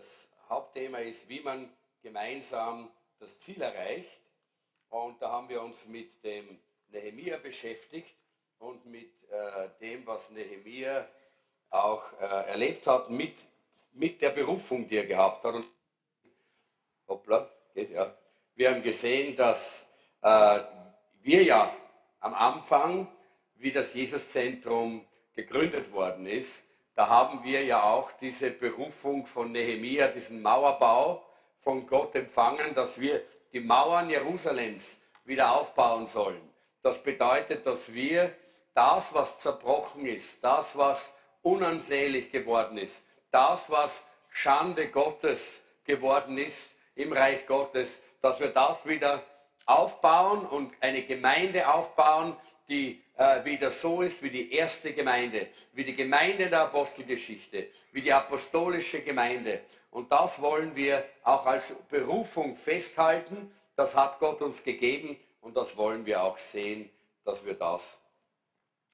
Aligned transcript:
das 0.00 0.30
Hauptthema 0.48 0.98
ist, 1.00 1.28
wie 1.28 1.40
man 1.40 1.70
gemeinsam 2.02 2.90
das 3.18 3.38
Ziel 3.38 3.60
erreicht. 3.60 4.18
Und 4.88 5.20
da 5.20 5.30
haben 5.30 5.50
wir 5.50 5.60
uns 5.60 5.84
mit 5.84 6.24
dem 6.24 6.58
Nehemia 6.88 7.36
beschäftigt 7.36 8.14
und 8.58 8.86
mit 8.86 9.12
äh, 9.30 9.68
dem, 9.78 10.06
was 10.06 10.30
Nehemia 10.30 11.06
auch 11.68 12.02
äh, 12.14 12.24
erlebt 12.24 12.86
hat, 12.86 13.10
mit, 13.10 13.34
mit 13.92 14.22
der 14.22 14.30
Berufung, 14.30 14.88
die 14.88 14.96
er 14.96 15.04
gehabt 15.04 15.44
hat. 15.44 15.56
Und, 15.56 15.66
hoppla, 17.06 17.50
geht 17.74 17.90
ja. 17.90 18.16
Wir 18.54 18.70
haben 18.70 18.82
gesehen, 18.82 19.36
dass 19.36 19.86
äh, 20.22 20.60
wir 21.20 21.42
ja 21.42 21.76
am 22.20 22.32
Anfang, 22.32 23.06
wie 23.56 23.70
das 23.70 23.92
Jesuszentrum 23.92 25.06
gegründet 25.34 25.92
worden 25.92 26.24
ist, 26.24 26.69
da 27.00 27.08
haben 27.08 27.42
wir 27.44 27.64
ja 27.64 27.82
auch 27.82 28.12
diese 28.12 28.50
Berufung 28.50 29.24
von 29.24 29.52
Nehemia, 29.52 30.08
diesen 30.08 30.42
Mauerbau 30.42 31.24
von 31.58 31.86
Gott 31.86 32.14
empfangen, 32.14 32.74
dass 32.74 33.00
wir 33.00 33.22
die 33.54 33.60
Mauern 33.60 34.10
Jerusalems 34.10 35.00
wieder 35.24 35.56
aufbauen 35.56 36.06
sollen. 36.06 36.42
Das 36.82 37.02
bedeutet, 37.02 37.64
dass 37.64 37.94
wir 37.94 38.34
das, 38.74 39.14
was 39.14 39.40
zerbrochen 39.40 40.04
ist, 40.04 40.44
das, 40.44 40.76
was 40.76 41.16
unansehlich 41.40 42.30
geworden 42.30 42.76
ist, 42.76 43.06
das, 43.30 43.70
was 43.70 44.06
Schande 44.28 44.90
Gottes 44.90 45.70
geworden 45.84 46.36
ist 46.36 46.76
im 46.96 47.14
Reich 47.14 47.46
Gottes, 47.46 48.02
dass 48.20 48.40
wir 48.40 48.48
das 48.48 48.84
wieder 48.84 49.22
aufbauen 49.64 50.44
und 50.44 50.74
eine 50.80 51.00
Gemeinde 51.04 51.72
aufbauen, 51.72 52.36
die 52.68 53.02
äh, 53.20 53.44
wieder 53.44 53.70
so 53.70 54.00
ist 54.00 54.22
wie 54.22 54.30
die 54.30 54.54
erste 54.54 54.94
Gemeinde, 54.94 55.48
wie 55.74 55.84
die 55.84 55.94
Gemeinde 55.94 56.48
der 56.48 56.62
Apostelgeschichte, 56.62 57.68
wie 57.92 58.00
die 58.00 58.12
apostolische 58.12 59.02
Gemeinde. 59.02 59.60
Und 59.90 60.10
das 60.10 60.40
wollen 60.40 60.74
wir 60.74 61.04
auch 61.22 61.44
als 61.44 61.74
Berufung 61.90 62.56
festhalten. 62.56 63.52
Das 63.76 63.94
hat 63.94 64.18
Gott 64.20 64.40
uns 64.40 64.64
gegeben 64.64 65.20
und 65.42 65.54
das 65.54 65.76
wollen 65.76 66.06
wir 66.06 66.22
auch 66.22 66.38
sehen, 66.38 66.88
dass 67.22 67.44
wir 67.44 67.52
das 67.52 68.00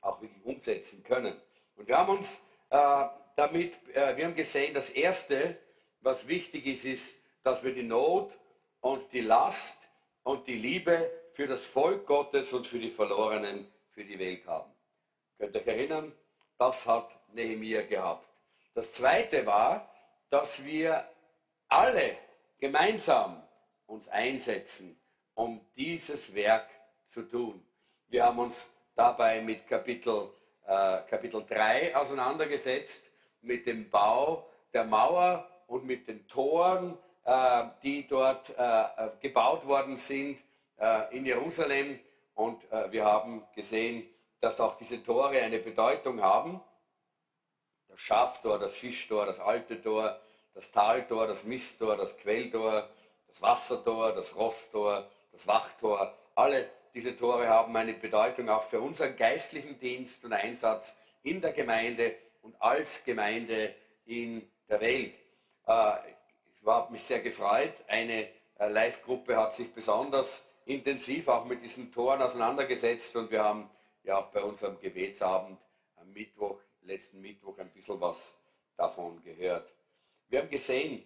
auch 0.03 0.21
wirklich 0.21 0.45
umsetzen 0.45 1.05
können. 1.05 1.41
Und 1.77 1.87
wir 1.87 1.97
haben 1.97 2.19
uns 2.19 2.47
äh, 2.71 3.05
damit, 3.37 3.79
äh, 3.95 4.17
wir 4.17 4.25
haben 4.25 4.35
gesehen, 4.35 4.75
das 4.75 4.91
Erste, 4.91 5.57
was 6.01 6.27
wichtig 6.27 6.67
ist, 6.67 6.85
ist, 6.85 7.23
dass 7.45 7.63
wir 7.63 7.73
die 7.73 7.85
Not 7.85 8.33
und 8.81 9.13
die 9.13 9.21
Last 9.21 9.89
und 10.25 10.49
die 10.49 10.57
Liebe 10.57 11.13
für 11.31 11.47
das 11.47 11.65
Volk 11.65 12.07
Gottes 12.07 12.53
und 12.53 12.67
für 12.67 12.81
die 12.81 12.91
Verlorenen 12.91 13.69
für 13.97 14.05
die 14.05 14.19
Welt 14.19 14.47
haben. 14.47 14.71
Könnt 15.39 15.55
ihr 15.55 15.63
euch 15.63 15.67
erinnern? 15.67 16.13
Das 16.59 16.87
hat 16.87 17.19
Nehemiah 17.33 17.83
gehabt. 17.83 18.29
Das 18.75 18.93
zweite 18.93 19.47
war, 19.47 19.91
dass 20.29 20.67
wir 20.67 21.09
alle 21.69 22.19
gemeinsam 22.59 23.43
uns 23.87 24.09
einsetzen, 24.09 25.01
um 25.35 25.63
dieses 25.77 26.35
Werk 26.35 26.69
zu 27.07 27.23
tun. 27.23 27.67
Wir 28.09 28.25
haben 28.25 28.39
uns 28.39 28.71
dabei 28.95 29.41
mit 29.41 29.67
Kapitel, 29.67 30.29
äh, 30.67 31.01
Kapitel 31.09 31.43
3 31.49 31.97
auseinandergesetzt, 31.97 33.11
mit 33.41 33.65
dem 33.65 33.89
Bau 33.89 34.47
der 34.75 34.85
Mauer 34.85 35.49
und 35.69 35.87
mit 35.87 36.07
den 36.07 36.27
Toren, 36.29 36.99
äh, 37.25 37.65
die 37.83 38.07
dort 38.07 38.51
äh, 38.59 38.63
äh 38.63 39.11
gebaut 39.21 39.67
worden 39.67 39.97
sind 39.97 40.39
äh, 40.79 41.17
in 41.17 41.25
Jerusalem. 41.25 41.99
Und 42.37 42.71
äh, 42.71 42.93
wir 42.93 43.05
haben 43.05 43.43
gesehen, 43.55 44.07
dass 44.41 44.61
auch 44.61 44.77
diese 44.77 45.03
Tore 45.03 45.41
eine 45.41 45.59
Bedeutung 45.59 46.23
haben. 46.23 46.61
Das 47.89 47.99
Schaftor, 47.99 48.59
das 48.59 48.77
Fischtor, 48.77 49.25
das 49.25 49.41
alte 49.41 49.83
Tor, 49.83 50.21
das 50.55 50.71
Taltor, 50.71 51.27
das 51.27 51.45
Misttor, 51.45 51.97
das 51.97 52.19
Quelltor, 52.19 52.89
das 53.27 53.41
Wassertor, 53.41 54.13
das 54.13 54.37
Rosttor, 54.37 55.09
das 55.33 55.47
Wachtor. 55.49 56.15
Alle 56.35 56.69
diese 56.93 57.17
Tore 57.17 57.49
haben 57.49 57.75
eine 57.75 57.95
Bedeutung 57.95 58.51
auch 58.51 58.63
für 58.63 58.81
unseren 58.81 59.17
geistlichen 59.17 59.79
Dienst 59.79 60.25
und 60.25 60.35
Einsatz 60.35 60.99
in 61.23 61.41
der 61.41 61.53
Gemeinde 61.53 62.17
und 62.43 62.55
als 62.61 63.03
Gemeinde 63.05 63.75
in 64.05 64.47
der 64.69 64.81
Welt. 64.83 65.15
Äh, 65.67 65.93
ich 66.55 66.67
habe 66.67 66.93
mich 66.93 67.03
sehr 67.03 67.21
gefreut. 67.21 67.83
Eine 67.89 68.29
äh, 68.59 68.69
Live-Gruppe 68.69 69.39
hat 69.39 69.55
sich 69.55 69.73
besonders 69.73 70.49
intensiv 70.67 71.29
auch 71.29 71.45
mit 71.47 71.63
diesen 71.63 71.91
Toren 71.91 72.21
auseinandergesetzt 72.21 73.17
und 73.17 73.31
wir 73.31 73.43
haben 73.43 73.71
ja 74.03 74.19
auch 74.19 74.27
bei 74.27 74.43
unserem 74.43 74.79
Gebetsabend 74.79 75.59
am 75.97 76.13
Mittwoch, 76.13 76.61
letzten 76.83 77.21
Mittwoch, 77.21 77.57
ein 77.59 77.71
bisschen 77.71 78.01
was 78.01 78.37
davon 78.77 79.23
gehört. 79.23 79.73
Wir 80.29 80.41
haben 80.41 80.51
gesehen, 80.51 81.05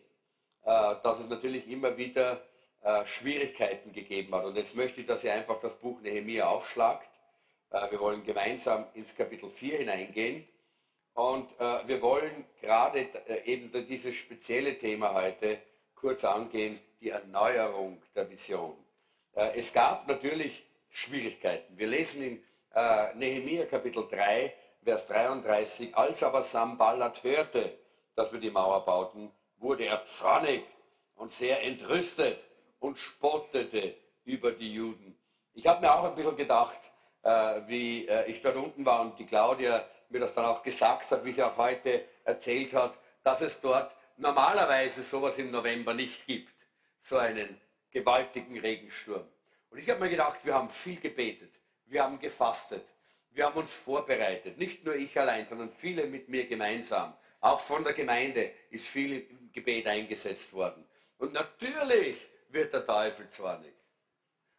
äh, 0.64 0.94
dass 1.02 1.20
es 1.20 1.28
natürlich 1.28 1.68
immer 1.68 1.96
wieder 1.96 2.42
äh, 2.82 3.04
Schwierigkeiten 3.04 3.92
gegeben 3.92 4.34
hat. 4.34 4.44
Und 4.44 4.56
jetzt 4.56 4.74
möchte 4.74 5.02
ich, 5.02 5.06
dass 5.06 5.24
ihr 5.24 5.34
einfach 5.34 5.58
das 5.58 5.78
Buch 5.78 6.00
Nehemiah 6.00 6.48
aufschlagt. 6.48 7.10
Äh, 7.70 7.90
wir 7.90 8.00
wollen 8.00 8.24
gemeinsam 8.24 8.86
ins 8.94 9.14
Kapitel 9.14 9.50
4 9.50 9.78
hineingehen. 9.78 10.48
Und 11.12 11.58
wir 11.58 12.00
wollen 12.00 12.46
gerade 12.62 13.10
eben 13.44 13.70
dieses 13.84 14.14
spezielle 14.14 14.78
Thema 14.78 15.12
heute 15.12 15.60
kurz 15.94 16.24
angehen, 16.24 16.78
die 17.00 17.10
Erneuerung 17.10 18.00
der 18.14 18.30
Vision. 18.30 18.76
Äh, 19.34 19.58
es 19.58 19.72
gab 19.72 20.06
natürlich 20.08 20.66
Schwierigkeiten. 20.88 21.76
Wir 21.76 21.86
lesen 21.86 22.22
in 22.22 22.44
äh, 22.74 23.14
Nehemiah 23.14 23.66
Kapitel 23.66 24.06
3, 24.08 24.54
Vers 24.82 25.06
33, 25.08 25.96
als 25.96 26.22
aber 26.22 26.42
Sambalat 26.42 27.22
hörte, 27.22 27.78
dass 28.14 28.32
wir 28.32 28.40
die 28.40 28.50
Mauer 28.50 28.84
bauten, 28.84 29.30
wurde 29.58 29.84
er 29.86 30.04
zornig 30.06 30.64
und 31.14 31.30
sehr 31.30 31.62
entrüstet 31.62 32.44
und 32.78 32.98
spottete 32.98 33.94
über 34.24 34.52
die 34.52 34.72
Juden. 34.74 35.18
Ich 35.52 35.66
habe 35.66 35.80
mir 35.80 35.94
auch 35.94 36.04
ein 36.04 36.14
bisschen 36.14 36.36
gedacht, 36.36 36.78
äh, 37.22 37.60
wie 37.66 38.08
ich 38.26 38.40
dort 38.40 38.56
unten 38.56 38.84
war 38.84 39.02
und 39.02 39.18
die 39.18 39.26
Claudia 39.26 39.84
mir 40.08 40.20
das 40.20 40.34
dann 40.34 40.46
auch 40.46 40.62
gesagt 40.62 41.10
hat, 41.10 41.24
wie 41.24 41.32
sie 41.32 41.42
auch 41.42 41.56
heute 41.56 42.04
erzählt 42.24 42.74
hat, 42.74 42.98
dass 43.22 43.42
es 43.42 43.60
dort 43.60 43.94
normalerweise 44.16 45.02
sowas 45.02 45.38
im 45.38 45.50
November 45.50 45.94
nicht 45.94 46.26
gibt. 46.26 46.54
So 46.98 47.18
einen 47.18 47.60
gewaltigen 47.90 48.58
Regensturm. 48.58 49.26
Und 49.70 49.78
ich 49.78 49.88
habe 49.88 50.00
mir 50.00 50.10
gedacht, 50.10 50.44
wir 50.44 50.54
haben 50.54 50.70
viel 50.70 50.98
gebetet, 50.98 51.52
wir 51.86 52.02
haben 52.02 52.18
gefastet, 52.18 52.84
wir 53.30 53.46
haben 53.46 53.56
uns 53.58 53.74
vorbereitet. 53.74 54.58
Nicht 54.58 54.84
nur 54.84 54.94
ich 54.94 55.18
allein, 55.18 55.46
sondern 55.46 55.70
viele 55.70 56.06
mit 56.06 56.28
mir 56.28 56.46
gemeinsam. 56.46 57.14
Auch 57.40 57.60
von 57.60 57.84
der 57.84 57.92
Gemeinde 57.92 58.50
ist 58.70 58.88
viel 58.88 59.26
im 59.30 59.52
Gebet 59.52 59.86
eingesetzt 59.86 60.52
worden. 60.52 60.84
Und 61.18 61.32
natürlich 61.32 62.28
wird 62.48 62.72
der 62.74 62.84
Teufel 62.84 63.28
zornig. 63.28 63.74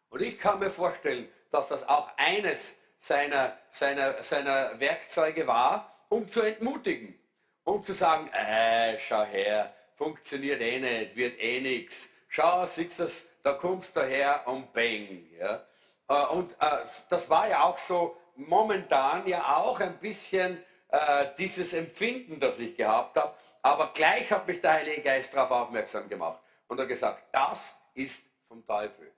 Und 0.08 0.22
ich 0.22 0.38
kann 0.38 0.58
mir 0.58 0.70
vorstellen, 0.70 1.28
dass 1.50 1.68
das 1.68 1.86
auch 1.88 2.10
eines 2.16 2.80
seiner, 2.98 3.58
seiner, 3.68 4.22
seiner 4.22 4.78
Werkzeuge 4.80 5.46
war, 5.46 6.06
um 6.08 6.28
zu 6.28 6.40
entmutigen. 6.40 7.18
Um 7.64 7.82
zu 7.82 7.92
sagen, 7.92 8.28
äh, 8.32 8.98
schau 8.98 9.24
her, 9.24 9.74
funktioniert 9.94 10.60
eh 10.60 10.80
nicht, 10.80 11.16
wird 11.16 11.40
eh 11.40 11.60
nichts 11.60 12.11
schau, 12.32 12.64
siehst 12.64 12.98
du, 12.98 13.06
da 13.42 13.52
kommst 13.52 13.94
du 13.94 14.00
her 14.00 14.42
und 14.46 14.72
bang. 14.72 15.26
Ja? 15.38 15.64
Äh, 16.08 16.26
und 16.32 16.52
äh, 16.52 16.78
das 17.08 17.30
war 17.30 17.48
ja 17.48 17.62
auch 17.64 17.78
so 17.78 18.16
momentan 18.34 19.26
ja 19.28 19.56
auch 19.56 19.78
ein 19.80 19.98
bisschen 19.98 20.62
äh, 20.88 21.26
dieses 21.38 21.74
Empfinden, 21.74 22.40
das 22.40 22.58
ich 22.58 22.76
gehabt 22.76 23.16
habe. 23.16 23.36
Aber 23.60 23.92
gleich 23.92 24.32
hat 24.32 24.48
mich 24.48 24.60
der 24.60 24.72
Heilige 24.72 25.02
Geist 25.02 25.34
darauf 25.34 25.50
aufmerksam 25.50 26.08
gemacht 26.08 26.40
und 26.68 26.80
hat 26.80 26.88
gesagt, 26.88 27.22
das 27.32 27.78
ist 27.94 28.24
vom 28.48 28.66
Teufel. 28.66 29.12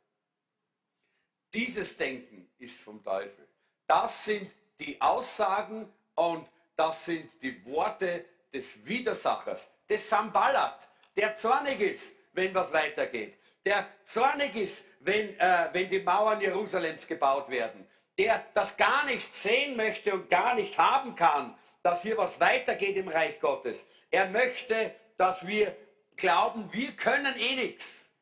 Dieses 1.53 1.97
Denken 1.97 2.51
ist 2.59 2.81
vom 2.81 3.03
Teufel. 3.03 3.47
Das 3.87 4.25
sind 4.25 4.51
die 4.81 5.01
Aussagen 5.01 5.93
und 6.17 6.49
das 6.75 7.05
sind 7.05 7.31
die 7.43 7.65
Worte 7.67 8.25
des 8.53 8.85
Widersachers, 8.85 9.73
des 9.89 10.09
Sambalat, 10.09 10.89
der 11.15 11.37
zornig 11.37 11.81
ist, 11.81 12.17
wenn 12.35 12.55
was 12.55 12.73
weitergeht. 12.73 13.39
Der 13.65 13.87
zornig 14.05 14.55
ist, 14.55 14.91
wenn, 15.01 15.39
äh, 15.41 15.69
wenn 15.73 15.89
die 15.89 16.01
Mauern 16.01 16.41
Jerusalems 16.41 17.07
gebaut 17.07 17.49
werden. 17.49 17.89
Der 18.19 18.45
das 18.55 18.77
gar 18.77 19.05
nicht 19.07 19.35
sehen 19.35 19.77
möchte 19.77 20.13
und 20.13 20.29
gar 20.29 20.55
nicht 20.55 20.79
haben 20.79 21.15
kann, 21.15 21.57
dass 21.83 22.03
hier 22.03 22.17
was 22.17 22.39
weitergeht 22.39 22.97
im 22.97 23.09
Reich 23.09 23.41
Gottes. 23.41 23.89
Er 24.11 24.29
möchte, 24.29 24.95
dass 25.17 25.47
wir 25.47 25.75
glauben, 26.17 26.73
wir 26.73 26.93
können 26.93 27.35
eh 27.37 27.57
nichts. 27.57 28.13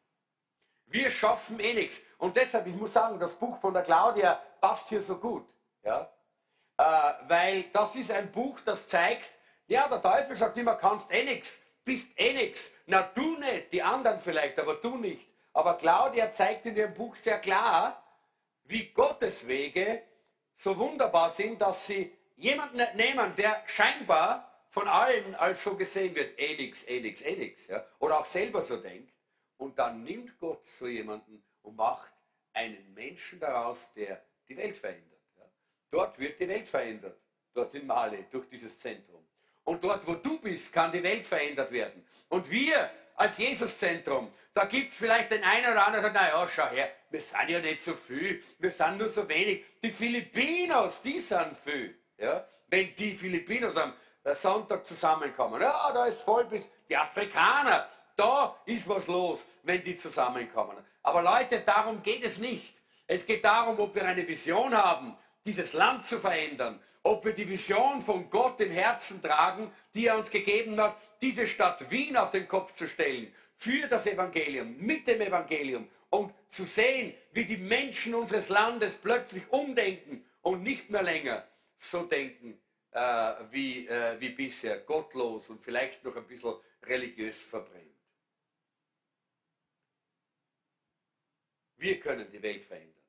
Wir 0.87 1.11
schaffen 1.11 1.59
eh 1.61 1.75
nichts. 1.75 2.03
Und 2.19 2.37
deshalb, 2.37 2.67
ich 2.67 2.75
muss 2.75 2.93
sagen, 2.93 3.19
das 3.19 3.35
Buch 3.35 3.61
von 3.61 3.75
der 3.75 3.83
Claudia 3.83 4.41
passt 4.61 4.89
hier 4.89 5.01
so 5.01 5.19
gut. 5.19 5.49
Ja? 5.83 6.11
Äh, 6.77 6.85
weil 7.29 7.65
das 7.73 7.97
ist 7.97 8.13
ein 8.13 8.31
Buch, 8.31 8.61
das 8.61 8.89
zeigt, 8.89 9.31
ja, 9.67 9.89
der 9.89 10.03
Teufel 10.03 10.37
sagt 10.37 10.57
immer, 10.57 10.77
kannst 10.77 11.13
eh 11.13 11.25
nichts 11.25 11.63
bist 11.85 12.19
eh 12.19 12.33
nix. 12.33 12.75
Na 12.87 13.03
du 13.03 13.39
nicht, 13.39 13.73
die 13.73 13.83
anderen 13.83 14.19
vielleicht, 14.19 14.59
aber 14.59 14.75
du 14.75 14.97
nicht. 14.97 15.29
Aber 15.53 15.77
Claudia 15.77 16.33
zeigt 16.33 16.67
in 16.67 16.77
ihrem 16.77 16.95
Buch 16.95 17.17
sehr 17.17 17.39
klar, 17.39 18.03
wie 18.65 18.93
Gottes 18.93 19.47
Wege 19.47 20.03
so 20.55 20.79
wunderbar 20.79 21.31
sind, 21.31 21.61
dass 21.61 21.87
sie 21.87 22.17
jemanden 22.37 22.83
nehmen, 22.97 23.35
der 23.37 23.63
scheinbar 23.67 24.49
von 24.69 24.89
allen 24.89 25.35
als 25.35 25.63
so 25.63 25.77
gesehen 25.77 26.15
wird, 26.15 26.39
eh 26.39 26.57
nix, 26.57 26.89
eh 26.89 27.01
nix, 27.01 27.23
eh 27.23 27.37
nix, 27.37 27.69
ja, 27.69 27.85
oder 27.99 28.21
auch 28.21 28.25
selber 28.25 28.63
so 28.63 28.79
denkt, 28.79 29.13
und 29.59 29.79
dann 29.79 30.03
nimmt 30.03 30.39
Gott 30.39 30.67
so 30.67 30.87
jemanden 30.87 31.45
und 31.63 31.77
macht 31.77 32.13
einen 32.53 32.93
Menschen 32.95 33.39
daraus, 33.39 33.93
der 33.93 34.25
die 34.49 34.57
Welt 34.57 34.77
verändert. 34.77 35.21
Ja. 35.37 35.45
Dort 35.91 36.19
wird 36.19 36.41
die 36.41 36.49
Welt 36.49 36.69
verändert, 36.69 37.21
dort 37.53 37.75
in 37.75 37.87
Mali, 37.87 38.25
durch 38.31 38.49
dieses 38.49 38.79
Zentrum. 38.79 39.22
Und 39.65 39.83
dort, 39.85 40.07
wo 40.07 40.15
du 40.15 40.39
bist, 40.41 40.73
kann 40.73 40.91
die 40.91 41.03
Welt 41.03 41.27
verändert 41.27 41.71
werden. 41.71 42.05
Und 42.29 42.51
wir 42.51 42.91
als 43.15 43.39
Jesuszentrum, 43.39 44.31
da 44.55 44.65
gibt 44.65 44.93
es 44.93 44.99
vielleicht 44.99 45.31
den 45.31 45.45
einen 45.45 45.71
oder 45.71 45.87
anderen, 45.87 45.93
der 45.93 46.03
sagt, 46.03 46.15
naja, 46.15 46.49
schau 46.49 46.69
her, 46.69 46.91
wir 47.11 47.21
sind 47.21 47.49
ja 47.49 47.61
nicht 47.61 47.81
so 47.81 47.95
viel, 47.95 48.43
wir 48.59 48.71
sind 48.71 48.99
nur 48.99 49.09
so 49.09 49.29
wenig. 49.29 49.65
Die 49.83 49.91
Filipinos, 49.91 51.03
die 51.03 51.21
sind 51.21 51.57
viel. 51.57 51.97
Ja? 52.19 52.45
Wenn 52.69 52.95
die 52.97 53.15
Filipinos 53.15 53.77
am 53.77 53.93
Sonntag 54.33 54.87
zusammenkommen, 54.87 55.61
ja, 55.61 55.93
da 55.93 56.07
ist 56.07 56.23
voll 56.23 56.45
bis 56.47 56.71
die 56.89 56.97
Afrikaner, 56.97 57.89
da 58.17 58.57
ist 58.67 58.89
was 58.89 59.07
los, 59.07 59.47
wenn 59.63 59.83
die 59.83 59.97
zusammenkommen. 59.97 60.77
Aber 61.03 61.23
Leute, 61.23 61.61
darum 61.61 62.03
geht 62.03 62.25
es 62.25 62.39
nicht. 62.39 62.77
Es 63.07 63.27
geht 63.27 63.45
darum, 63.45 63.79
ob 63.79 63.95
wir 63.95 64.05
eine 64.05 64.27
Vision 64.27 64.75
haben, 64.75 65.17
dieses 65.45 65.73
Land 65.73 66.05
zu 66.05 66.19
verändern, 66.19 66.81
ob 67.03 67.25
wir 67.25 67.33
die 67.33 67.49
Vision 67.49 68.01
von 68.01 68.31
Gott 68.31 68.61
im 68.61 68.71
Herzen 68.71 69.21
tragen, 69.21 69.71
die 69.95 70.07
er 70.07 70.17
uns 70.17 70.31
gegeben 70.31 70.81
hat, 70.81 70.97
diese 71.21 71.47
Stadt 71.47 71.91
Wien 71.91 72.17
auf 72.17 72.31
den 72.31 72.47
Kopf 72.47 72.75
zu 72.75 72.87
stellen, 72.87 73.33
für 73.57 73.87
das 73.89 74.07
Evangelium, 74.07 74.77
mit 74.79 75.07
dem 75.07 75.21
Evangelium 75.21 75.89
und 76.11 76.33
zu 76.49 76.65
sehen, 76.65 77.15
wie 77.33 77.45
die 77.45 77.57
Menschen 77.57 78.15
unseres 78.15 78.49
Landes 78.49 78.97
plötzlich 78.97 79.51
umdenken 79.51 80.25
und 80.43 80.63
nicht 80.63 80.91
mehr 80.91 81.03
länger 81.03 81.47
so 81.77 82.05
denken 82.05 82.61
äh, 82.93 83.35
wie, 83.51 83.87
äh, 83.87 84.21
wie 84.21 84.31
bisher, 84.31 84.79
gottlos 84.81 85.49
und 85.51 85.63
vielleicht 85.63 86.05
noch 86.05 86.15
ein 86.17 86.27
bisschen 86.27 86.55
religiös 86.83 87.43
verbrennt. 87.43 87.83
Wir 91.77 91.99
können 91.99 92.31
die 92.31 92.43
Welt 92.43 92.63
verändern. 92.63 93.03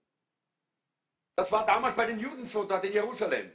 Das 1.35 1.51
war 1.51 1.65
damals 1.65 1.95
bei 1.95 2.05
den 2.05 2.19
Juden 2.19 2.45
so 2.45 2.63
dort 2.63 2.85
in 2.85 2.93
Jerusalem. 2.93 3.51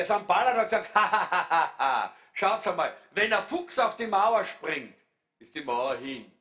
Der 0.00 0.06
Sambala 0.06 0.56
hat 0.56 0.64
gesagt, 0.64 0.94
ha, 0.94 2.16
schaut 2.32 2.66
einmal, 2.66 2.96
wenn 3.10 3.30
ein 3.30 3.42
Fuchs 3.42 3.78
auf 3.78 3.96
die 3.96 4.06
Mauer 4.06 4.42
springt, 4.44 4.98
ist 5.38 5.54
die 5.54 5.60
Mauer 5.60 5.94
hin. 5.96 6.32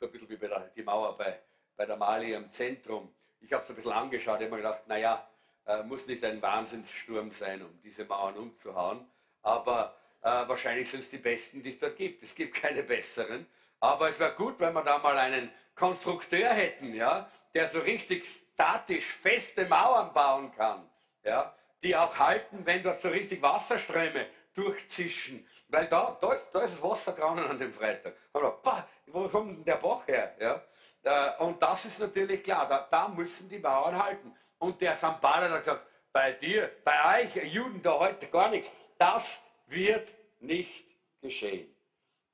So 0.00 0.06
ein 0.06 0.12
bisschen 0.12 0.30
wie 0.30 0.36
bei 0.38 0.48
der 0.48 0.60
die 0.60 0.82
Mauer 0.82 1.14
bei, 1.18 1.42
bei 1.76 1.84
der 1.84 1.98
Mali 1.98 2.32
im 2.32 2.50
Zentrum. 2.50 3.14
Ich 3.38 3.52
habe 3.52 3.62
es 3.62 3.68
ein 3.68 3.76
bisschen 3.76 3.92
angeschaut, 3.92 4.40
ich 4.40 4.46
habe 4.46 4.56
mir 4.56 4.62
gedacht, 4.62 4.88
naja, 4.88 5.28
äh, 5.66 5.82
muss 5.82 6.06
nicht 6.06 6.24
ein 6.24 6.40
Wahnsinnssturm 6.40 7.32
sein, 7.32 7.60
um 7.60 7.78
diese 7.82 8.06
Mauern 8.06 8.38
umzuhauen. 8.38 9.06
Aber 9.42 9.94
äh, 10.22 10.48
wahrscheinlich 10.48 10.88
sind 10.88 11.00
es 11.00 11.10
die 11.10 11.18
besten, 11.18 11.62
die 11.62 11.68
es 11.68 11.78
dort 11.78 11.98
gibt. 11.98 12.22
Es 12.22 12.34
gibt 12.34 12.54
keine 12.54 12.82
besseren. 12.82 13.46
Aber 13.80 14.08
es 14.08 14.18
wäre 14.18 14.32
gut, 14.32 14.58
wenn 14.58 14.72
wir 14.72 14.82
da 14.82 14.98
mal 14.98 15.16
einen 15.18 15.50
Konstrukteur 15.74 16.48
hätten, 16.48 16.94
ja, 16.94 17.30
der 17.54 17.66
so 17.66 17.80
richtig 17.80 18.26
statisch 18.26 19.06
feste 19.06 19.66
Mauern 19.66 20.12
bauen 20.12 20.52
kann, 20.56 20.88
ja, 21.22 21.54
die 21.82 21.96
auch 21.96 22.18
halten, 22.18 22.64
wenn 22.64 22.82
dort 22.82 23.00
so 23.00 23.08
richtig 23.08 23.40
Wasserströme 23.40 24.26
durchzischen. 24.54 25.46
Weil 25.68 25.86
da, 25.86 26.16
da, 26.20 26.36
da 26.52 26.60
ist 26.62 26.74
das 26.74 26.82
Wassergrauen 26.82 27.38
an 27.38 27.58
dem 27.58 27.72
Freitag. 27.72 28.14
Aber, 28.32 28.58
wo 29.06 29.28
kommt 29.28 29.58
denn 29.58 29.64
der 29.64 29.76
Bach 29.76 30.06
her? 30.06 30.34
Ja? 30.40 30.62
Äh, 31.02 31.42
und 31.42 31.62
das 31.62 31.84
ist 31.84 32.00
natürlich 32.00 32.42
klar, 32.42 32.68
da, 32.68 32.86
da 32.90 33.08
müssen 33.08 33.48
die 33.48 33.58
Mauern 33.58 34.02
halten. 34.02 34.34
Und 34.58 34.80
der 34.80 34.96
St. 34.96 35.22
Hat 35.22 35.58
gesagt, 35.58 35.86
bei 36.12 36.32
dir, 36.32 36.70
bei 36.84 37.22
euch 37.22 37.36
Juden 37.44 37.80
da 37.80 37.98
heute 37.98 38.26
gar 38.26 38.48
nichts. 38.50 38.74
Das 38.98 39.46
wird 39.66 40.12
nicht 40.40 40.84
geschehen. 41.20 41.72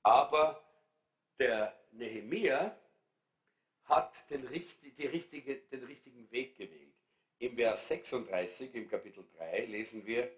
Aber 0.03 0.64
der 1.39 1.75
Nehemia 1.93 2.77
hat 3.85 4.31
den, 4.31 4.47
die 4.49 5.07
richtige, 5.07 5.57
den 5.57 5.85
richtigen 5.85 6.31
Weg 6.31 6.57
gewählt. 6.57 6.95
Im 7.39 7.57
Vers 7.57 7.89
36 7.89 8.75
im 8.75 8.89
Kapitel 8.89 9.25
3 9.37 9.67
lesen 9.67 10.07
wir, 10.07 10.31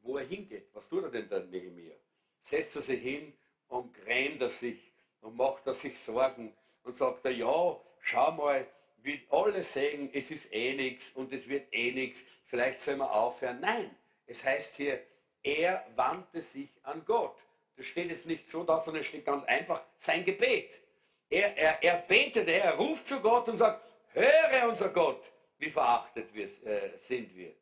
wo 0.00 0.16
er 0.16 0.26
hingeht. 0.26 0.68
Was 0.72 0.88
tut 0.88 1.04
er 1.04 1.10
denn 1.10 1.28
der 1.28 1.40
Nehemia? 1.40 1.94
Setzt 2.40 2.76
er 2.76 2.82
sich 2.82 3.00
hin 3.00 3.32
und 3.68 3.94
grämt 3.94 4.40
er 4.42 4.48
sich 4.48 4.92
und 5.20 5.36
macht 5.36 5.66
er 5.66 5.74
sich 5.74 5.98
Sorgen 5.98 6.52
und 6.82 6.96
sagt 6.96 7.24
er, 7.24 7.32
ja, 7.32 7.80
schau 8.00 8.32
mal, 8.32 8.66
wie 9.02 9.20
alle 9.30 9.62
sagen, 9.62 10.10
es 10.12 10.30
ist 10.30 10.52
eh 10.52 10.74
nichts 10.74 11.12
und 11.12 11.32
es 11.32 11.48
wird 11.48 11.72
eh 11.72 11.92
nichts, 11.92 12.24
vielleicht 12.46 12.80
soll 12.80 12.96
man 12.96 13.08
aufhören. 13.08 13.60
Nein, 13.60 13.94
es 14.26 14.44
heißt 14.44 14.76
hier, 14.76 15.02
er 15.42 15.86
wandte 15.96 16.42
sich 16.42 16.70
an 16.82 17.04
Gott. 17.04 17.36
Das 17.80 17.86
steht 17.86 18.10
jetzt 18.10 18.26
nicht 18.26 18.46
so 18.46 18.62
da, 18.62 18.78
sondern 18.78 19.00
es 19.00 19.06
steht 19.06 19.24
ganz 19.24 19.42
einfach 19.44 19.80
sein 19.96 20.22
Gebet. 20.22 20.82
Er, 21.30 21.56
er, 21.56 21.82
er 21.82 21.96
betet, 22.02 22.46
er 22.46 22.74
ruft 22.74 23.08
zu 23.08 23.22
Gott 23.22 23.48
und 23.48 23.56
sagt, 23.56 23.88
höre 24.08 24.68
unser 24.68 24.90
Gott, 24.90 25.32
wie 25.56 25.70
verachtet 25.70 26.34
wir, 26.34 26.44
äh, 26.44 26.98
sind 26.98 27.34
wir. 27.34 27.54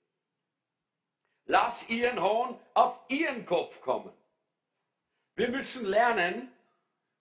Lass 1.45 1.89
ihren 1.89 2.21
Hohn 2.21 2.59
auf 2.75 2.99
ihren 3.07 3.47
Kopf 3.47 3.81
kommen. 3.81 4.13
Wir 5.37 5.51
müssen 5.51 5.87
lernen, 5.87 6.51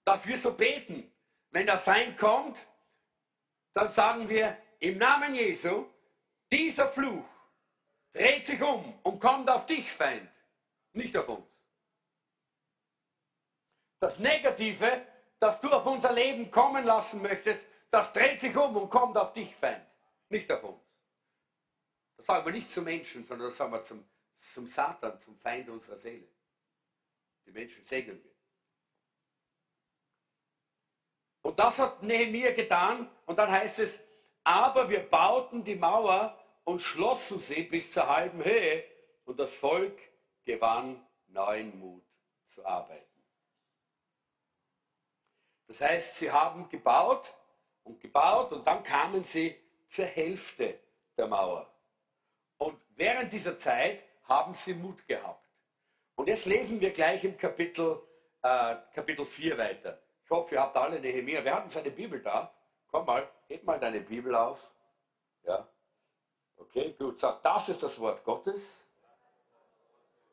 dass 0.03 0.25
wir 0.25 0.35
so 0.35 0.53
beten. 0.53 1.13
Wenn 1.51 1.67
der 1.67 1.77
Feind 1.77 2.17
kommt, 2.17 2.65
dann 3.75 3.89
sagen 3.89 4.27
wir 4.27 4.57
im 4.79 4.97
Namen 4.97 5.35
Jesu, 5.35 5.85
dieser 6.51 6.87
Fluch 6.87 7.29
dreht 8.11 8.43
sich 8.43 8.59
um 8.59 8.97
und 9.03 9.19
kommt 9.19 9.51
auf 9.51 9.67
dich, 9.67 9.91
Feind, 9.91 10.27
nicht 10.93 11.15
auf 11.15 11.29
uns. 11.29 11.56
Das 13.99 14.19
Negative 14.19 15.05
das 15.39 15.61
du 15.61 15.69
auf 15.69 15.85
unser 15.85 16.13
Leben 16.13 16.49
kommen 16.49 16.83
lassen 16.83 17.21
möchtest, 17.21 17.69
das 17.91 18.13
dreht 18.13 18.39
sich 18.39 18.55
um 18.55 18.75
und 18.75 18.89
kommt 18.89 19.17
auf 19.17 19.33
dich, 19.33 19.55
Feind, 19.55 19.85
nicht 20.29 20.51
auf 20.51 20.63
uns. 20.63 20.81
Das 22.17 22.25
sagen 22.25 22.45
wir 22.45 22.53
nicht 22.53 22.69
zum 22.69 22.83
Menschen, 22.83 23.23
sondern 23.23 23.47
das 23.47 23.57
sagen 23.57 23.71
wir 23.71 23.83
zum, 23.83 24.03
zum 24.35 24.67
Satan, 24.67 25.19
zum 25.21 25.37
Feind 25.37 25.69
unserer 25.69 25.97
Seele. 25.97 26.27
Die 27.45 27.51
Menschen 27.51 27.85
segnen 27.85 28.21
wir. 28.23 28.31
Und 31.43 31.59
das 31.59 31.79
hat 31.79 32.03
Nehemiah 32.03 32.51
getan 32.51 33.09
und 33.25 33.37
dann 33.37 33.49
heißt 33.49 33.79
es, 33.79 34.03
aber 34.43 34.89
wir 34.89 35.07
bauten 35.07 35.63
die 35.63 35.75
Mauer 35.75 36.37
und 36.65 36.81
schlossen 36.81 37.39
sie 37.39 37.63
bis 37.63 37.91
zur 37.91 38.07
halben 38.07 38.43
Höhe 38.43 38.83
und 39.23 39.39
das 39.39 39.55
Volk 39.55 39.97
gewann 40.43 41.05
neuen 41.27 41.77
Mut 41.79 42.03
zu 42.47 42.65
arbeiten. 42.65 43.06
Das 45.67 45.81
heißt, 45.81 46.15
sie 46.15 46.31
haben 46.31 46.69
gebaut 46.69 47.33
und 47.83 47.99
gebaut 47.99 48.51
und 48.53 48.65
dann 48.65 48.83
kamen 48.83 49.23
sie 49.23 49.55
zur 49.87 50.05
Hälfte 50.05 50.79
der 51.17 51.27
Mauer. 51.27 51.71
Und 52.57 52.79
während 52.95 53.31
dieser 53.33 53.57
Zeit 53.57 54.03
haben 54.23 54.53
sie 54.53 54.73
Mut 54.73 55.07
gehabt. 55.07 55.45
Und 56.15 56.27
jetzt 56.27 56.45
lesen 56.45 56.81
wir 56.81 56.91
gleich 56.91 57.23
im 57.23 57.37
Kapitel, 57.37 58.01
äh, 58.41 58.75
Kapitel 58.93 59.25
4 59.25 59.57
weiter. 59.57 60.01
Ich 60.23 60.29
hoffe, 60.29 60.55
ihr 60.55 60.61
habt 60.61 60.75
alle 60.75 60.99
Nehemiah. 60.99 61.43
Wir 61.43 61.53
hatten 61.53 61.69
seine 61.69 61.91
Bibel 61.91 62.21
da. 62.21 62.53
Komm 62.89 63.05
mal, 63.05 63.29
heb 63.47 63.63
mal 63.63 63.79
deine 63.79 64.01
Bibel 64.01 64.33
auf. 64.35 64.71
Ja. 65.43 65.67
Okay, 66.57 66.95
gut. 66.97 67.19
Sag, 67.19 67.43
das 67.43 67.69
ist 67.69 67.83
das 67.83 67.99
Wort 67.99 68.23
Gottes, 68.23 68.85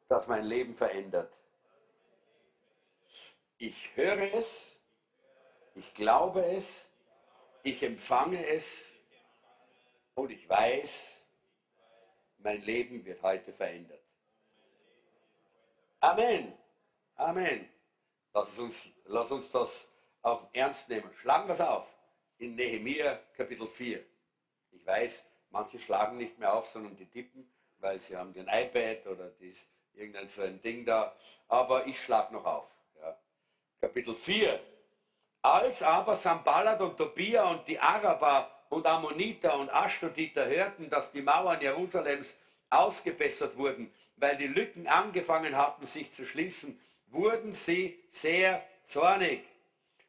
das 0.08 0.26
mein 0.26 0.44
Leben 0.44 0.74
verändert. 0.74 1.36
Ich 3.58 3.94
höre 3.96 4.34
es 4.34 4.73
ich 5.74 5.94
glaube 5.94 6.44
es, 6.44 6.90
ich 7.62 7.82
empfange 7.82 8.46
es 8.46 8.98
und 10.14 10.30
ich 10.30 10.48
weiß, 10.48 11.24
mein 12.38 12.62
Leben 12.62 13.04
wird 13.04 13.22
heute 13.22 13.52
verändert. 13.52 14.02
Amen. 16.00 16.52
Amen. 17.16 17.68
Lass 18.34 18.58
uns, 18.58 18.90
lass 19.04 19.32
uns 19.32 19.50
das 19.50 19.90
auch 20.22 20.48
ernst 20.52 20.88
nehmen. 20.88 21.10
Schlagen 21.14 21.48
wir 21.48 21.54
es 21.54 21.60
auf 21.60 21.96
in 22.38 22.54
Nehemiah 22.54 23.20
Kapitel 23.36 23.66
4. 23.66 24.04
Ich 24.72 24.84
weiß, 24.84 25.26
manche 25.50 25.78
schlagen 25.78 26.18
nicht 26.18 26.38
mehr 26.38 26.52
auf, 26.52 26.66
sondern 26.66 26.96
die 26.96 27.06
tippen, 27.06 27.50
weil 27.78 28.00
sie 28.00 28.16
haben 28.16 28.32
den 28.32 28.48
iPad 28.48 29.06
oder 29.06 29.30
dies, 29.30 29.68
irgendein 29.94 30.28
so 30.28 30.42
ein 30.42 30.60
Ding 30.60 30.84
da. 30.84 31.16
Aber 31.48 31.86
ich 31.86 31.98
schlage 31.98 32.34
noch 32.34 32.44
auf. 32.44 32.68
Ja. 33.00 33.16
Kapitel 33.80 34.14
4, 34.14 34.60
als 35.44 35.82
aber 35.82 36.16
Sambalat 36.16 36.80
und 36.80 36.96
Tobia 36.96 37.44
und 37.50 37.68
die 37.68 37.78
Araber 37.78 38.50
und 38.70 38.86
Ammoniter 38.86 39.58
und 39.58 39.68
Ashdoditer 39.72 40.46
hörten, 40.46 40.88
dass 40.88 41.12
die 41.12 41.20
Mauern 41.20 41.60
Jerusalems 41.60 42.38
ausgebessert 42.70 43.54
wurden, 43.58 43.92
weil 44.16 44.38
die 44.38 44.46
Lücken 44.46 44.86
angefangen 44.86 45.54
hatten, 45.54 45.84
sich 45.84 46.10
zu 46.12 46.24
schließen, 46.24 46.80
wurden 47.08 47.52
sie 47.52 48.02
sehr 48.08 48.66
zornig 48.86 49.44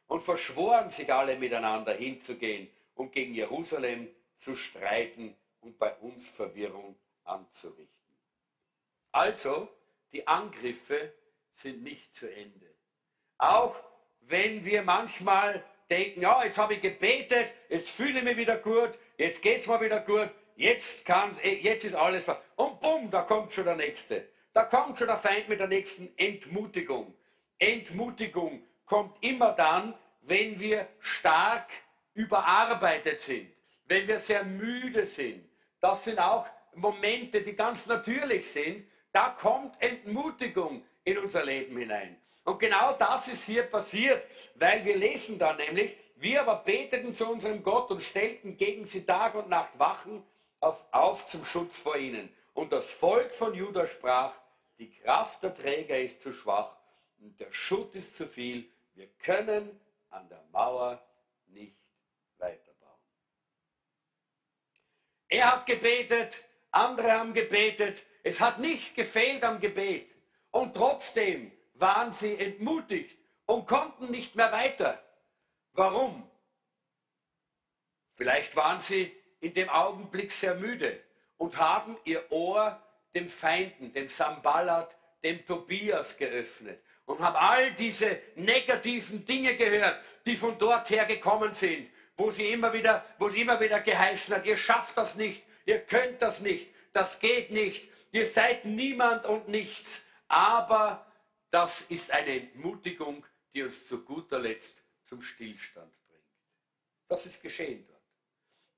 und 0.06 0.22
verschworen 0.22 0.90
sich 0.90 1.12
alle 1.12 1.36
miteinander 1.36 1.92
hinzugehen 1.92 2.70
und 2.94 3.12
gegen 3.12 3.34
Jerusalem 3.34 4.08
zu 4.36 4.56
streiten 4.56 5.36
und 5.60 5.78
bei 5.78 5.92
uns 5.96 6.30
Verwirrung 6.30 6.96
anzurichten. 7.24 8.16
Also 9.12 9.68
die 10.12 10.26
Angriffe 10.26 11.12
sind 11.52 11.82
nicht 11.82 12.14
zu 12.14 12.32
Ende. 12.32 12.74
Auch 13.36 13.76
wenn 14.28 14.64
wir 14.64 14.82
manchmal 14.82 15.62
denken, 15.90 16.22
ja, 16.22 16.44
jetzt 16.44 16.58
habe 16.58 16.74
ich 16.74 16.80
gebetet, 16.80 17.52
jetzt 17.68 17.90
fühle 17.90 18.18
ich 18.18 18.24
mich 18.24 18.36
wieder 18.36 18.56
gut, 18.56 18.90
jetzt 19.16 19.42
geht 19.42 19.58
es 19.58 19.66
mir 19.66 19.80
wieder 19.80 20.00
gut, 20.00 20.30
jetzt, 20.56 21.04
kann, 21.04 21.36
eh, 21.42 21.54
jetzt 21.60 21.84
ist 21.84 21.94
alles. 21.94 22.28
Und 22.56 22.80
bumm, 22.80 23.10
da 23.10 23.22
kommt 23.22 23.52
schon 23.52 23.64
der 23.64 23.76
Nächste. 23.76 24.28
Da 24.52 24.64
kommt 24.64 24.98
schon 24.98 25.06
der 25.06 25.16
Feind 25.16 25.48
mit 25.48 25.60
der 25.60 25.68
nächsten 25.68 26.12
Entmutigung. 26.16 27.14
Entmutigung 27.58 28.62
kommt 28.84 29.22
immer 29.22 29.52
dann, 29.52 29.94
wenn 30.22 30.58
wir 30.58 30.88
stark 30.98 31.70
überarbeitet 32.14 33.20
sind, 33.20 33.52
wenn 33.84 34.08
wir 34.08 34.18
sehr 34.18 34.44
müde 34.44 35.06
sind. 35.06 35.48
Das 35.80 36.04
sind 36.04 36.18
auch 36.18 36.46
Momente, 36.74 37.42
die 37.42 37.54
ganz 37.54 37.86
natürlich 37.86 38.50
sind. 38.50 38.88
Da 39.12 39.30
kommt 39.30 39.80
Entmutigung 39.80 40.84
in 41.04 41.18
unser 41.18 41.44
Leben 41.44 41.76
hinein. 41.76 42.16
Und 42.46 42.60
genau 42.60 42.92
das 42.92 43.26
ist 43.26 43.44
hier 43.44 43.64
passiert, 43.64 44.24
weil 44.54 44.84
wir 44.84 44.96
lesen 44.96 45.36
da 45.36 45.52
nämlich, 45.52 45.96
wir 46.14 46.42
aber 46.42 46.62
beteten 46.62 47.12
zu 47.12 47.28
unserem 47.28 47.64
Gott 47.64 47.90
und 47.90 48.00
stellten 48.00 48.56
gegen 48.56 48.86
sie 48.86 49.04
Tag 49.04 49.34
und 49.34 49.48
Nacht 49.48 49.80
Wachen 49.80 50.24
auf, 50.60 50.86
auf 50.92 51.26
zum 51.26 51.44
Schutz 51.44 51.80
vor 51.80 51.96
ihnen. 51.96 52.32
Und 52.54 52.72
das 52.72 52.92
Volk 52.92 53.34
von 53.34 53.52
Juda 53.52 53.88
sprach, 53.88 54.32
die 54.78 54.92
Kraft 54.92 55.42
der 55.42 55.54
Träger 55.54 55.98
ist 55.98 56.22
zu 56.22 56.32
schwach 56.32 56.76
und 57.18 57.38
der 57.40 57.50
Schutt 57.50 57.96
ist 57.96 58.16
zu 58.16 58.28
viel. 58.28 58.70
Wir 58.94 59.08
können 59.18 59.80
an 60.10 60.28
der 60.28 60.44
Mauer 60.52 61.04
nicht 61.48 61.76
weiterbauen. 62.38 63.00
Er 65.28 65.52
hat 65.52 65.66
gebetet, 65.66 66.44
andere 66.70 67.10
haben 67.10 67.34
gebetet. 67.34 68.06
Es 68.22 68.40
hat 68.40 68.60
nicht 68.60 68.94
gefehlt 68.94 69.42
am 69.42 69.58
Gebet. 69.58 70.14
Und 70.52 70.74
trotzdem 70.74 71.50
waren 71.78 72.12
sie 72.12 72.36
entmutigt 72.38 73.16
und 73.46 73.66
konnten 73.66 74.10
nicht 74.10 74.36
mehr 74.36 74.52
weiter. 74.52 75.02
Warum? 75.72 76.28
Vielleicht 78.14 78.56
waren 78.56 78.80
sie 78.80 79.14
in 79.40 79.52
dem 79.52 79.68
Augenblick 79.68 80.32
sehr 80.32 80.54
müde 80.54 81.02
und 81.36 81.58
haben 81.58 81.98
ihr 82.04 82.30
Ohr 82.32 82.80
dem 83.14 83.28
Feinden, 83.28 83.92
dem 83.92 84.08
Sambalat, 84.08 84.96
dem 85.22 85.44
Tobias 85.46 86.16
geöffnet 86.16 86.80
und 87.04 87.20
haben 87.20 87.36
all 87.36 87.72
diese 87.72 88.20
negativen 88.34 89.24
Dinge 89.24 89.56
gehört, 89.56 89.98
die 90.26 90.36
von 90.36 90.58
dort 90.58 90.90
her 90.90 91.04
gekommen 91.04 91.54
sind, 91.54 91.88
wo 92.16 92.30
sie 92.30 92.50
immer 92.50 92.72
wieder, 92.72 93.04
wo 93.18 93.28
sie 93.28 93.42
immer 93.42 93.60
wieder 93.60 93.80
geheißen 93.80 94.34
hat, 94.34 94.46
ihr 94.46 94.56
schafft 94.56 94.96
das 94.96 95.16
nicht, 95.16 95.42
ihr 95.64 95.78
könnt 95.78 96.20
das 96.20 96.40
nicht, 96.40 96.68
das 96.92 97.20
geht 97.20 97.50
nicht, 97.50 97.88
ihr 98.12 98.26
seid 98.26 98.64
niemand 98.64 99.24
und 99.26 99.48
nichts. 99.48 100.06
Aber 100.28 101.05
das 101.50 101.82
ist 101.82 102.10
eine 102.10 102.40
Entmutigung, 102.40 103.24
die 103.54 103.62
uns 103.62 103.86
zu 103.86 104.04
guter 104.04 104.38
Letzt 104.38 104.82
zum 105.04 105.22
Stillstand 105.22 105.92
bringt. 106.08 106.24
Das 107.08 107.26
ist 107.26 107.42
geschehen 107.42 107.86
dort. 107.88 108.00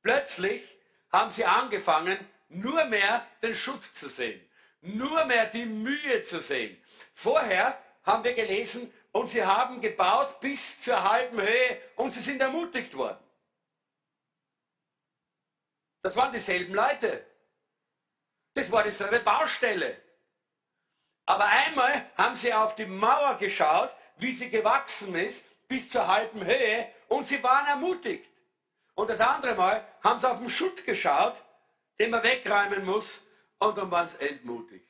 Plötzlich 0.03 0.79
haben 1.11 1.31
sie 1.31 1.45
angefangen, 1.45 2.19
nur 2.49 2.85
mehr 2.85 3.27
den 3.43 3.55
Schutt 3.55 3.85
zu 3.85 4.09
sehen, 4.09 4.41
nur 4.81 5.25
mehr 5.25 5.47
die 5.47 5.67
Mühe 5.67 6.23
zu 6.23 6.41
sehen. 6.41 6.81
Vorher 7.13 7.83
haben 8.05 8.25
wir 8.25 8.35
gelesen, 8.35 8.93
und 9.13 9.29
sie 9.29 9.45
haben 9.45 9.81
gebaut 9.81 10.41
bis 10.41 10.81
zur 10.83 11.03
halben 11.03 11.41
Höhe 11.41 11.81
und 11.97 12.13
sie 12.13 12.21
sind 12.21 12.41
ermutigt 12.41 12.95
worden. 12.95 13.19
Das 16.03 16.15
waren 16.17 16.33
dieselben 16.33 16.75
Leute. 16.75 17.27
Das 18.55 18.71
war 18.71 18.83
dieselbe 18.83 19.21
Baustelle. 19.21 20.01
Aber 21.29 21.45
einmal 21.45 22.11
haben 22.17 22.35
sie 22.35 22.55
auf 22.55 22.75
die 22.75 22.87
Mauer 22.87 23.37
geschaut, 23.37 23.95
wie 24.17 24.33
sie 24.33 24.49
gewachsen 24.49 25.15
ist, 25.15 25.45
bis 25.69 25.91
zur 25.91 26.07
halben 26.07 26.43
Höhe, 26.43 26.91
und 27.09 27.27
sie 27.27 27.43
waren 27.43 27.67
ermutigt. 27.67 28.31
Und 28.95 29.11
das 29.11 29.21
andere 29.21 29.55
Mal 29.55 29.87
haben 30.03 30.19
sie 30.19 30.31
auf 30.31 30.39
den 30.39 30.49
Schutt 30.49 30.87
geschaut, 30.87 31.45
den 31.99 32.13
man 32.13 32.23
wegräumen 32.23 32.83
muss, 32.83 33.27
und 33.59 33.77
dann 33.77 33.91
waren 33.91 34.09
sie 34.09 34.27
entmutigt. 34.27 34.89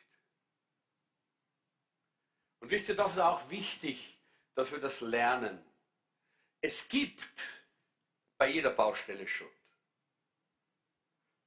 Und 2.60 2.70
wisst 2.70 2.88
ihr, 2.88 2.94
das 2.94 3.14
ist 3.14 3.18
auch 3.18 3.50
wichtig, 3.50 4.16
dass 4.54 4.70
wir 4.70 4.78
das 4.78 5.00
lernen. 5.00 5.60
Es 6.60 6.88
gibt 6.88 7.66
bei 8.36 8.46
jeder 8.46 8.70
Baustelle 8.70 9.26
Schutt. 9.26 9.50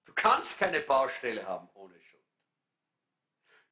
Du 0.03 0.11
kannst 0.13 0.59
keine 0.59 0.81
Baustelle 0.81 1.47
haben 1.47 1.69
ohne. 1.75 2.00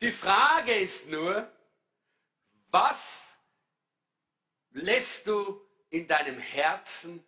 Die 0.01 0.11
Frage 0.11 0.73
ist 0.75 1.09
nur, 1.09 1.51
was 2.69 3.37
lässt 4.71 5.27
du 5.27 5.61
in 5.89 6.07
deinem 6.07 6.37
Herzen 6.37 7.25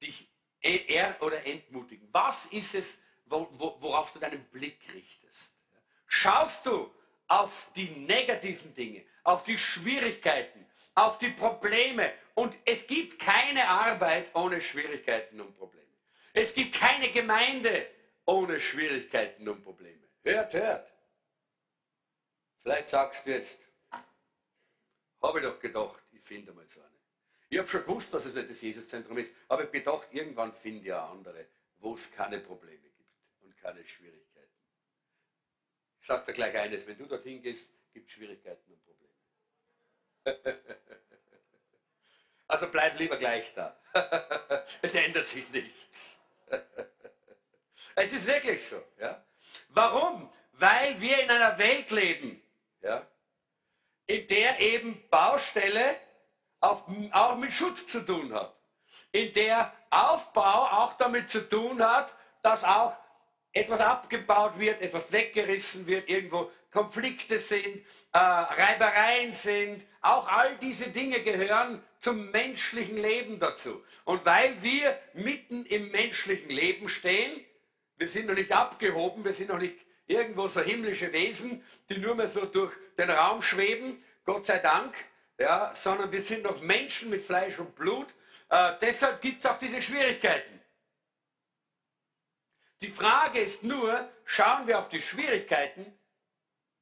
dich 0.00 0.28
er 0.60 1.20
oder 1.20 1.44
entmutigen? 1.44 2.08
Was 2.12 2.46
ist 2.46 2.74
es, 2.74 3.02
worauf 3.26 4.12
du 4.12 4.20
deinen 4.20 4.44
Blick 4.50 4.78
richtest? 4.92 5.58
Schaust 6.06 6.66
du 6.66 6.94
auf 7.26 7.72
die 7.74 7.88
negativen 7.88 8.72
Dinge, 8.74 9.04
auf 9.24 9.42
die 9.42 9.58
Schwierigkeiten, 9.58 10.64
auf 10.94 11.18
die 11.18 11.30
Probleme. 11.30 12.12
Und 12.34 12.56
es 12.64 12.86
gibt 12.86 13.18
keine 13.18 13.68
Arbeit 13.68 14.34
ohne 14.34 14.60
Schwierigkeiten 14.60 15.40
und 15.40 15.56
Probleme. 15.56 15.84
Es 16.32 16.54
gibt 16.54 16.74
keine 16.74 17.10
Gemeinde 17.10 17.86
ohne 18.24 18.60
Schwierigkeiten 18.60 19.48
und 19.48 19.62
Probleme. 19.62 20.02
Hört, 20.22 20.54
hört. 20.54 20.93
Vielleicht 22.64 22.88
sagst 22.88 23.26
du 23.26 23.30
jetzt, 23.30 23.68
habe 25.22 25.38
ich 25.38 25.44
doch 25.44 25.60
gedacht, 25.60 26.02
ich 26.12 26.22
finde 26.22 26.50
mal 26.52 26.66
so 26.66 26.80
eine. 26.80 26.94
Ich 27.50 27.58
habe 27.58 27.68
schon 27.68 27.82
gewusst, 27.82 28.14
dass 28.14 28.24
es 28.24 28.34
nicht 28.34 28.48
das 28.48 28.62
Jesuszentrum 28.62 29.18
ist, 29.18 29.36
aber 29.48 29.64
ich 29.64 29.68
habe 29.68 29.78
gedacht, 29.78 30.08
irgendwann 30.12 30.50
finde 30.50 30.80
ich 30.80 30.86
ja 30.86 31.06
andere, 31.10 31.46
wo 31.76 31.92
es 31.92 32.10
keine 32.10 32.40
Probleme 32.40 32.88
gibt 32.88 33.12
und 33.42 33.54
keine 33.58 33.86
Schwierigkeiten. 33.86 34.48
Ich 36.00 36.06
sage 36.06 36.24
dir 36.24 36.32
gleich 36.32 36.56
eines, 36.56 36.86
wenn 36.86 36.96
du 36.96 37.04
dorthin 37.04 37.42
gehst, 37.42 37.68
gibt 37.92 38.08
es 38.08 38.14
Schwierigkeiten 38.14 38.72
und 38.72 38.82
Probleme. 38.82 39.14
Also 42.46 42.68
bleib 42.70 42.98
lieber 42.98 43.16
gleich 43.16 43.54
da. 43.54 43.80
Es 44.82 44.94
ändert 44.94 45.26
sich 45.26 45.50
nichts. 45.50 46.20
Es 47.96 48.12
ist 48.12 48.26
wirklich 48.26 48.62
so. 48.62 48.82
Ja? 48.98 49.24
Warum? 49.70 50.30
Weil 50.52 51.00
wir 51.00 51.20
in 51.20 51.30
einer 51.30 51.58
Welt 51.58 51.90
leben, 51.90 52.43
ja, 52.84 53.06
in 54.06 54.26
der 54.28 54.60
eben 54.60 55.02
Baustelle 55.10 55.96
auf, 56.60 56.84
auch 57.12 57.36
mit 57.36 57.52
Schutz 57.52 57.86
zu 57.86 58.04
tun 58.04 58.32
hat. 58.32 58.54
In 59.10 59.32
der 59.32 59.72
Aufbau 59.90 60.66
auch 60.66 60.94
damit 60.94 61.28
zu 61.28 61.48
tun 61.48 61.82
hat, 61.82 62.14
dass 62.42 62.64
auch 62.64 62.94
etwas 63.52 63.80
abgebaut 63.80 64.58
wird, 64.58 64.80
etwas 64.80 65.10
weggerissen 65.12 65.86
wird, 65.86 66.08
irgendwo 66.08 66.50
Konflikte 66.70 67.38
sind, 67.38 67.80
äh, 68.12 68.18
Reibereien 68.18 69.32
sind. 69.32 69.84
Auch 70.00 70.28
all 70.28 70.56
diese 70.56 70.90
Dinge 70.90 71.20
gehören 71.20 71.82
zum 72.00 72.30
menschlichen 72.30 72.98
Leben 72.98 73.38
dazu. 73.38 73.82
Und 74.04 74.26
weil 74.26 74.60
wir 74.62 74.98
mitten 75.14 75.64
im 75.66 75.90
menschlichen 75.90 76.50
Leben 76.50 76.88
stehen, 76.88 77.44
wir 77.96 78.08
sind 78.08 78.26
noch 78.26 78.34
nicht 78.34 78.52
abgehoben, 78.52 79.24
wir 79.24 79.32
sind 79.32 79.50
noch 79.50 79.58
nicht 79.58 79.78
irgendwo 80.06 80.48
so 80.48 80.60
himmlische 80.60 81.12
Wesen, 81.12 81.64
die 81.88 81.98
nur 81.98 82.14
mehr 82.14 82.26
so 82.26 82.46
durch 82.46 82.72
den 82.98 83.10
Raum 83.10 83.42
schweben, 83.42 84.02
Gott 84.24 84.46
sei 84.46 84.58
Dank, 84.58 84.94
ja, 85.38 85.74
sondern 85.74 86.12
wir 86.12 86.20
sind 86.20 86.44
noch 86.44 86.60
Menschen 86.60 87.10
mit 87.10 87.22
Fleisch 87.22 87.58
und 87.58 87.74
Blut. 87.74 88.08
Äh, 88.48 88.74
deshalb 88.80 89.20
gibt 89.20 89.40
es 89.40 89.46
auch 89.46 89.58
diese 89.58 89.82
Schwierigkeiten. 89.82 90.60
Die 92.80 92.88
Frage 92.88 93.40
ist 93.40 93.64
nur, 93.64 94.08
schauen 94.24 94.66
wir 94.66 94.78
auf 94.78 94.88
die 94.88 95.00
Schwierigkeiten, 95.00 95.98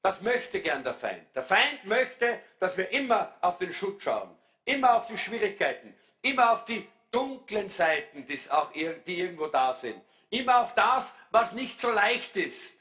das 0.03 0.21
möchte 0.21 0.61
gern 0.61 0.83
der 0.83 0.95
Feind. 0.95 1.25
Der 1.35 1.45
Feind 1.45 1.85
möchte, 1.85 2.41
dass 2.59 2.77
wir 2.77 2.91
immer 2.91 3.37
auf 3.41 3.59
den 3.59 3.73
Schutt 3.73 4.03
schauen, 4.03 4.37
immer 4.65 4.97
auf 4.97 5.07
die 5.07 5.17
Schwierigkeiten, 5.17 5.95
immer 6.23 6.51
auf 6.51 6.65
die 6.65 6.89
dunklen 7.13 7.69
Seiten, 7.69 8.27
die, 8.27 8.39
auch, 8.51 8.73
die 8.73 9.21
irgendwo 9.21 9.47
da 9.47 9.73
sind, 9.73 10.03
immer 10.31 10.63
auf 10.63 10.75
das, 10.75 11.17
was 11.31 11.53
nicht 11.53 11.79
so 11.79 11.93
leicht 11.93 12.37
ist. 12.37 12.81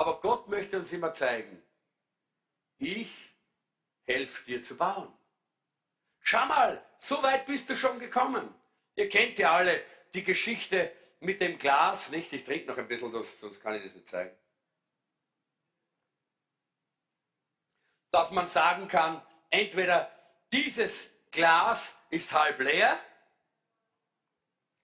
Aber 0.00 0.18
Gott 0.22 0.48
möchte 0.48 0.78
uns 0.78 0.94
immer 0.94 1.12
zeigen, 1.12 1.62
ich 2.78 3.36
helfe 4.06 4.46
dir 4.46 4.62
zu 4.62 4.78
bauen. 4.78 5.12
Schau 6.20 6.46
mal, 6.46 6.82
so 6.98 7.22
weit 7.22 7.44
bist 7.44 7.68
du 7.68 7.76
schon 7.76 7.98
gekommen. 7.98 8.48
Ihr 8.94 9.10
kennt 9.10 9.38
ja 9.38 9.52
alle 9.52 9.84
die 10.14 10.24
Geschichte 10.24 10.90
mit 11.20 11.42
dem 11.42 11.58
Glas, 11.58 12.10
nicht? 12.12 12.32
Ich 12.32 12.44
trinke 12.44 12.68
noch 12.68 12.78
ein 12.78 12.88
bisschen, 12.88 13.12
sonst 13.12 13.60
kann 13.60 13.74
ich 13.74 13.82
das 13.82 13.92
nicht 13.92 14.08
zeigen. 14.08 14.34
Dass 18.10 18.30
man 18.30 18.46
sagen 18.46 18.88
kann, 18.88 19.20
entweder 19.50 20.10
dieses 20.50 21.14
Glas 21.30 22.06
ist 22.08 22.32
halb 22.32 22.58
leer 22.58 22.98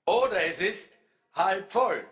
oder 0.05 0.45
es 0.45 0.61
ist 0.61 0.99
halb 1.33 1.73
voll. 1.73 2.07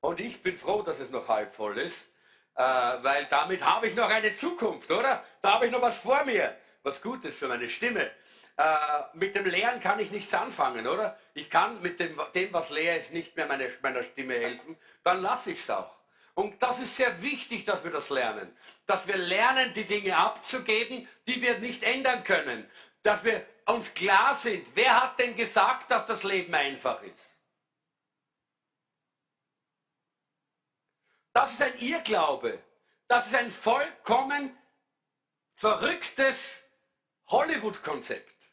Und 0.00 0.18
ich 0.18 0.42
bin 0.42 0.56
froh, 0.56 0.80
dass 0.80 0.98
es 0.98 1.10
noch 1.10 1.28
halb 1.28 1.52
voll 1.52 1.76
ist, 1.76 2.11
Äh, 2.54 2.62
weil 2.62 3.26
damit 3.30 3.64
habe 3.64 3.86
ich 3.86 3.94
noch 3.94 4.10
eine 4.10 4.34
Zukunft, 4.34 4.90
oder? 4.90 5.24
Da 5.40 5.54
habe 5.54 5.66
ich 5.66 5.72
noch 5.72 5.82
was 5.82 5.98
vor 5.98 6.24
mir, 6.24 6.54
was 6.82 7.00
Gutes 7.00 7.38
für 7.38 7.48
meine 7.48 7.68
Stimme. 7.68 8.10
Äh, 8.56 8.66
mit 9.14 9.34
dem 9.34 9.46
Leeren 9.46 9.80
kann 9.80 9.98
ich 9.98 10.10
nichts 10.10 10.34
anfangen, 10.34 10.86
oder? 10.86 11.18
Ich 11.32 11.48
kann 11.48 11.80
mit 11.80 11.98
dem, 11.98 12.20
dem 12.34 12.52
was 12.52 12.70
leer 12.70 12.98
ist, 12.98 13.12
nicht 13.12 13.36
mehr 13.36 13.46
meine, 13.46 13.70
meiner 13.80 14.02
Stimme 14.02 14.34
helfen. 14.34 14.76
Dann 15.02 15.22
lasse 15.22 15.52
ich 15.52 15.58
es 15.58 15.70
auch. 15.70 15.98
Und 16.34 16.62
das 16.62 16.80
ist 16.80 16.96
sehr 16.96 17.22
wichtig, 17.22 17.64
dass 17.64 17.84
wir 17.84 17.90
das 17.90 18.10
lernen. 18.10 18.54
Dass 18.86 19.06
wir 19.06 19.16
lernen, 19.16 19.72
die 19.74 19.84
Dinge 19.84 20.16
abzugeben, 20.16 21.08
die 21.26 21.40
wir 21.42 21.58
nicht 21.58 21.82
ändern 21.82 22.24
können. 22.24 22.68
Dass 23.02 23.24
wir 23.24 23.44
uns 23.66 23.94
klar 23.94 24.34
sind, 24.34 24.66
wer 24.74 25.02
hat 25.02 25.18
denn 25.18 25.36
gesagt, 25.36 25.90
dass 25.90 26.06
das 26.06 26.22
Leben 26.22 26.54
einfach 26.54 27.02
ist? 27.02 27.38
Das 31.32 31.52
ist 31.52 31.62
ein 31.62 31.78
Irrglaube. 31.78 32.62
Das 33.08 33.26
ist 33.26 33.34
ein 33.34 33.50
vollkommen 33.50 34.56
verrücktes 35.54 36.68
Hollywood-Konzept. 37.26 38.52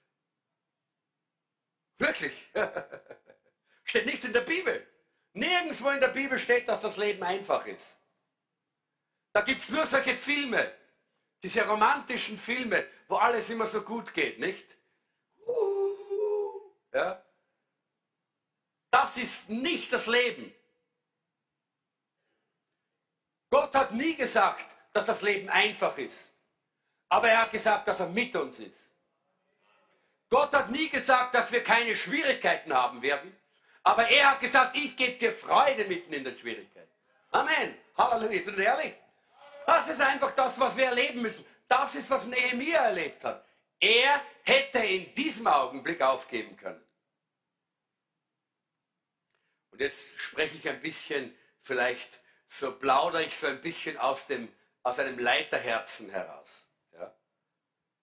Wirklich. 1.98 2.50
Steht 3.84 4.06
nicht 4.06 4.24
in 4.24 4.34
der 4.34 4.42
Bibel. 4.42 4.86
Nirgendwo 5.34 5.90
in 5.90 6.00
der 6.00 6.10
Bibel 6.10 6.38
steht, 6.38 6.68
dass 6.68 6.82
das 6.82 6.98
Leben 6.98 7.24
einfach 7.24 7.66
ist. 7.66 8.00
Da 9.32 9.42
gibt 9.42 9.62
es 9.62 9.70
nur 9.70 9.86
solche 9.86 10.16
Filme, 10.16 10.72
diese 11.44 11.66
romantischen 11.68 12.38
Filme, 12.38 12.86
wo 13.08 13.18
alles 13.18 13.50
immer 13.50 13.66
so 13.66 13.82
gut 13.82 14.14
geht, 14.14 14.40
nicht? 14.40 14.78
Ja? 16.94 17.24
Das 18.92 19.18
ist 19.18 19.50
nicht 19.50 19.94
das 19.94 20.08
Leben. 20.08 20.54
Gott 23.50 23.74
hat 23.76 23.92
nie 23.92 24.16
gesagt, 24.16 24.66
dass 24.94 25.06
das 25.06 25.22
Leben 25.22 25.50
einfach 25.50 25.98
ist. 25.98 26.34
Aber 27.10 27.30
er 27.30 27.42
hat 27.42 27.52
gesagt, 27.52 27.88
dass 27.88 28.00
er 28.00 28.10
mit 28.10 28.36
uns 28.36 28.60
ist. 28.60 28.92
Gott 30.30 30.54
hat 30.54 30.70
nie 30.70 30.90
gesagt, 30.90 31.34
dass 31.34 31.52
wir 31.52 31.64
keine 31.64 31.96
Schwierigkeiten 31.96 32.72
haben 32.72 33.02
werden. 33.02 33.36
Aber 33.84 34.08
er 34.08 34.32
hat 34.32 34.40
gesagt, 34.40 34.76
ich 34.76 34.96
gebe 34.96 35.18
dir 35.18 35.32
Freude 35.32 35.86
mitten 35.86 36.14
in 36.14 36.24
der 36.24 36.38
Schwierigkeit. 36.38 36.88
Amen. 37.32 37.76
Halleluja. 37.98 38.44
Sind 38.44 38.60
ehrlich? 38.60 38.94
Das 39.66 39.90
ist 39.90 40.02
einfach 40.02 40.32
das, 40.32 40.60
was 40.60 40.78
wir 40.78 40.86
erleben 40.86 41.22
müssen. 41.22 41.46
Das 41.68 41.96
ist, 41.96 42.10
was 42.10 42.26
Nehemiah 42.26 42.86
erlebt 42.86 43.24
hat. 43.24 43.46
Er 43.80 44.22
hätte 44.44 44.80
in 44.80 45.14
diesem 45.16 45.48
Augenblick 45.48 46.02
aufgeben 46.02 46.56
können. 46.58 46.84
Und 49.72 49.80
jetzt 49.80 50.20
spreche 50.20 50.58
ich 50.58 50.68
ein 50.68 50.80
bisschen, 50.80 51.36
vielleicht 51.62 52.20
so 52.52 52.72
plaudere 52.72 53.24
ich 53.24 53.36
so 53.36 53.48
ein 53.48 53.62
bisschen 53.62 53.98
aus, 53.98 54.26
dem, 54.26 54.52
aus 54.82 54.98
einem 54.98 55.20
Leiterherzen 55.20 56.10
heraus. 56.10 56.68
Ja? 56.94 57.14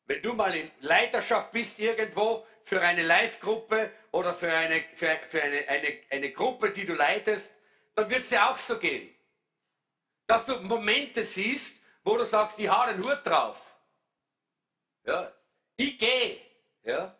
Wenn 0.04 0.22
du 0.22 0.34
mal 0.34 0.54
in 0.54 0.70
Leiterschaft 0.80 1.50
bist 1.50 1.80
irgendwo 1.80 2.46
für 2.62 2.80
eine 2.80 3.02
Live-Gruppe 3.02 3.90
oder 4.12 4.32
für, 4.32 4.52
eine, 4.52 4.84
für, 4.94 5.18
für 5.26 5.42
eine, 5.42 5.68
eine, 5.68 5.98
eine 6.10 6.32
Gruppe, 6.32 6.70
die 6.70 6.86
du 6.86 6.94
leitest, 6.94 7.56
dann 7.96 8.08
wird 8.08 8.20
es 8.20 8.28
dir 8.28 8.48
auch 8.48 8.56
so 8.56 8.78
gehen. 8.78 9.12
Dass 10.28 10.46
du 10.46 10.60
Momente 10.60 11.24
siehst, 11.24 11.82
wo 12.04 12.16
du 12.16 12.24
sagst, 12.24 12.58
ich 12.60 12.68
habe 12.68 12.94
den 12.94 13.04
Hut 13.04 13.20
drauf. 13.24 13.76
Ja, 15.04 15.32
ich 15.76 15.98
gehe. 15.98 16.40
Ja. 16.84 17.16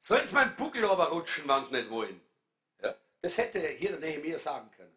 Sollen 0.00 0.26
sie 0.26 0.34
meinen 0.34 0.56
Buckel 0.56 0.84
rutschen, 0.84 1.46
wenn 1.46 1.62
sie 1.62 1.74
nicht 1.74 1.90
wollen? 1.90 2.20
Ja. 2.82 2.94
Das 3.20 3.36
hätte 3.36 3.60
hier 3.68 3.90
der 3.90 4.00
Nehemiah 4.00 4.38
sagen 4.38 4.70
können. 4.70 4.95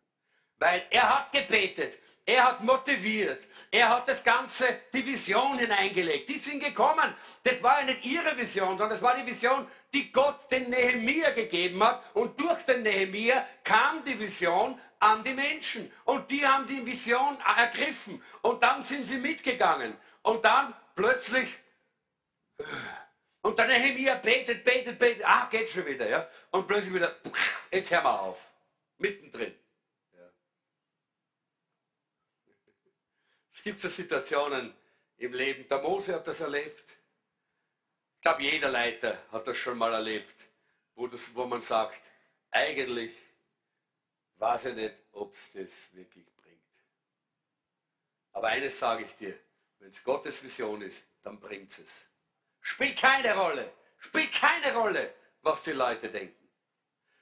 Weil 0.60 0.86
er 0.89 1.17
hat 1.17 1.32
gebetet, 1.32 1.98
er 2.26 2.43
hat 2.43 2.63
motiviert, 2.63 3.48
er 3.72 3.89
hat 3.89 4.08
das 4.08 4.24
Ganze, 4.24 4.65
die 4.93 5.06
Vision 5.06 5.58
hineingelegt. 5.58 6.30
Die 6.30 6.38
sind 6.38 6.60
gekommen. 6.60 7.13
Das 7.43 7.63
war 7.63 7.80
ja 7.80 7.86
nicht 7.86 8.06
ihre 8.06 8.38
Vision, 8.38 8.78
sondern 8.78 8.91
das 8.91 9.02
war 9.02 9.15
die 9.15 9.26
Vision, 9.26 9.65
die 9.93 10.12
Gott 10.12 10.52
den 10.52 10.69
Nehemiah 10.69 11.32
gegeben 11.32 11.84
hat. 11.84 12.04
Und 12.13 12.39
durch 12.39 12.62
den 12.63 12.84
Nehemiah 12.84 13.48
kam 13.63 14.04
die 14.04 14.19
Vision 14.19 14.80
an 15.00 15.24
die 15.24 15.34
Menschen. 15.34 15.91
Und 16.06 16.30
die 16.30 16.45
haben 16.45 16.67
die 16.67 16.86
Vision 16.86 17.38
ergriffen. 17.58 18.22
Und 18.41 18.62
dann 18.62 18.84
sind 18.84 19.08
sie 19.08 19.17
mitgegangen. 19.17 19.98
Und 20.22 20.43
dann 20.45 20.76
plötzlich 20.95 21.48
und 23.41 23.58
der 23.58 23.67
Nehemiah 23.67 24.15
betet, 24.15 24.63
betet, 24.63 25.00
betet. 25.00 25.26
Ah, 25.26 25.48
geht 25.50 25.69
schon 25.69 25.86
wieder. 25.86 26.08
Ja? 26.08 26.28
Und 26.52 26.67
plötzlich 26.67 26.93
wieder, 26.93 27.15
jetzt 27.72 27.91
hören 27.91 28.04
wir 28.04 28.22
auf. 28.22 28.52
Mittendrin. 28.98 29.56
Es 33.60 33.63
gibt 33.63 33.82
so 33.82 33.89
Situationen 33.89 34.74
im 35.17 35.34
Leben. 35.34 35.67
Der 35.67 35.82
Mose 35.82 36.15
hat 36.15 36.26
das 36.26 36.39
erlebt. 36.39 36.95
Ich 38.15 38.22
glaube, 38.22 38.41
jeder 38.41 38.69
Leiter 38.69 39.22
hat 39.34 39.45
das 39.48 39.58
schon 39.58 39.78
mal 39.78 39.91
erlebt, 39.91 40.48
wo, 40.95 41.08
das, 41.08 41.36
wo 41.36 41.45
man 41.45 41.60
sagt, 41.60 42.02
eigentlich 42.52 43.12
weiß 44.38 44.67
ich 44.67 44.76
nicht, 44.76 44.93
ob 45.12 45.36
es 45.36 45.52
das 45.52 45.93
wirklich 45.93 46.26
bringt. 46.38 46.62
Aber 48.32 48.48
eines 48.48 48.80
sage 48.80 49.04
ich 49.04 49.13
dir, 49.15 49.38
wenn 49.80 49.89
es 49.89 50.06
Gottes 50.06 50.41
Vision 50.41 50.82
ist, 50.82 51.10
dann 51.22 51.38
bringt 51.38 51.78
es. 51.80 52.08
Spielt 52.62 52.98
keine 52.98 53.36
Rolle. 53.36 53.74
Spielt 53.98 54.32
keine 54.32 54.74
Rolle, 54.74 55.13
was 55.41 55.63
die 55.63 55.74
Leute 55.74 56.08
denken. 56.08 56.50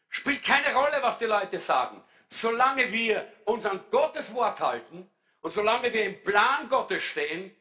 Spielt 0.07 0.43
keine 0.43 0.71
Rolle, 0.71 1.01
was 1.01 1.17
die 1.17 1.25
Leute 1.25 1.57
sagen. 1.57 2.03
Solange 2.27 2.91
wir 2.91 3.27
uns 3.45 3.65
an 3.65 3.83
Gottes 3.89 4.31
Wort 4.35 4.59
halten 4.59 5.09
und 5.47 5.51
solange 5.51 5.93
wir 5.93 6.03
im 6.03 6.21
Plan 6.23 6.67
Gottes 6.67 7.03
stehen, 7.03 7.55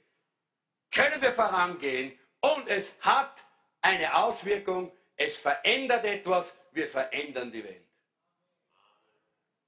können 0.93 1.23
wir 1.23 1.31
vorangehen 1.31 2.19
und 2.41 2.67
es 2.67 3.01
hat 3.01 3.45
eine 3.81 4.13
Auswirkung. 4.13 4.91
Es 5.15 5.39
verändert 5.39 6.05
etwas. 6.05 6.59
Wir 6.73 6.89
verändern 6.89 7.53
die 7.53 7.63
Welt. 7.63 7.87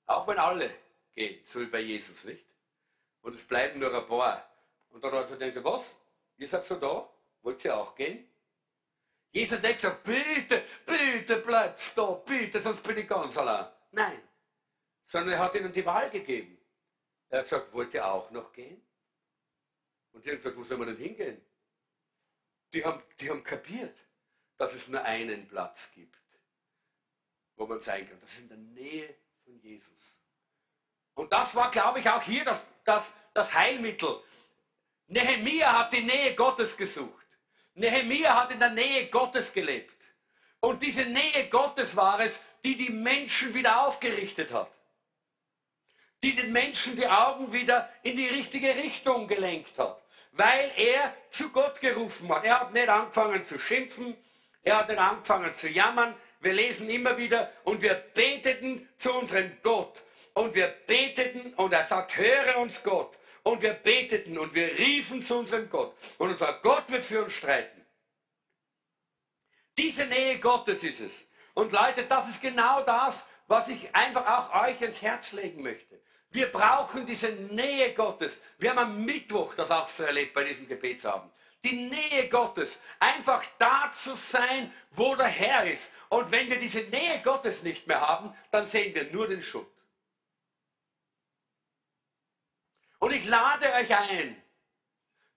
Auch 0.06 0.26
wenn 0.26 0.36
alle 0.36 0.68
gehen, 1.14 1.40
so 1.44 1.60
wie 1.60 1.66
bei 1.66 1.78
Jesus, 1.78 2.24
nicht? 2.24 2.44
Und 3.22 3.34
es 3.34 3.46
bleiben 3.46 3.78
nur 3.78 3.94
ein 3.94 4.08
paar. 4.08 4.50
Und 4.90 5.04
dann 5.04 5.12
hat 5.12 5.30
er 5.30 5.36
denkt, 5.36 5.62
was? 5.62 6.00
Ihr 6.38 6.48
seid 6.48 6.64
so 6.64 6.74
da? 6.74 7.08
Wollt 7.42 7.64
ihr 7.64 7.76
auch 7.76 7.94
gehen? 7.94 8.28
Jesus 9.30 9.58
hat 9.58 9.62
nicht 9.62 9.76
gesagt, 9.76 10.02
bitte, 10.02 10.64
bitte 10.84 11.36
bleibst 11.36 11.96
da, 11.96 12.14
bitte, 12.26 12.58
sonst 12.58 12.82
bin 12.82 12.98
ich 12.98 13.06
ganz 13.06 13.38
allein. 13.38 13.68
Nein. 13.92 14.20
Sondern 15.04 15.34
er 15.34 15.38
hat 15.38 15.54
ihnen 15.54 15.72
die 15.72 15.86
Wahl 15.86 16.10
gegeben. 16.10 16.57
Er 17.30 17.38
hat 17.38 17.44
gesagt, 17.44 17.72
wollt 17.72 17.94
ihr 17.94 18.06
auch 18.06 18.30
noch 18.30 18.52
gehen? 18.52 18.80
Und 20.12 20.24
die 20.24 20.30
haben 20.30 20.38
gesagt, 20.38 20.56
wo 20.56 20.64
soll 20.64 20.78
man 20.78 20.88
denn 20.88 20.96
hingehen? 20.96 21.40
Die 22.72 22.84
haben, 22.84 23.02
die 23.20 23.30
haben 23.30 23.44
kapiert, 23.44 23.96
dass 24.56 24.74
es 24.74 24.88
nur 24.88 25.02
einen 25.02 25.46
Platz 25.46 25.92
gibt, 25.94 26.18
wo 27.56 27.66
man 27.66 27.80
sein 27.80 28.08
kann. 28.08 28.18
Das 28.20 28.32
ist 28.32 28.42
in 28.42 28.48
der 28.48 28.58
Nähe 28.58 29.14
von 29.44 29.58
Jesus. 29.60 30.16
Und 31.14 31.32
das 31.32 31.54
war, 31.54 31.70
glaube 31.70 32.00
ich, 32.00 32.08
auch 32.08 32.22
hier 32.22 32.44
das, 32.44 32.66
das, 32.84 33.14
das 33.34 33.52
Heilmittel. 33.54 34.22
Nehemia 35.08 35.78
hat 35.78 35.92
die 35.92 36.02
Nähe 36.02 36.34
Gottes 36.34 36.76
gesucht. 36.76 37.26
Nehemiah 37.74 38.34
hat 38.34 38.52
in 38.52 38.58
der 38.58 38.70
Nähe 38.70 39.08
Gottes 39.08 39.52
gelebt. 39.52 39.94
Und 40.60 40.82
diese 40.82 41.04
Nähe 41.04 41.48
Gottes 41.48 41.94
war 41.96 42.20
es, 42.20 42.44
die 42.64 42.76
die 42.76 42.90
Menschen 42.90 43.54
wieder 43.54 43.86
aufgerichtet 43.86 44.52
hat. 44.52 44.77
Die 46.22 46.34
den 46.34 46.52
Menschen 46.52 46.96
die 46.96 47.06
Augen 47.06 47.52
wieder 47.52 47.88
in 48.02 48.16
die 48.16 48.26
richtige 48.26 48.74
Richtung 48.74 49.26
gelenkt 49.26 49.78
hat. 49.78 50.02
Weil 50.32 50.70
er 50.76 51.14
zu 51.30 51.50
Gott 51.50 51.80
gerufen 51.80 52.28
hat. 52.32 52.44
Er 52.44 52.60
hat 52.60 52.72
nicht 52.72 52.88
angefangen 52.88 53.44
zu 53.44 53.58
schimpfen. 53.58 54.16
Er 54.62 54.78
hat 54.78 54.88
nicht 54.88 54.98
angefangen 54.98 55.54
zu 55.54 55.68
jammern. 55.68 56.14
Wir 56.40 56.52
lesen 56.52 56.88
immer 56.90 57.16
wieder 57.16 57.50
und 57.64 57.82
wir 57.82 57.94
beteten 57.94 58.88
zu 58.96 59.12
unserem 59.14 59.56
Gott. 59.62 60.02
Und 60.34 60.54
wir 60.54 60.68
beteten 60.68 61.54
und 61.54 61.72
er 61.72 61.82
sagt, 61.82 62.16
höre 62.16 62.58
uns 62.58 62.82
Gott 62.82 63.18
und 63.42 63.62
wir 63.62 63.72
beteten 63.72 64.38
und 64.38 64.54
wir 64.54 64.78
riefen 64.78 65.22
zu 65.22 65.38
unserem 65.38 65.68
Gott. 65.70 65.94
Und 66.18 66.30
unser 66.30 66.52
Gott 66.62 66.90
wird 66.90 67.02
für 67.02 67.24
uns 67.24 67.32
streiten. 67.32 67.84
Diese 69.76 70.06
Nähe 70.06 70.38
Gottes 70.38 70.84
ist 70.84 71.00
es. 71.00 71.30
Und 71.54 71.72
Leute, 71.72 72.06
das 72.06 72.28
ist 72.28 72.42
genau 72.42 72.82
das, 72.82 73.28
was 73.46 73.68
ich 73.68 73.94
einfach 73.94 74.26
auch 74.26 74.64
euch 74.64 74.80
ins 74.82 75.02
Herz 75.02 75.32
legen 75.32 75.62
möchte. 75.62 76.00
Wir 76.30 76.52
brauchen 76.52 77.06
diese 77.06 77.30
Nähe 77.32 77.94
Gottes. 77.94 78.42
Wir 78.58 78.70
haben 78.70 78.78
am 78.78 79.04
Mittwoch 79.04 79.54
das 79.54 79.70
auch 79.70 79.88
so 79.88 80.04
erlebt 80.04 80.34
bei 80.34 80.44
diesem 80.44 80.68
Gebetsabend. 80.68 81.32
Die 81.64 81.88
Nähe 81.88 82.28
Gottes. 82.28 82.82
Einfach 83.00 83.44
da 83.58 83.90
zu 83.92 84.14
sein, 84.14 84.72
wo 84.90 85.16
der 85.16 85.26
Herr 85.26 85.64
ist. 85.64 85.94
Und 86.10 86.30
wenn 86.30 86.50
wir 86.50 86.58
diese 86.58 86.82
Nähe 86.82 87.20
Gottes 87.22 87.62
nicht 87.62 87.86
mehr 87.86 88.00
haben, 88.00 88.34
dann 88.50 88.64
sehen 88.66 88.94
wir 88.94 89.10
nur 89.10 89.26
den 89.26 89.42
Schutt. 89.42 89.70
Und 92.98 93.12
ich 93.12 93.26
lade 93.26 93.72
euch 93.74 93.96
ein, 93.96 94.42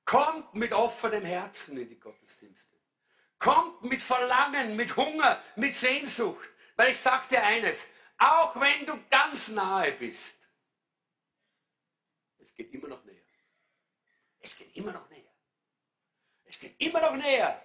kommt 0.04 0.54
mit 0.56 0.74
offenem 0.74 1.24
Herzen 1.24 1.78
in 1.78 1.88
die 1.88 2.00
Gottesdienste. 2.00 2.76
Kommt 3.40 3.84
mit 3.84 4.02
Verlangen, 4.02 4.76
mit 4.76 4.96
Hunger, 4.98 5.42
mit 5.56 5.74
Sehnsucht. 5.74 6.50
Weil 6.76 6.92
ich 6.92 7.00
sage 7.00 7.28
dir 7.30 7.44
eines, 7.44 7.92
auch 8.18 8.60
wenn 8.60 8.86
du 8.86 9.00
ganz 9.10 9.50
nahe 9.50 9.92
bist, 9.94 10.41
geht 12.62 12.74
immer 12.74 12.90
noch 12.90 13.04
näher. 13.04 13.24
Es 14.40 14.58
geht 14.58 14.76
immer 14.76 14.92
noch 14.92 15.10
näher. 15.10 15.24
Es 16.44 16.60
geht 16.60 16.80
immer 16.80 17.02
noch 17.02 17.16
näher. 17.16 17.62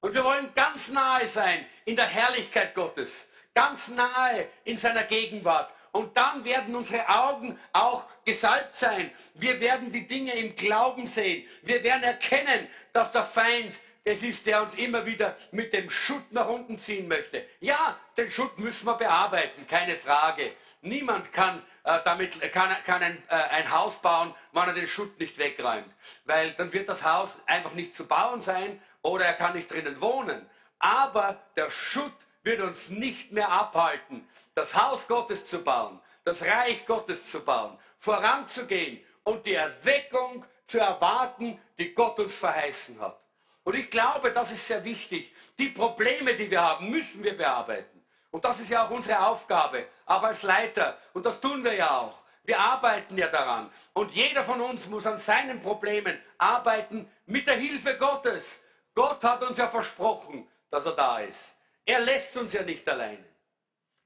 Und 0.00 0.14
wir 0.14 0.24
wollen 0.24 0.52
ganz 0.54 0.88
nahe 0.88 1.26
sein 1.26 1.64
in 1.84 1.96
der 1.96 2.06
Herrlichkeit 2.06 2.74
Gottes, 2.74 3.30
ganz 3.54 3.88
nahe 3.88 4.48
in 4.64 4.76
seiner 4.76 5.04
Gegenwart. 5.04 5.72
Und 5.92 6.16
dann 6.16 6.44
werden 6.44 6.74
unsere 6.74 7.08
Augen 7.08 7.58
auch 7.72 8.08
gesalbt 8.24 8.76
sein. 8.76 9.12
Wir 9.34 9.60
werden 9.60 9.92
die 9.92 10.06
Dinge 10.08 10.32
im 10.34 10.56
Glauben 10.56 11.06
sehen. 11.06 11.48
Wir 11.62 11.82
werden 11.84 12.02
erkennen, 12.02 12.68
dass 12.92 13.12
der 13.12 13.22
Feind 13.22 13.78
es 14.02 14.22
ist, 14.22 14.46
der 14.46 14.60
uns 14.60 14.76
immer 14.76 15.06
wieder 15.06 15.34
mit 15.52 15.72
dem 15.72 15.88
Schutt 15.88 16.30
nach 16.30 16.48
unten 16.48 16.76
ziehen 16.76 17.08
möchte. 17.08 17.46
Ja, 17.60 17.98
den 18.18 18.30
Schutt 18.30 18.58
müssen 18.58 18.86
wir 18.86 18.94
bearbeiten, 18.94 19.66
keine 19.66 19.96
Frage. 19.96 20.52
Niemand 20.82 21.32
kann 21.32 21.62
äh, 21.84 22.00
damit 22.04 22.40
kann, 22.52 22.74
kann 22.84 23.02
ein, 23.02 23.22
äh, 23.28 23.34
ein 23.34 23.70
Haus 23.70 24.00
bauen, 24.00 24.34
wenn 24.52 24.68
er 24.68 24.72
den 24.74 24.86
Schutt 24.86 25.18
nicht 25.20 25.38
wegräumt. 25.38 25.92
Weil 26.24 26.52
dann 26.52 26.72
wird 26.72 26.88
das 26.88 27.04
Haus 27.04 27.42
einfach 27.46 27.72
nicht 27.72 27.94
zu 27.94 28.06
bauen 28.06 28.40
sein 28.40 28.80
oder 29.02 29.26
er 29.26 29.34
kann 29.34 29.54
nicht 29.54 29.70
drinnen 29.70 30.00
wohnen. 30.00 30.48
Aber 30.78 31.40
der 31.56 31.70
Schutt 31.70 32.12
wird 32.42 32.60
uns 32.60 32.90
nicht 32.90 33.32
mehr 33.32 33.50
abhalten, 33.50 34.28
das 34.54 34.76
Haus 34.76 35.08
Gottes 35.08 35.46
zu 35.46 35.62
bauen, 35.62 36.00
das 36.24 36.44
Reich 36.44 36.84
Gottes 36.86 37.30
zu 37.30 37.40
bauen, 37.44 37.78
voranzugehen 37.98 39.04
und 39.22 39.46
die 39.46 39.54
Erweckung 39.54 40.44
zu 40.66 40.78
erwarten, 40.78 41.58
die 41.78 41.94
Gott 41.94 42.18
uns 42.18 42.38
verheißen 42.38 43.00
hat. 43.00 43.18
Und 43.64 43.76
ich 43.76 43.90
glaube, 43.90 44.30
das 44.30 44.52
ist 44.52 44.66
sehr 44.66 44.84
wichtig. 44.84 45.34
Die 45.58 45.70
Probleme, 45.70 46.34
die 46.34 46.50
wir 46.50 46.60
haben, 46.60 46.90
müssen 46.90 47.24
wir 47.24 47.36
bearbeiten. 47.36 47.93
Und 48.34 48.44
das 48.44 48.58
ist 48.58 48.70
ja 48.70 48.84
auch 48.84 48.90
unsere 48.90 49.24
Aufgabe, 49.24 49.86
auch 50.06 50.24
als 50.24 50.42
Leiter. 50.42 50.98
Und 51.12 51.24
das 51.24 51.40
tun 51.40 51.62
wir 51.62 51.72
ja 51.72 51.98
auch. 52.00 52.18
Wir 52.42 52.58
arbeiten 52.58 53.16
ja 53.16 53.28
daran. 53.28 53.70
Und 53.92 54.10
jeder 54.10 54.42
von 54.42 54.60
uns 54.60 54.88
muss 54.88 55.06
an 55.06 55.18
seinen 55.18 55.62
Problemen 55.62 56.20
arbeiten 56.36 57.08
mit 57.26 57.46
der 57.46 57.54
Hilfe 57.54 57.96
Gottes. 57.96 58.64
Gott 58.92 59.22
hat 59.22 59.44
uns 59.44 59.58
ja 59.58 59.68
versprochen, 59.68 60.48
dass 60.68 60.84
er 60.84 60.96
da 60.96 61.20
ist. 61.20 61.58
Er 61.86 62.00
lässt 62.00 62.36
uns 62.36 62.52
ja 62.54 62.64
nicht 62.64 62.88
alleine. 62.88 63.24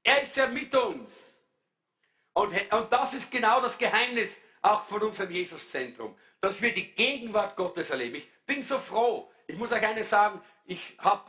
Er 0.03 0.21
ist 0.21 0.37
ja 0.37 0.45
mit 0.45 0.75
uns. 0.75 1.41
Und, 2.33 2.53
und 2.71 2.93
das 2.93 3.15
ist 3.15 3.31
genau 3.31 3.59
das 3.61 3.79
Geheimnis 3.79 4.41
auch 4.61 4.83
von 4.83 5.01
unserem 5.01 5.31
Jesuszentrum, 5.31 6.15
dass 6.39 6.61
wir 6.61 6.71
die 6.71 6.93
Gegenwart 6.93 7.55
Gottes 7.55 7.89
erleben. 7.89 8.17
Ich 8.17 8.29
bin 8.45 8.61
so 8.61 8.77
froh. 8.77 9.31
Ich 9.47 9.57
muss 9.57 9.71
euch 9.71 9.83
eines 9.83 10.07
sagen, 10.07 10.39
ich 10.65 10.95
habe, 10.99 11.23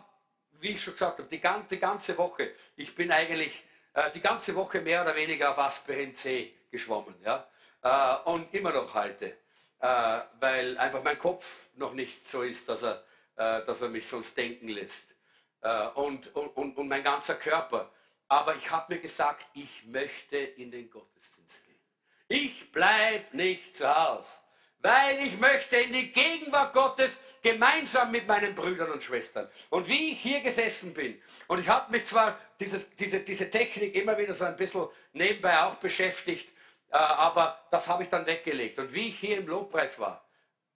wie 0.60 0.70
ich 0.70 0.82
schon 0.82 0.94
gesagt 0.94 1.18
habe, 1.18 1.28
die 1.28 1.40
ganze, 1.40 1.68
die 1.68 1.80
ganze 1.80 2.16
Woche, 2.18 2.52
ich 2.76 2.94
bin 2.94 3.10
eigentlich 3.10 3.64
äh, 3.94 4.10
die 4.12 4.20
ganze 4.20 4.54
Woche 4.54 4.80
mehr 4.80 5.02
oder 5.02 5.16
weniger 5.16 5.50
auf 5.50 5.58
Aspirin 5.58 6.14
C 6.14 6.54
geschwommen. 6.70 7.14
Ja? 7.24 7.46
Äh, 7.82 8.28
und 8.28 8.52
immer 8.54 8.72
noch 8.72 8.94
heute, 8.94 9.36
äh, 9.80 10.20
weil 10.38 10.78
einfach 10.78 11.02
mein 11.02 11.18
Kopf 11.18 11.70
noch 11.76 11.92
nicht 11.92 12.26
so 12.26 12.42
ist, 12.42 12.68
dass 12.68 12.82
er, 12.82 13.04
äh, 13.36 13.64
dass 13.64 13.82
er 13.82 13.88
mich 13.88 14.06
sonst 14.06 14.36
denken 14.36 14.68
lässt. 14.68 15.16
Äh, 15.62 15.88
und, 15.88 16.34
und, 16.34 16.76
und 16.76 16.88
mein 16.88 17.02
ganzer 17.02 17.34
Körper. 17.34 17.90
Aber 18.28 18.54
ich 18.54 18.70
habe 18.70 18.94
mir 18.94 19.00
gesagt, 19.00 19.46
ich 19.54 19.86
möchte 19.86 20.36
in 20.36 20.70
den 20.70 20.88
Gottesdienst 20.88 21.66
gehen. 21.66 21.80
Ich 22.28 22.70
bleibe 22.70 23.36
nicht 23.36 23.76
zu 23.76 23.92
Hause, 23.92 24.42
weil 24.82 25.18
ich 25.20 25.38
möchte 25.38 25.76
in 25.76 25.92
die 25.92 26.10
Gegenwart 26.12 26.72
Gottes 26.72 27.20
gemeinsam 27.42 28.10
mit 28.10 28.26
meinen 28.26 28.54
Brüdern 28.54 28.90
und 28.90 29.02
Schwestern. 29.02 29.48
Und 29.68 29.88
wie 29.88 30.12
ich 30.12 30.20
hier 30.20 30.40
gesessen 30.40 30.94
bin, 30.94 31.20
und 31.48 31.60
ich 31.60 31.68
habe 31.68 31.90
mich 31.92 32.06
zwar 32.06 32.38
dieses, 32.58 32.94
diese, 32.96 33.20
diese 33.20 33.50
Technik 33.50 33.94
immer 33.94 34.16
wieder 34.16 34.32
so 34.32 34.44
ein 34.44 34.56
bisschen 34.56 34.88
nebenbei 35.12 35.62
auch 35.62 35.74
beschäftigt, 35.76 36.52
äh, 36.90 36.96
aber 36.96 37.60
das 37.70 37.88
habe 37.88 38.02
ich 38.02 38.08
dann 38.08 38.26
weggelegt. 38.26 38.78
Und 38.78 38.92
wie 38.94 39.08
ich 39.08 39.18
hier 39.18 39.38
im 39.38 39.46
Lobpreis 39.46 39.98
war, 39.98 40.26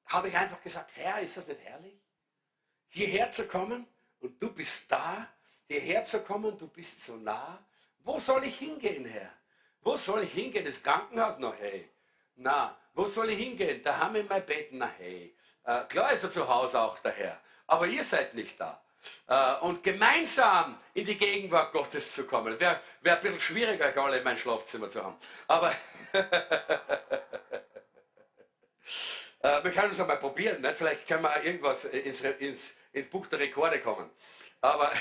habe 0.07 0.29
ich 0.29 0.37
einfach 0.37 0.61
gesagt, 0.63 0.91
Herr, 0.97 1.21
ist 1.21 1.37
das 1.37 1.49
nicht 1.49 1.61
herrlich? 1.63 1.99
Hierher 2.89 3.31
zu 3.31 3.49
kommen 3.49 3.87
und 4.21 4.41
du 4.41 4.53
bist 4.53 4.93
da, 4.93 5.29
hierher 5.67 6.05
zu 6.05 6.23
kommen, 6.23 6.57
du 6.59 6.69
bist 6.69 7.05
so 7.05 7.17
nah. 7.17 7.65
Wo 8.01 8.19
soll 8.19 8.45
ich 8.45 8.59
hingehen, 8.59 9.07
Herr? 9.07 9.31
Wo 9.81 9.97
soll 9.97 10.23
ich 10.25 10.33
hingehen? 10.33 10.67
Ins 10.67 10.83
Krankenhaus? 10.83 11.37
Na 11.39 11.53
hey. 11.59 11.89
Na, 12.37 12.77
wo 12.95 13.07
soll 13.07 13.31
ich 13.31 13.39
hingehen? 13.39 13.83
Da 13.83 13.99
haben 13.99 14.15
wir 14.15 14.25
mein 14.25 14.47
Bett. 14.47 14.69
Na 14.73 14.91
hey. 14.99 15.35
Äh, 15.65 15.81
klar 15.89 16.13
ist 16.13 16.25
er 16.25 16.31
zu 16.31 16.49
Hause 16.49 16.81
auch 16.81 16.99
der 16.99 17.13
Herr. 17.13 17.41
Aber 17.67 17.87
ihr 17.87 18.03
seid 18.03 18.35
nicht 18.35 18.61
da. 18.61 18.83
Äh, 19.27 19.55
und 19.65 19.83
gemeinsam 19.83 20.79
in 20.95 21.05
die 21.05 21.17
Gegenwart 21.17 21.73
Gottes 21.73 22.15
zu 22.15 22.27
kommen. 22.27 22.59
Wäre 22.59 22.81
wär 23.03 23.17
ein 23.17 23.21
bisschen 23.21 23.41
schwieriger, 23.41 23.87
euch 23.87 23.97
alle 23.97 24.19
in 24.19 24.25
mein 24.25 24.37
Schlafzimmer 24.37 24.91
zu 24.91 25.05
haben. 25.05 25.17
Aber 25.49 25.69
äh, 26.13 26.25
wir 29.65 29.73
können 29.73 29.91
es 29.91 30.01
einmal 30.01 30.19
probieren. 30.19 30.61
Ne? 30.61 30.73
Vielleicht 30.73 31.09
können 31.09 31.23
wir 31.23 31.43
irgendwas 31.43 31.87
ins, 31.87 32.21
ins, 32.23 32.77
ins 32.93 33.09
Buch 33.09 33.27
der 33.27 33.41
Rekorde 33.41 33.81
kommen. 33.81 34.09
Aber, 34.61 34.93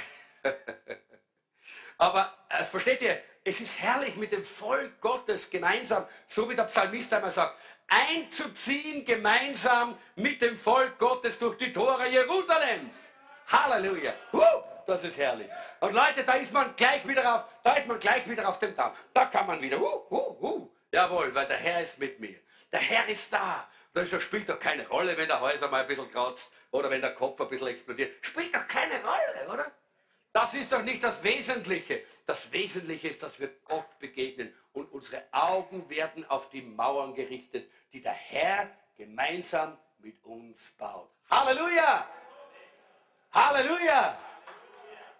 aber 1.98 2.34
äh, 2.50 2.64
versteht 2.64 3.02
ihr, 3.02 3.22
es 3.46 3.60
ist 3.60 3.82
herrlich 3.82 4.16
mit 4.16 4.32
dem 4.32 4.44
Volk 4.44 5.02
Gottes 5.02 5.50
gemeinsam, 5.50 6.06
so 6.28 6.50
wie 6.50 6.56
der 6.56 6.64
Psalmist 6.64 7.14
einmal 7.14 7.32
sagt, 7.32 7.58
einzuziehen 7.94 9.06
gemeinsam 9.06 9.96
mit 10.16 10.42
dem 10.42 10.58
Volk 10.58 10.98
Gottes 10.98 11.38
durch 11.38 11.58
die 11.58 11.72
Tore 11.72 12.08
Jerusalems. 12.08 13.14
Halleluja. 13.52 14.14
Uh, 14.32 14.42
das 14.88 15.04
ist 15.04 15.18
herrlich. 15.18 15.48
Und 15.80 15.94
Leute, 15.94 16.24
da 16.24 16.34
ist 16.34 16.54
man 16.54 16.76
gleich 16.76 17.08
wieder 17.08 17.36
auf, 17.36 17.44
da 17.64 17.74
ist 17.74 17.88
man 17.88 18.00
gleich 18.00 18.28
wieder 18.28 18.48
auf 18.48 18.60
dem 18.60 18.76
Damm. 18.76 18.94
Da 19.14 19.26
kann 19.26 19.46
man 19.46 19.62
wieder, 19.62 19.80
uh, 19.80 20.06
uh. 20.10 20.70
Jawohl, 20.92 21.34
weil 21.36 21.48
der 21.48 21.58
Herr 21.58 21.82
ist 21.82 22.00
mit 22.00 22.20
mir. 22.20 22.36
Der 22.72 22.80
Herr 22.80 23.08
ist 23.10 23.32
da. 23.34 23.68
Das 23.94 24.10
spielt 24.22 24.50
doch 24.50 24.60
keine 24.60 24.88
Rolle, 24.88 25.16
wenn 25.18 25.28
der 25.28 25.42
Häuser 25.42 25.68
mal 25.68 25.82
ein 25.82 25.88
bisschen 25.88 26.12
kratzt 26.12 26.56
oder 26.72 26.90
wenn 26.90 27.02
der 27.02 27.14
Kopf 27.14 27.40
ein 27.42 27.48
bisschen 27.48 27.68
explodiert. 27.68 28.14
Spielt 28.26 28.54
doch 28.54 28.68
keine 28.68 28.96
Rolle, 29.04 29.54
oder? 29.54 29.72
Das 30.34 30.56
ist 30.56 30.72
doch 30.72 30.82
nicht 30.82 31.04
das 31.04 31.24
Wesentliche. 31.24 32.04
Das 32.26 32.52
Wesentliche 32.52 33.08
ist, 33.08 33.22
dass 33.22 33.40
wir 33.40 33.50
Gott 33.66 34.00
begegnen 34.00 34.52
und 34.74 34.92
unsere 34.92 35.24
Augen 35.32 35.88
werden 35.92 36.26
auf 36.26 36.50
die 36.50 36.64
Mauern 36.64 37.14
gerichtet, 37.14 37.70
die 37.94 38.02
der 38.02 38.14
Herr 38.14 38.76
gemeinsam 38.98 39.78
mit 40.00 40.24
uns 40.24 40.72
baut. 40.72 41.12
Halleluja! 41.30 42.10
Halleluja! 43.32 44.18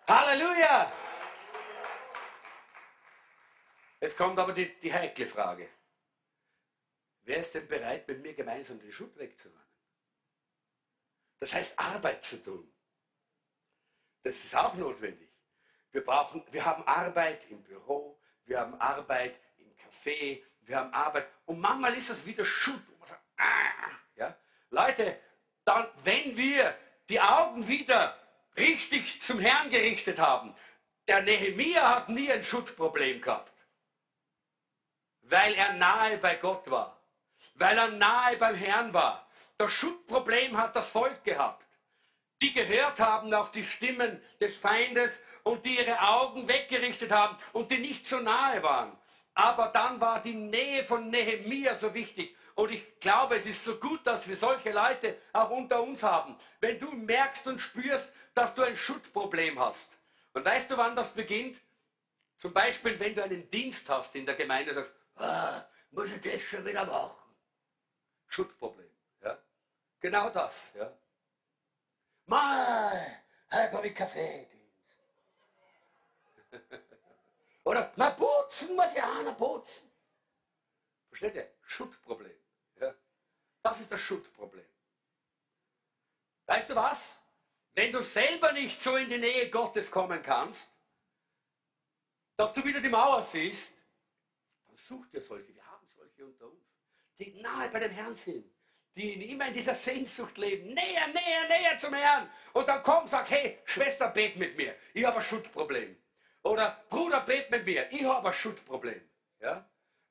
Halleluja! 0.08 0.92
Jetzt 4.02 4.18
kommt 4.18 4.38
aber 4.40 4.52
die, 4.52 4.80
die 4.80 4.92
heikle 4.92 5.28
Frage. 5.28 5.70
Wer 7.22 7.38
ist 7.38 7.54
denn 7.54 7.68
bereit, 7.68 8.08
mit 8.08 8.22
mir 8.22 8.34
gemeinsam 8.34 8.80
den 8.80 8.92
Schutt 8.92 9.16
wegzuräumen? 9.18 9.62
Das 11.40 11.54
heißt, 11.54 11.80
Arbeit 11.80 12.24
zu 12.24 12.44
tun. 12.44 12.73
Das 14.24 14.36
ist 14.36 14.56
auch 14.56 14.74
notwendig. 14.76 15.30
Wir, 15.92 16.04
brauchen, 16.04 16.44
wir 16.50 16.66
haben 16.66 16.88
Arbeit 16.88 17.46
im 17.50 17.62
Büro, 17.62 18.18
wir 18.46 18.62
haben 18.62 18.74
Arbeit 18.80 19.40
im 19.58 19.70
Café, 19.76 20.42
wir 20.62 20.78
haben 20.78 20.94
Arbeit. 20.94 21.28
Und 21.46 21.60
manchmal 21.60 21.94
ist 21.96 22.10
das 22.10 22.26
wieder 22.26 22.44
man 22.44 23.08
sagt, 23.08 23.22
ah, 23.38 23.92
ja? 24.16 24.36
Leute, 24.70 25.20
dann, 25.66 25.88
wenn 26.04 26.36
wir 26.38 26.76
die 27.10 27.20
Augen 27.20 27.68
wieder 27.68 28.18
richtig 28.58 29.22
zum 29.22 29.40
Herrn 29.40 29.70
gerichtet 29.70 30.20
haben, 30.20 30.56
der 31.08 31.22
Nehemia 31.22 31.96
hat 31.96 32.10
nie 32.10 32.32
ein 32.32 32.44
Schuttproblem 32.44 33.22
gehabt, 33.22 33.52
weil 35.24 35.54
er 35.54 35.74
nahe 35.74 36.18
bei 36.18 36.38
Gott 36.38 36.72
war, 36.72 36.98
weil 37.56 37.78
er 37.78 37.90
nahe 37.90 38.38
beim 38.38 38.56
Herrn 38.56 38.94
war. 38.94 39.28
Das 39.58 39.72
Schuttproblem 39.74 40.58
hat 40.58 40.76
das 40.78 40.92
Volk 40.92 41.24
gehabt 41.26 41.64
die 42.44 42.52
gehört 42.52 43.00
haben 43.00 43.34
auf 43.34 43.52
die 43.52 43.64
Stimmen 43.64 44.22
des 44.42 44.58
Feindes 44.58 45.24
und 45.44 45.66
die 45.66 45.78
ihre 45.78 45.98
Augen 46.02 46.46
weggerichtet 46.50 47.10
haben 47.10 47.38
und 47.54 47.72
die 47.72 47.78
nicht 47.78 48.06
so 48.06 48.20
nahe 48.20 48.62
waren. 48.62 48.96
Aber 49.34 49.68
dann 49.70 50.02
war 50.02 50.22
die 50.22 50.36
Nähe 50.36 50.84
von 50.84 51.10
Nehemia 51.10 51.74
so 51.74 51.94
wichtig. 51.94 52.36
Und 52.56 52.72
ich 52.72 53.00
glaube, 53.00 53.38
es 53.38 53.46
ist 53.46 53.64
so 53.64 53.80
gut, 53.80 54.06
dass 54.06 54.28
wir 54.28 54.36
solche 54.36 54.74
Leute 54.74 55.18
auch 55.32 55.52
unter 55.52 55.82
uns 55.82 56.04
haben. 56.04 56.36
Wenn 56.60 56.78
du 56.78 56.92
merkst 56.92 57.48
und 57.48 57.60
spürst, 57.60 58.14
dass 58.34 58.54
du 58.54 58.62
ein 58.64 58.76
Schuttproblem 58.76 59.58
hast. 59.58 60.00
Und 60.34 60.44
weißt 60.44 60.70
du, 60.70 60.78
wann 60.78 60.98
das 60.98 61.14
beginnt? 61.14 61.62
Zum 62.36 62.52
Beispiel, 62.52 63.00
wenn 63.00 63.16
du 63.16 63.24
einen 63.24 63.50
Dienst 63.50 63.90
hast 63.90 64.16
in 64.18 64.26
der 64.26 64.36
Gemeinde, 64.36 64.74
sagst, 64.74 64.92
ah, 65.16 65.64
muss 65.92 66.12
ich 66.12 66.20
das 66.20 66.42
schon 66.42 66.66
wieder 66.66 66.86
machen? 66.86 67.16
Schuttproblem. 68.28 68.90
Ja? 69.24 69.38
Genau 70.02 70.30
das. 70.30 70.74
Ja? 70.78 70.92
Mal, 72.26 73.24
heute 73.52 73.72
habe 73.72 73.88
ich 73.88 73.96
Kaffeedienst. 73.96 74.96
Oder, 77.66 77.92
na 77.96 78.12
putzen 78.12 78.76
muss 78.76 78.94
ja 78.94 79.20
einer 79.20 79.34
putzen. 79.34 79.92
Versteht 81.08 81.36
ihr? 81.36 81.54
Schuttproblem. 81.64 82.38
Ja? 82.80 82.94
Das 83.62 83.82
ist 83.82 83.92
das 83.92 84.02
Schuttproblem. 84.02 84.66
Weißt 86.46 86.70
du 86.70 86.76
was? 86.76 87.22
Wenn 87.74 87.92
du 87.92 88.02
selber 88.02 88.52
nicht 88.52 88.80
so 88.80 88.96
in 88.98 89.10
die 89.10 89.18
Nähe 89.18 89.50
Gottes 89.50 89.90
kommen 89.90 90.22
kannst, 90.22 90.72
dass 92.36 92.54
du 92.54 92.64
wieder 92.64 92.82
die 92.82 92.90
Mauer 92.90 93.22
siehst, 93.22 93.80
dann 94.66 94.78
such 94.78 95.08
dir 95.08 95.22
solche. 95.22 95.54
Wir 95.54 95.66
haben 95.66 95.88
solche 95.88 96.26
unter 96.26 96.48
uns. 96.48 96.66
die 97.18 97.42
nahe 97.42 97.70
bei 97.70 97.80
dem 97.80 97.92
Herrn 97.92 98.14
sind, 98.14 98.53
die 98.96 99.32
immer 99.32 99.48
in 99.48 99.54
dieser 99.54 99.74
Sehnsucht 99.74 100.38
leben, 100.38 100.74
näher, 100.74 101.08
näher, 101.08 101.48
näher 101.48 101.78
zum 101.78 101.94
Herrn. 101.94 102.30
Und 102.54 102.68
dann 102.68 102.84
kommt 102.84 103.04
und 103.04 103.10
sagt, 103.10 103.32
hey, 103.32 103.60
Schwester, 103.66 104.10
bet 104.10 104.36
mit 104.36 104.56
mir, 104.56 104.76
ich 104.94 105.04
habe 105.04 105.18
ein 105.18 105.24
Schuldproblem. 105.24 105.96
Oder 106.44 106.84
Bruder, 106.90 107.22
bet 107.22 107.50
mit 107.50 107.66
mir, 107.66 107.92
ich 107.92 108.04
habe 108.04 108.28
ein 108.28 108.34
Schuldproblem. 108.34 109.02
Ja? 109.40 109.68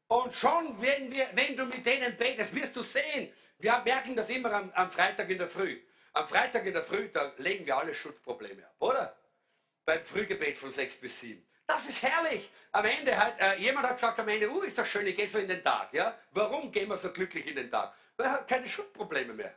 Und 0.09 0.35
schon, 0.35 0.81
wenn, 0.81 1.15
wir, 1.15 1.29
wenn 1.35 1.57
du 1.57 1.65
mit 1.65 1.87
denen 1.87 2.17
betest, 2.17 2.55
wirst 2.55 2.77
du 2.77 2.83
sehen, 2.83 3.33
wir 3.59 3.79
merken 3.85 4.17
das 4.17 4.29
immer 4.31 4.53
am, 4.53 4.71
am 4.73 4.91
Freitag 4.91 5.31
in 5.31 5.39
der 5.39 5.49
Früh. 5.49 5.81
Am 6.13 6.29
Freitag 6.29 6.67
in 6.67 6.75
der 6.75 6.83
Früh, 6.83 7.09
da 7.09 7.33
legen 7.39 7.65
wir 7.65 7.77
alle 7.77 7.95
Schuldprobleme 7.95 8.67
ab, 8.67 8.75
oder? 8.81 9.17
Beim 9.85 10.05
Frühgebet 10.05 10.59
von 10.59 10.71
6 10.71 10.97
bis 10.97 11.21
7. 11.21 11.47
Das 11.67 11.89
ist 11.89 12.03
herrlich. 12.03 12.51
Am 12.73 12.85
Ende 12.85 13.17
hat, 13.17 13.41
äh, 13.41 13.57
jemand 13.57 13.87
hat 13.87 13.95
gesagt 13.95 14.21
am 14.21 14.29
Ende, 14.29 14.51
uh, 14.51 14.63
ist 14.63 14.77
das 14.77 14.89
schön, 14.89 15.07
ich 15.07 15.17
gehe 15.17 15.27
so 15.27 15.39
in 15.39 15.49
den 15.49 15.63
Tag. 15.63 15.95
Ja? 15.95 16.19
Warum 16.33 16.71
gehen 16.71 16.89
wir 16.89 16.97
so 16.97 17.11
glücklich 17.11 17.47
in 17.47 17.57
den 17.57 17.71
Tag? 17.71 17.95
Er 18.23 18.33
hat 18.33 18.49
keine 18.49 18.67
Schuldprobleme 18.67 19.33
mehr. 19.35 19.55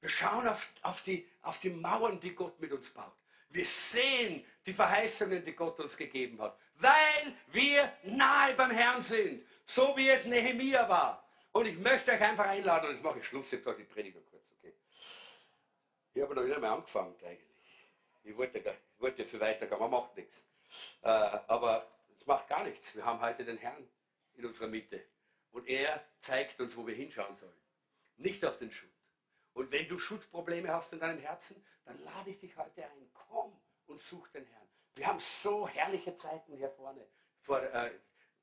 Wir 0.00 0.10
schauen 0.10 0.46
auf, 0.46 0.72
auf, 0.82 1.02
die, 1.02 1.28
auf 1.42 1.58
die 1.58 1.70
Mauern, 1.70 2.20
die 2.20 2.34
Gott 2.34 2.58
mit 2.60 2.72
uns 2.72 2.90
baut. 2.90 3.12
Wir 3.50 3.64
sehen 3.64 4.44
die 4.64 4.72
Verheißungen, 4.72 5.42
die 5.42 5.54
Gott 5.54 5.80
uns 5.80 5.96
gegeben 5.96 6.40
hat, 6.40 6.58
weil 6.76 7.34
wir 7.48 7.92
nahe 8.04 8.54
beim 8.54 8.70
Herrn 8.70 9.00
sind, 9.00 9.44
so 9.64 9.96
wie 9.96 10.08
es 10.08 10.26
Nehemia 10.26 10.88
war. 10.88 11.24
Und 11.52 11.66
ich 11.66 11.78
möchte 11.78 12.12
euch 12.12 12.20
einfach 12.20 12.46
einladen, 12.46 12.86
und 12.86 12.92
jetzt 12.94 13.02
mache 13.02 13.18
ich 13.18 13.26
Schluss, 13.26 13.50
jetzt 13.50 13.66
die 13.66 13.84
Prediger 13.84 14.20
kurz, 14.30 14.44
okay? 14.58 14.74
Ich 16.14 16.22
habe 16.22 16.34
noch 16.34 16.42
nicht 16.42 16.54
einmal 16.54 16.72
angefangen 16.72 17.16
eigentlich. 17.24 17.86
Ich 18.22 18.36
wollte, 18.36 18.58
ich 18.58 19.00
wollte 19.00 19.24
viel 19.24 19.40
weitergehen, 19.40 19.80
man 19.80 19.90
macht 19.90 20.14
nichts. 20.16 20.46
Äh, 21.02 21.08
aber 21.08 21.90
es 22.16 22.26
macht 22.26 22.46
gar 22.48 22.62
nichts. 22.62 22.94
Wir 22.94 23.04
haben 23.04 23.20
heute 23.20 23.44
den 23.44 23.56
Herrn 23.56 23.88
in 24.34 24.44
unserer 24.44 24.68
Mitte. 24.68 25.02
Und 25.52 25.66
er 25.66 26.04
zeigt 26.20 26.60
uns, 26.60 26.76
wo 26.76 26.86
wir 26.86 26.94
hinschauen 26.94 27.36
sollen. 27.36 27.60
Nicht 28.16 28.44
auf 28.44 28.58
den 28.58 28.70
Schutt. 28.70 28.90
Und 29.52 29.72
wenn 29.72 29.88
du 29.88 29.98
Schuttprobleme 29.98 30.72
hast 30.72 30.92
in 30.92 31.00
deinem 31.00 31.18
Herzen, 31.18 31.64
dann 31.84 31.98
lade 32.04 32.30
ich 32.30 32.38
dich 32.38 32.56
heute 32.56 32.84
ein. 32.84 33.10
Komm 33.12 33.58
und 33.86 33.98
such 33.98 34.28
den 34.28 34.44
Herrn. 34.44 34.68
Wir 34.94 35.06
haben 35.06 35.20
so 35.20 35.66
herrliche 35.66 36.16
Zeiten 36.16 36.54
hier 36.54 36.70
vorne. 36.70 37.06
Vor, 37.40 37.62
äh, 37.62 37.92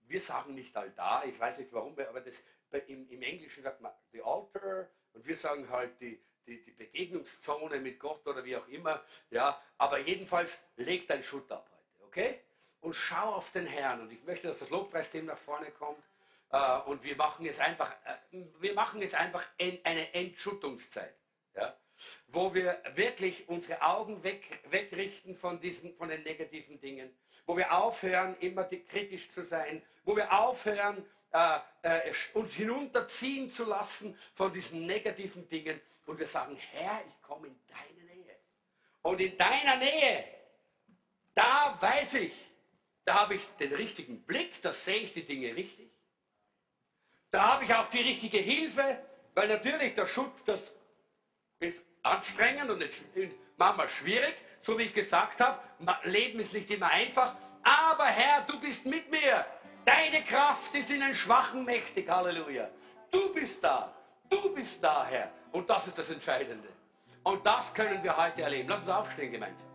wir 0.02 0.20
sagen 0.20 0.56
nicht 0.56 0.76
Altar, 0.76 1.26
ich 1.26 1.40
weiß 1.40 1.60
nicht 1.60 1.74
warum, 1.74 1.98
aber 2.00 2.22
das, 2.22 2.46
im, 2.88 3.10
im 3.10 3.22
Englischen 3.22 3.64
sagt 3.64 3.82
man 3.82 3.94
the 4.12 4.22
altar 4.22 4.90
und 5.14 5.26
wir 5.26 5.36
sagen 5.36 5.70
halt 5.70 6.00
die, 6.00 6.22
die, 6.46 6.64
die 6.64 6.72
Begegnungszone 6.72 7.80
mit 7.80 8.00
Gott 8.00 8.26
oder 8.28 8.44
wie 8.44 8.56
auch 8.56 8.68
immer. 8.68 9.04
Ja, 9.30 9.62
aber 9.78 10.00
jedenfalls 10.00 10.64
leg 10.76 11.08
dein 11.08 11.24
Schutt 11.24 11.52
ab 11.52 11.70
heute, 11.72 12.06
okay? 12.06 12.42
Und 12.82 12.94
schau 12.94 13.34
auf 13.34 13.52
den 13.52 13.66
Herrn. 13.66 14.02
Und 14.02 14.12
ich 14.12 14.24
möchte, 14.24 14.48
dass 14.48 14.60
das 14.60 14.70
Lobpreisteam 14.70 15.26
nach 15.26 15.38
vorne 15.38 15.72
kommt. 15.72 16.04
Äh, 16.56 16.90
und 16.90 17.04
wir 17.04 17.16
machen 17.18 17.46
jetzt 17.46 17.60
einfach, 17.60 17.92
äh, 18.06 18.46
wir 18.60 18.74
machen 18.74 19.02
jetzt 19.02 19.16
einfach 19.16 19.46
eine 19.60 20.14
Entschuttungszeit. 20.14 21.16
Ja? 21.56 21.78
wo 22.28 22.54
wir 22.54 22.82
wirklich 22.96 23.48
unsere 23.48 23.82
Augen 23.82 24.22
weg, 24.22 24.62
wegrichten 24.70 25.34
von, 25.34 25.62
diesen, 25.62 25.96
von 25.96 26.10
den 26.10 26.24
negativen 26.24 26.78
Dingen, 26.78 27.10
wo 27.46 27.56
wir 27.56 27.72
aufhören, 27.72 28.36
immer 28.40 28.66
kritisch 28.66 29.32
zu 29.32 29.42
sein, 29.42 29.82
wo 30.04 30.14
wir 30.14 30.30
aufhören, 30.38 31.06
äh, 31.32 31.60
äh, 31.84 32.14
uns 32.34 32.54
hinunterziehen 32.56 33.50
zu 33.50 33.66
lassen 33.66 34.18
von 34.34 34.52
diesen 34.52 34.86
negativen 34.86 35.48
Dingen 35.48 35.80
und 36.06 36.20
wir 36.20 36.28
sagen, 36.28 36.58
Herr, 36.72 37.02
ich 37.08 37.22
komme 37.22 37.48
in 37.48 37.60
deine 37.70 38.14
Nähe. 38.14 38.36
Und 39.02 39.22
in 39.22 39.38
deiner 39.38 39.78
Nähe, 39.78 40.26
da 41.34 41.78
weiß 41.80 42.16
ich, 42.16 42.34
da 43.06 43.22
habe 43.22 43.36
ich 43.36 43.46
den 43.58 43.74
richtigen 43.74 44.22
Blick, 44.24 44.62
da 44.62 44.74
sehe 44.74 44.98
ich 44.98 45.14
die 45.14 45.24
Dinge 45.24 45.56
richtig. 45.56 45.95
Da 47.36 47.56
habe 47.56 47.66
ich 47.66 47.74
auch 47.74 47.90
die 47.90 48.00
richtige 48.00 48.38
Hilfe, 48.38 48.98
weil 49.34 49.50
natürlich 49.50 49.94
der 49.94 50.08
Schutt, 50.08 50.32
das 50.46 50.74
ist 51.60 51.84
anstrengend 52.02 52.70
und 52.70 52.82
manchmal 53.58 53.90
schwierig, 53.90 54.36
so 54.62 54.78
wie 54.80 54.84
ich 54.84 54.94
gesagt 54.94 55.42
habe. 55.42 55.60
Leben 56.06 56.40
ist 56.40 56.54
nicht 56.54 56.72
immer 56.72 56.88
einfach, 56.88 57.36
aber 57.62 58.06
Herr, 58.06 58.44
du 58.48 58.58
bist 58.62 58.86
mit 58.86 59.12
mir. 59.12 59.46
Deine 59.84 60.24
Kraft 60.24 60.74
ist 60.76 60.90
in 60.92 61.02
den 61.02 61.14
Schwachen 61.14 61.66
mächtig. 61.66 62.10
Halleluja. 62.10 62.70
Du 63.12 63.34
bist 63.34 63.62
da. 63.62 63.94
Du 64.30 64.56
bist 64.56 64.82
da, 64.82 65.06
Herr. 65.06 65.30
Und 65.52 65.70
das 65.70 65.88
ist 65.88 65.98
das 65.98 66.10
Entscheidende. 66.12 66.70
Und 67.24 67.46
das 67.46 67.74
können 67.74 68.02
wir 68.02 68.16
heute 68.16 68.44
erleben. 68.44 68.70
Lass 68.70 68.80
uns 68.80 68.90
aufstehen 68.90 69.34
gemeinsam. 69.34 69.68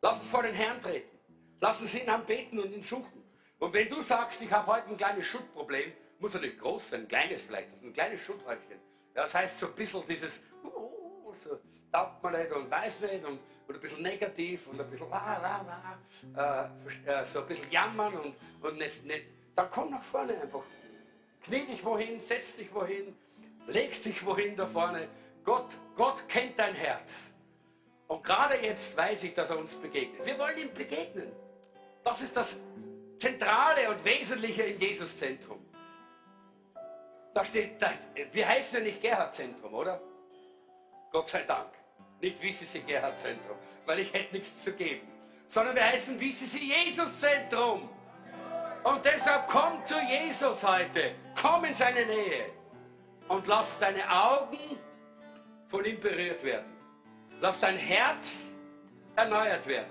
Lass 0.00 0.20
uns 0.20 0.30
vor 0.30 0.42
den 0.42 0.54
Herrn 0.54 0.80
treten. 0.80 1.18
Lass 1.60 1.82
uns 1.82 1.94
ihn 1.94 2.08
anbeten 2.08 2.58
und 2.58 2.72
ihn 2.72 2.80
suchen. 2.80 3.22
Und 3.58 3.74
wenn 3.74 3.90
du 3.90 4.00
sagst, 4.00 4.40
ich 4.40 4.50
habe 4.50 4.66
heute 4.68 4.88
ein 4.88 4.96
kleines 4.96 5.26
Schuttproblem, 5.26 5.92
muss 6.22 6.40
nicht 6.40 6.58
groß 6.58 6.90
sein, 6.90 7.00
ein 7.00 7.08
kleines 7.08 7.42
vielleicht, 7.42 7.68
das 7.68 7.78
ist 7.78 7.84
ein 7.84 7.92
kleines 7.92 8.20
Schutthäufchen. 8.20 8.78
Das 9.12 9.34
heißt 9.34 9.58
so 9.58 9.66
ein 9.66 9.74
bisschen 9.74 10.06
dieses, 10.06 10.44
uh, 10.64 11.34
so, 11.44 11.58
taugt 11.90 12.22
man 12.22 12.32
nicht 12.32 12.52
und 12.52 12.70
weiß 12.70 13.00
nicht 13.00 13.24
und, 13.24 13.40
und 13.66 13.74
ein 13.74 13.80
bisschen 13.80 14.02
negativ 14.02 14.68
und 14.68 14.80
ein 14.80 14.88
bisschen 14.88 15.10
wah, 15.10 15.38
wah, 15.42 15.98
wah, 16.32 16.70
äh, 17.06 17.24
so 17.24 17.40
ein 17.40 17.46
bisschen 17.46 17.70
jammern 17.70 18.14
und, 18.14 18.34
und 18.62 18.78
nicht, 18.78 19.04
nicht, 19.04 19.26
dann 19.54 19.68
komm 19.70 19.90
nach 19.90 20.02
vorne 20.02 20.40
einfach. 20.40 20.62
Knie 21.42 21.66
dich 21.66 21.84
wohin, 21.84 22.20
setz 22.20 22.56
dich 22.56 22.72
wohin, 22.72 23.16
leg 23.66 24.00
dich 24.00 24.24
wohin 24.24 24.54
da 24.54 24.64
vorne. 24.64 25.08
Gott, 25.44 25.76
Gott 25.96 26.28
kennt 26.28 26.56
dein 26.56 26.74
Herz. 26.74 27.32
Und 28.06 28.22
gerade 28.22 28.54
jetzt 28.62 28.96
weiß 28.96 29.24
ich, 29.24 29.34
dass 29.34 29.50
er 29.50 29.58
uns 29.58 29.74
begegnet. 29.74 30.24
Wir 30.24 30.38
wollen 30.38 30.56
ihm 30.56 30.72
begegnen. 30.72 31.32
Das 32.04 32.22
ist 32.22 32.36
das 32.36 32.60
Zentrale 33.18 33.90
und 33.90 34.04
Wesentliche 34.04 34.62
im 34.62 34.78
Jesus-Zentrum. 34.78 35.58
Da 37.34 37.44
steht, 37.44 37.80
da, 37.80 37.90
wir 38.32 38.48
heißen 38.48 38.78
ja 38.78 38.84
nicht 38.84 39.00
Gerhard-Zentrum, 39.00 39.72
oder? 39.72 40.00
Gott 41.12 41.28
sei 41.28 41.42
Dank. 41.42 41.68
Nicht 42.20 42.42
WCC 42.42 42.86
Gerhard 42.86 43.18
Zentrum, 43.18 43.56
weil 43.84 43.98
ich 43.98 44.12
hätte 44.12 44.32
nichts 44.32 44.62
zu 44.62 44.72
geben. 44.72 45.06
Sondern 45.46 45.74
wir 45.74 45.84
heißen 45.84 46.18
WCC 46.18 46.58
Jesus 46.58 47.20
Zentrum. 47.20 47.88
Und 48.84 49.04
deshalb 49.04 49.48
komm 49.48 49.84
zu 49.84 50.00
Jesus 50.00 50.66
heute. 50.66 51.14
Komm 51.40 51.64
in 51.64 51.74
seine 51.74 52.06
Nähe. 52.06 52.50
Und 53.28 53.46
lass 53.46 53.78
deine 53.78 54.08
Augen 54.10 54.78
von 55.66 55.84
ihm 55.84 56.00
berührt 56.00 56.42
werden. 56.44 56.72
Lass 57.40 57.60
dein 57.60 57.76
Herz 57.76 58.52
erneuert 59.16 59.66
werden. 59.66 59.90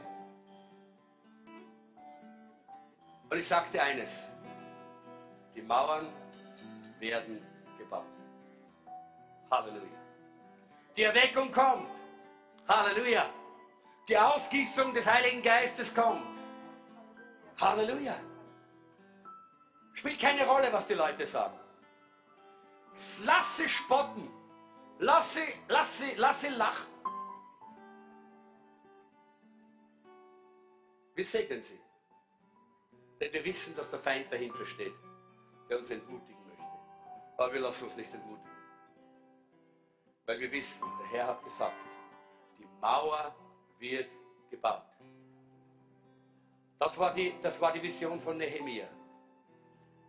Und 3.29 3.37
ich 3.37 3.47
dir 3.47 3.83
eines. 3.83 4.33
Die 5.55 5.61
Mauern 5.61 6.05
werden 7.01 7.45
gebaut. 7.77 8.05
Halleluja. 9.49 9.99
Die 10.95 11.03
Erweckung 11.03 11.51
kommt. 11.51 11.89
Halleluja. 12.67 13.25
Die 14.07 14.17
Ausgießung 14.17 14.93
des 14.93 15.07
Heiligen 15.07 15.41
Geistes 15.41 15.93
kommt. 15.93 16.21
Halleluja. 17.59 18.15
Spielt 19.93 20.19
keine 20.19 20.45
Rolle, 20.45 20.71
was 20.71 20.87
die 20.87 20.93
Leute 20.93 21.25
sagen. 21.25 21.57
Lass 23.25 23.57
sie 23.57 23.67
spotten. 23.67 24.29
Lass 24.99 25.33
sie, 25.33 25.53
lass 25.67 25.97
sie, 25.97 26.13
lass 26.15 26.41
sie 26.41 26.49
lachen. 26.49 26.85
Wir 31.15 31.25
segnen 31.25 31.63
sie. 31.63 31.79
Denn 33.19 33.33
wir 33.33 33.43
wissen, 33.43 33.75
dass 33.75 33.89
der 33.89 33.99
Feind 33.99 34.31
dahinter 34.31 34.65
steht, 34.65 34.93
der 35.69 35.79
uns 35.79 35.91
entmutigen 35.91 36.35
möchte. 36.35 36.40
Aber 37.37 37.53
wir 37.53 37.59
lassen 37.59 37.85
uns 37.85 37.97
nicht 37.97 38.13
entmutigen. 38.13 38.51
Weil 40.25 40.39
wir 40.39 40.51
wissen, 40.51 40.87
der 40.99 41.07
Herr 41.07 41.27
hat 41.27 41.43
gesagt, 41.43 41.73
die 42.57 42.67
Mauer 42.79 43.35
wird 43.79 44.09
gebaut. 44.49 44.83
Das 46.79 46.97
war 46.97 47.13
die, 47.13 47.35
das 47.41 47.59
war 47.61 47.71
die 47.71 47.81
Vision 47.81 48.19
von 48.19 48.37
Nehemia. 48.37 48.87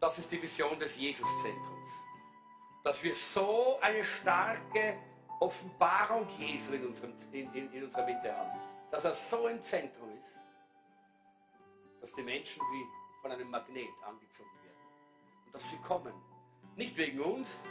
Das 0.01 0.19
ist 0.19 0.33
die 0.33 0.43
Vision 0.43 0.79
des 0.79 0.99
Jesuszentrums. 0.99 1.91
Dass 2.83 3.03
wir 3.03 3.15
so 3.15 3.79
eine 3.81 4.03
starke 4.05 4.99
Offenbarung 5.39 6.27
Jesu 6.39 6.75
in, 6.75 6.87
unserem, 6.87 7.15
in, 7.33 7.53
in, 7.53 7.73
in 7.73 7.85
unserer 7.85 8.07
Mitte 8.07 8.37
haben. 8.37 8.59
Dass 8.91 9.05
er 9.05 9.13
so 9.13 9.49
im 9.49 9.63
Zentrum 9.63 10.17
ist, 10.17 10.41
dass 12.01 12.15
die 12.15 12.23
Menschen 12.23 12.63
wie 12.73 12.87
von 13.21 13.31
einem 13.31 13.51
Magnet 13.51 13.91
angezogen 14.05 14.51
werden. 14.63 14.81
Und 15.47 15.55
dass 15.55 15.71
sie 15.71 15.79
kommen. 15.79 16.15
Nicht 16.77 16.97
wegen 16.97 17.21
uns, 17.21 17.65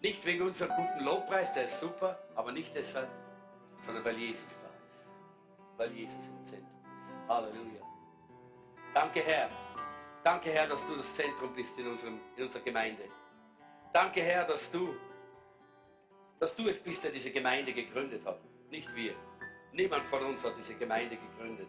nicht 0.00 0.24
wegen 0.24 0.42
unserem 0.42 0.74
guten 0.76 1.04
Lobpreis, 1.04 1.52
der 1.52 1.64
ist 1.64 1.80
super, 1.80 2.18
aber 2.34 2.52
nicht 2.52 2.74
deshalb, 2.74 3.08
sondern 3.78 4.04
weil 4.04 4.18
Jesus 4.18 4.60
da 4.60 4.68
ist. 4.86 5.06
Weil 5.76 5.92
Jesus 5.92 6.28
im 6.28 6.44
Zentrum 6.44 6.80
ist. 6.98 7.28
Halleluja. 7.28 7.82
Danke, 8.92 9.20
Herr. 9.20 9.48
Danke, 10.24 10.50
Herr, 10.50 10.66
dass 10.66 10.86
du 10.86 10.96
das 10.96 11.14
Zentrum 11.14 11.54
bist 11.54 11.78
in, 11.78 11.86
unserem, 11.86 12.18
in 12.36 12.44
unserer 12.44 12.62
Gemeinde. 12.62 13.04
Danke, 13.92 14.22
Herr, 14.22 14.44
dass 14.44 14.70
du, 14.70 14.94
dass 16.40 16.56
du 16.56 16.68
es 16.68 16.82
bist, 16.82 17.04
der 17.04 17.12
diese 17.12 17.30
Gemeinde 17.30 17.72
gegründet 17.72 18.24
hat. 18.26 18.40
Nicht 18.70 18.94
wir. 18.96 19.14
Niemand 19.72 20.04
von 20.04 20.22
uns 20.24 20.44
hat 20.44 20.56
diese 20.56 20.74
Gemeinde 20.74 21.16
gegründet. 21.16 21.68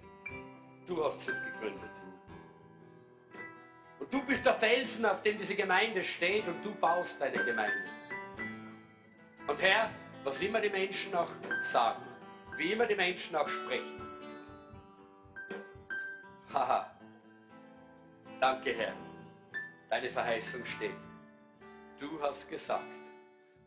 Du 0.87 1.03
hast 1.03 1.21
sie 1.21 1.31
gegründet. 1.31 1.91
Und 4.07 4.13
du 4.13 4.25
bist 4.25 4.45
der 4.45 4.53
Felsen, 4.53 5.05
auf 5.05 5.21
dem 5.21 5.37
diese 5.37 5.55
Gemeinde 5.55 6.01
steht 6.01 6.47
und 6.47 6.63
du 6.63 6.73
baust 6.75 7.19
deine 7.19 7.43
Gemeinde. 7.43 7.83
Und 9.45 9.61
Herr, 9.61 9.89
was 10.23 10.41
immer 10.41 10.61
die 10.61 10.69
Menschen 10.69 11.13
auch 11.13 11.29
sagen, 11.61 12.01
wie 12.55 12.71
immer 12.71 12.85
die 12.85 12.95
Menschen 12.95 13.35
auch 13.35 13.47
sprechen. 13.47 14.01
Haha. 16.53 16.91
Danke, 18.39 18.71
Herr. 18.73 18.93
Deine 19.89 20.09
Verheißung 20.09 20.65
steht. 20.65 20.91
Du 21.99 22.21
hast 22.21 22.49
gesagt, 22.49 22.83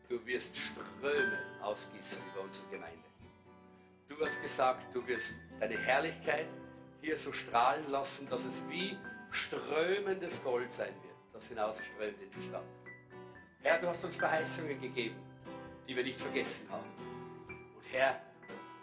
du 0.09 0.25
wirst 0.25 0.57
Ströme 0.57 1.37
ausgießen 1.61 2.21
über 2.31 2.41
unsere 2.41 2.67
Gemeinde. 2.69 2.97
Du 4.07 4.19
hast 4.23 4.41
gesagt, 4.41 4.83
du 4.93 5.05
wirst 5.07 5.35
deine 5.59 5.77
Herrlichkeit 5.77 6.47
hier 7.01 7.15
so 7.15 7.31
strahlen 7.31 7.89
lassen, 7.89 8.27
dass 8.29 8.45
es 8.45 8.67
wie 8.69 8.97
strömendes 9.31 10.43
Gold 10.43 10.71
sein 10.71 10.93
wird, 11.03 11.15
das 11.33 11.47
hinausströmt 11.47 12.21
in 12.21 12.29
die 12.29 12.47
Stadt. 12.47 12.65
Herr, 13.63 13.79
du 13.79 13.87
hast 13.87 14.03
uns 14.03 14.17
Verheißungen 14.17 14.79
gegeben, 14.81 15.15
die 15.87 15.95
wir 15.95 16.03
nicht 16.03 16.19
vergessen 16.19 16.69
haben. 16.71 16.89
Und 17.47 17.91
Herr, 17.91 18.21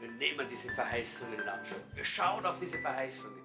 wir 0.00 0.10
nehmen 0.12 0.46
diese 0.48 0.72
Verheißungen 0.72 1.40
in 1.40 1.48
Anspruch. 1.48 1.80
Wir 1.94 2.04
schauen 2.04 2.46
auf 2.46 2.58
diese 2.60 2.78
Verheißungen. 2.78 3.42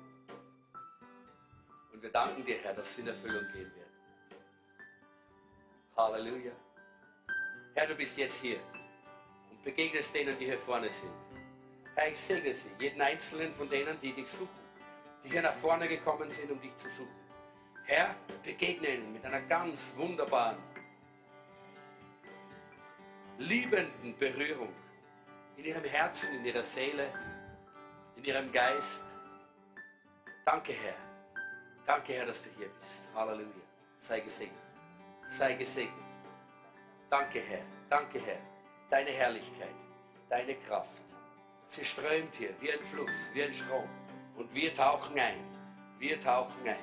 Und 1.91 2.01
wir 2.01 2.11
danken 2.11 2.45
dir, 2.45 2.57
Herr, 2.57 2.73
dass 2.73 2.95
sie 2.95 3.01
in 3.01 3.07
Erfüllung 3.07 3.43
gehen 3.51 3.71
werden. 3.75 3.83
Halleluja. 5.97 6.51
Herr, 7.75 7.87
du 7.87 7.95
bist 7.95 8.17
jetzt 8.17 8.41
hier 8.41 8.57
und 9.49 9.63
begegnest 9.63 10.13
denen, 10.13 10.37
die 10.37 10.45
hier 10.45 10.59
vorne 10.59 10.89
sind. 10.89 11.11
Herr, 11.95 12.11
ich 12.11 12.19
segne 12.19 12.53
sie, 12.53 12.69
jeden 12.79 13.01
einzelnen 13.01 13.51
von 13.51 13.69
denen, 13.69 13.99
die 13.99 14.13
dich 14.13 14.27
suchen, 14.27 14.62
die 15.23 15.29
hier 15.29 15.41
nach 15.41 15.53
vorne 15.53 15.87
gekommen 15.87 16.29
sind, 16.29 16.51
um 16.51 16.59
dich 16.59 16.75
zu 16.75 16.89
suchen. 16.89 17.23
Herr, 17.85 18.15
begegne 18.43 18.87
ihnen 18.87 19.13
mit 19.13 19.25
einer 19.25 19.41
ganz 19.41 19.93
wunderbaren, 19.97 20.57
liebenden 23.37 24.17
Berührung 24.17 24.73
in 25.57 25.65
ihrem 25.65 25.83
Herzen, 25.83 26.35
in 26.35 26.45
ihrer 26.45 26.63
Seele, 26.63 27.07
in 28.15 28.23
ihrem 28.23 28.51
Geist. 28.51 29.05
Danke, 30.45 30.73
Herr. 30.73 30.95
Danke, 31.85 32.13
Herr, 32.13 32.25
dass 32.25 32.43
du 32.43 32.49
hier 32.57 32.69
bist. 32.69 33.09
Halleluja. 33.13 33.47
Sei 33.97 34.21
gesegnet. 34.21 34.57
Sei 35.27 35.53
gesegnet. 35.53 35.93
Danke, 37.09 37.41
Herr. 37.41 37.65
Danke, 37.89 38.19
Herr. 38.19 38.39
Deine 38.89 39.11
Herrlichkeit, 39.11 39.75
deine 40.29 40.55
Kraft. 40.55 41.01
Sie 41.67 41.83
strömt 41.83 42.35
hier 42.35 42.53
wie 42.59 42.71
ein 42.71 42.83
Fluss, 42.83 43.31
wie 43.33 43.43
ein 43.43 43.53
Strom. 43.53 43.89
Und 44.35 44.53
wir 44.53 44.73
tauchen 44.73 45.17
ein. 45.17 45.37
Wir 45.99 46.19
tauchen 46.19 46.67
ein. 46.67 46.75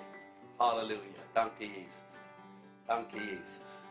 Halleluja. 0.58 1.00
Danke, 1.34 1.64
Jesus. 1.64 2.34
Danke, 2.86 3.18
Jesus. 3.18 3.88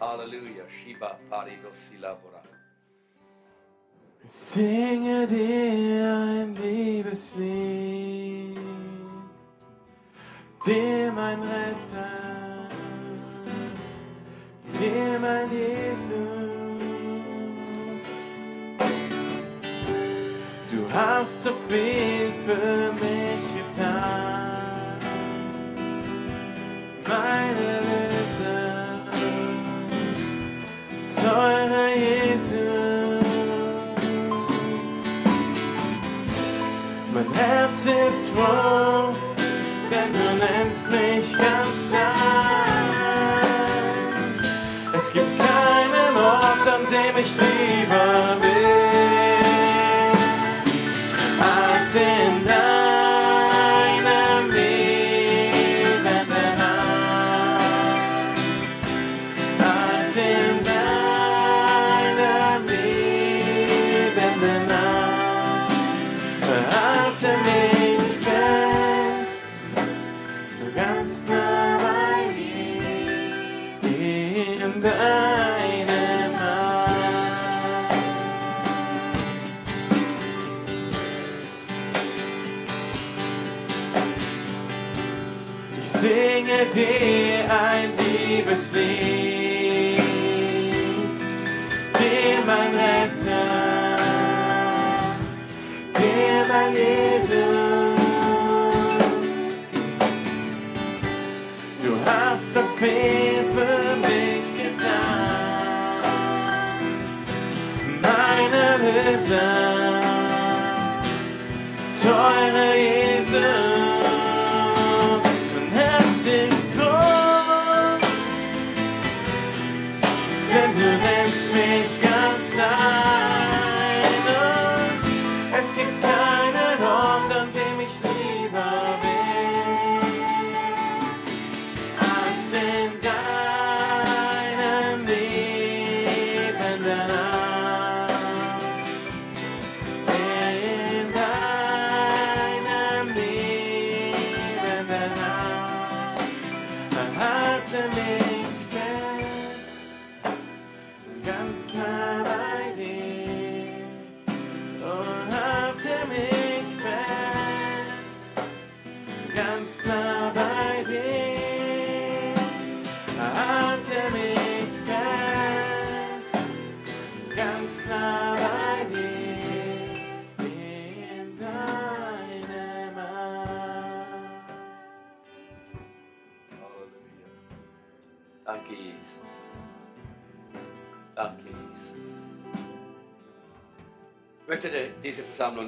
Halleluja. 0.00 0.68
Shiba 0.68 1.18
Paridos 1.28 1.90
Silabora. 1.90 2.42
Ich 4.24 4.32
singe 4.32 5.26
dir 5.26 6.14
ein 6.14 6.54
Liebeslied, 6.54 8.56
dir 10.64 11.12
mein 11.12 11.40
Retter, 11.40 12.68
dir 14.78 15.18
mein 15.20 15.50
Jesus. 15.50 16.59
Hast 20.92 21.44
so 21.44 21.50
viel 21.68 22.32
für 22.44 22.92
mich 22.92 23.44
getan, 23.54 24.50
meine 27.06 27.80
Löser, 27.88 29.00
teurer 31.14 31.90
Jesus. 31.94 32.80
Mein 37.12 37.32
Herz 37.34 37.86
ist 37.86 38.28
froh, 38.30 39.14
denn 39.90 40.12
du 40.12 40.26
nennst 40.38 40.90
mich 40.90 41.32
ganz 41.36 41.90
dein. 41.90 42.60
Es 44.96 45.12
gibt 45.12 45.38
keinen 45.38 46.16
Ort, 46.16 46.66
an 46.66 46.86
dem 46.90 47.16
ich 47.22 47.32
lieber 47.36 48.39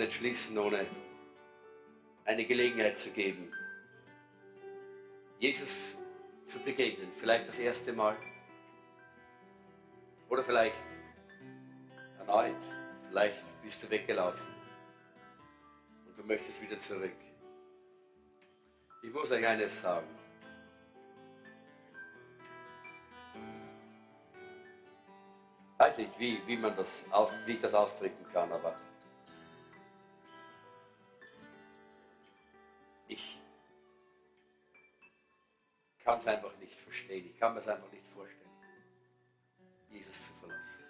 nicht 0.02 0.14
schließen, 0.14 0.58
ohne 0.58 0.84
eine 2.24 2.44
Gelegenheit 2.44 2.98
zu 2.98 3.10
geben, 3.10 3.52
Jesus 5.38 5.96
zu 6.44 6.58
begegnen. 6.60 7.10
Vielleicht 7.12 7.48
das 7.48 7.58
erste 7.58 7.92
Mal 7.92 8.16
oder 10.28 10.42
vielleicht 10.42 10.74
erneut. 12.18 12.56
Vielleicht 13.08 13.62
bist 13.62 13.82
du 13.82 13.90
weggelaufen 13.90 14.52
und 16.06 16.18
du 16.18 16.24
möchtest 16.24 16.62
wieder 16.62 16.78
zurück. 16.78 17.12
Ich 19.02 19.12
muss 19.12 19.30
euch 19.30 19.46
eines 19.46 19.82
sagen. 19.82 20.06
Ich 25.74 25.78
weiß 25.78 25.98
nicht, 25.98 26.18
wie, 26.20 26.40
wie, 26.46 26.56
man 26.56 26.74
das 26.76 27.12
aus, 27.12 27.34
wie 27.44 27.52
ich 27.52 27.60
das 27.60 27.74
ausdrücken 27.74 28.24
kann, 28.32 28.50
aber 28.52 28.76
ich 33.12 33.38
kann 36.04 36.18
es 36.18 36.26
einfach 36.26 36.56
nicht 36.58 36.74
verstehen. 36.74 37.26
Ich 37.26 37.38
kann 37.38 37.52
mir 37.52 37.58
es 37.58 37.68
einfach 37.68 37.90
nicht 37.92 38.06
vorstellen, 38.06 38.50
Jesus 39.90 40.26
zu 40.26 40.32
verlassen. 40.34 40.84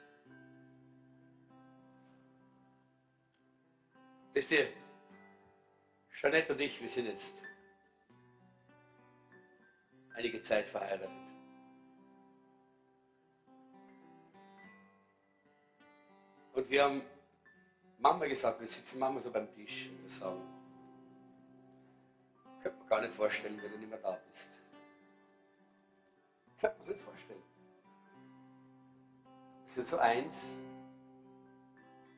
Wisst 4.33 4.53
ihr, 4.53 4.69
Jeanette 6.13 6.53
und 6.53 6.61
ich, 6.61 6.81
wir 6.81 6.89
sind 6.89 7.07
jetzt 7.07 7.43
einige 10.15 10.41
Zeit 10.41 10.69
verheiratet. 10.69 11.11
Und 16.55 16.71
wir 16.71 16.85
haben 16.85 17.03
Mama 17.99 18.27
gesagt, 18.27 18.61
wir 18.61 18.69
sitzen 18.69 18.99
Mama 18.99 19.21
so 19.21 19.31
beim 19.31 19.53
Tisch 19.55 19.89
und 19.89 20.03
wir 20.03 20.11
sagen, 20.11 20.52
gar 22.93 23.01
nicht 23.01 23.15
vorstellen, 23.15 23.59
wenn 23.63 23.73
du 23.73 23.79
nicht 23.79 23.89
mehr 23.89 23.99
da 24.01 24.21
bist. 24.29 24.59
Könnte 26.61 26.77
man 26.77 26.85
sich 26.85 26.95
nicht 26.95 27.05
vorstellen. 27.05 27.43
Wir 29.65 29.71
sind 29.71 29.87
so 29.87 29.97
eins. 29.97 30.59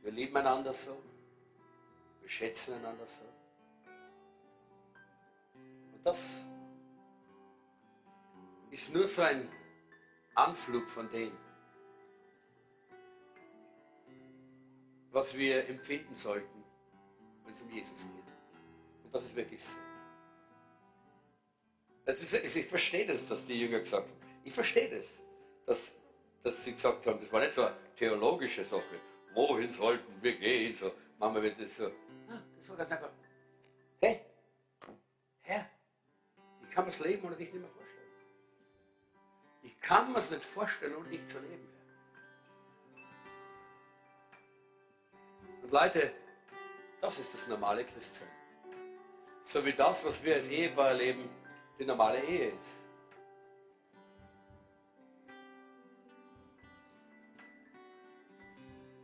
Wir 0.03 0.11
lieben 0.11 0.37
einander 0.37 0.73
so. 0.73 1.01
Wir 2.21 2.29
schätzen 2.29 2.75
einander 2.75 3.07
so. 3.07 3.23
Und 5.93 6.05
das 6.05 6.49
ist 8.73 8.93
nur 8.93 9.07
so 9.07 9.23
ein 9.23 9.49
Anflug 10.35 10.89
von 10.89 11.09
dem, 11.13 11.31
was 15.13 15.39
wir 15.39 15.69
empfinden 15.69 16.17
sollten, 16.17 16.65
wenn 17.45 17.55
es 17.55 17.63
um 17.63 17.71
Jesus 17.71 18.09
geht. 18.09 19.05
Und 19.05 19.15
das 19.15 19.27
ist 19.27 19.37
wirklich 19.37 19.63
so. 19.63 19.94
Das 22.05 22.21
ist 22.23 22.57
ich 22.57 22.67
verstehe 22.67 23.07
das, 23.07 23.29
dass 23.29 23.47
die 23.47 23.61
Jünger 23.61 23.79
gesagt 23.79 24.11
haben. 24.11 24.21
Ich 24.45 24.53
verstehe 24.53 24.91
das, 24.95 25.23
dass, 25.65 25.97
dass 26.43 26.65
sie 26.65 26.73
gesagt 26.73 27.07
haben, 27.07 27.19
das 27.19 27.33
war 27.33 27.41
nicht 27.41 27.55
so 27.55 27.65
eine 27.65 27.75
theologische 27.97 28.65
Sache. 28.65 29.01
Wohin 29.33 29.73
sollten 29.73 30.23
wir 30.23 30.37
gehen? 30.37 30.75
So, 30.75 30.93
manchmal 31.19 31.43
wird 31.45 31.59
das 31.59 31.77
so. 31.77 31.87
Ah, 32.29 32.43
das 32.59 32.69
war 32.69 32.77
ganz 32.77 32.91
einfach. 32.91 33.11
Hey, 34.01 34.21
Herr, 35.41 35.71
ich 36.63 36.71
kann 36.71 36.85
mir 36.85 36.91
das 36.91 37.01
Leben 37.01 37.27
ohne 37.27 37.37
dich 37.37 37.53
nicht 37.53 37.61
mehr 37.61 37.71
vorstellen. 37.71 38.09
Ich 39.63 39.81
kann 39.81 40.13
mir 40.13 40.19
es 40.19 40.31
nicht 40.31 40.45
vorstellen, 40.45 40.95
ohne 40.97 41.09
dich 41.09 41.27
zu 41.27 41.41
leben. 41.41 41.69
Und 45.63 45.73
Leute, 45.73 46.13
das 47.01 47.19
ist 47.19 47.33
das 47.33 47.49
normale 47.49 47.85
Christsein. 47.85 48.29
So 49.43 49.65
wie 49.65 49.73
das, 49.73 50.05
was 50.05 50.23
wir 50.23 50.35
als 50.35 50.51
Ehepaar 50.51 50.89
erleben, 50.89 51.29
die 51.79 51.85
normale 51.85 52.23
Ehe 52.25 52.51
ist. 52.51 52.81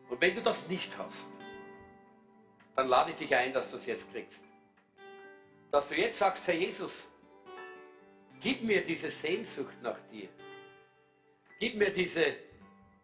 Und 0.08 0.20
wenn 0.20 0.34
du 0.34 0.42
das 0.42 0.66
nicht 0.68 0.96
hast, 0.98 1.30
dann 2.74 2.88
lade 2.88 3.10
ich 3.10 3.16
dich 3.16 3.34
ein, 3.34 3.52
dass 3.52 3.70
du 3.70 3.76
es 3.76 3.86
jetzt 3.86 4.12
kriegst. 4.12 4.44
Dass 5.70 5.88
du 5.88 5.96
jetzt 5.96 6.18
sagst, 6.18 6.46
Herr 6.48 6.54
Jesus, 6.54 7.12
gib 8.40 8.62
mir 8.62 8.82
diese 8.82 9.08
Sehnsucht 9.08 9.80
nach 9.82 10.00
dir. 10.10 10.28
Gib 11.60 11.76
mir 11.76 11.92
diese, 11.92 12.24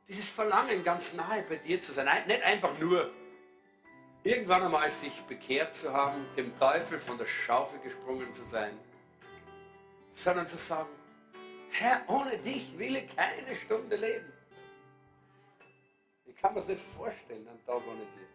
dieses 0.09 0.31
Verlangen, 0.31 0.83
ganz 0.83 1.15
nahe 1.15 1.45
bei 1.49 1.57
dir 1.57 1.81
zu 1.81 1.93
sein. 1.93 2.09
Nicht 2.27 2.43
einfach 2.43 2.77
nur 2.79 3.13
irgendwann 4.25 4.65
einmal 4.65 4.91
sich 4.91 5.21
bekehrt 5.23 5.75
zu 5.75 5.93
haben, 5.93 6.27
dem 6.37 6.57
Teufel 6.59 6.99
von 6.99 7.19
der 7.19 7.27
Schaufel 7.27 7.79
gesprungen 7.81 8.33
zu 8.33 8.45
sein, 8.45 8.77
sondern 10.17 10.47
zu 10.47 10.57
sagen, 10.57 10.89
Herr, 11.73 12.03
ohne 12.09 12.39
dich 12.39 12.79
will 12.79 12.97
ich 12.97 13.15
keine 13.15 13.55
Stunde 13.55 13.97
leben. 13.97 14.33
Ich 16.25 16.35
kann 16.37 16.55
mir 16.55 16.61
es 16.61 16.69
nicht 16.69 16.81
vorstellen, 16.81 17.47
einen 17.47 17.63
Tag 17.67 17.83
ohne 17.87 18.01
dir. 18.01 18.27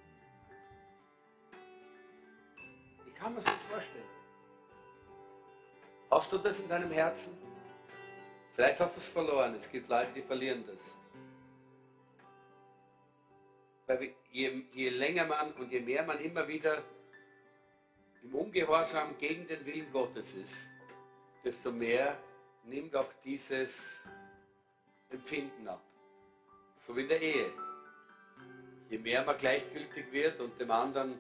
Ich 3.08 3.16
kann 3.16 3.34
mir 3.34 3.40
es 3.40 3.46
nicht 3.46 3.62
vorstellen. 3.62 4.06
Hast 6.12 6.32
du 6.32 6.38
das 6.38 6.60
in 6.60 6.70
deinem 6.70 6.92
Herzen? 6.92 7.36
Vielleicht 8.54 8.80
hast 8.80 8.98
du 8.98 9.00
es 9.00 9.08
verloren. 9.08 9.56
Es 9.56 9.72
gibt 9.72 9.88
Leute, 9.88 10.12
die 10.16 10.22
verlieren 10.22 10.64
das. 10.68 10.96
Weil 13.88 14.14
je, 14.32 14.66
je 14.72 14.90
länger 14.90 15.26
man 15.26 15.52
und 15.54 15.72
je 15.72 15.80
mehr 15.80 16.04
man 16.04 16.20
immer 16.20 16.48
wieder 16.48 16.84
im 18.22 18.36
Ungehorsam 18.36 19.18
gegen 19.18 19.48
den 19.48 19.66
Willen 19.66 19.92
Gottes 19.92 20.36
ist, 20.36 20.71
desto 21.44 21.72
mehr 21.72 22.18
nimmt 22.64 22.96
auch 22.96 23.12
dieses 23.24 24.06
Empfinden 25.10 25.68
ab. 25.68 25.82
So 26.76 26.96
wie 26.96 27.02
in 27.02 27.08
der 27.08 27.22
Ehe. 27.22 27.52
Je 28.90 28.98
mehr 28.98 29.24
man 29.24 29.38
gleichgültig 29.38 30.12
wird 30.12 30.40
und 30.40 30.60
dem 30.60 30.72
anderen 30.72 31.18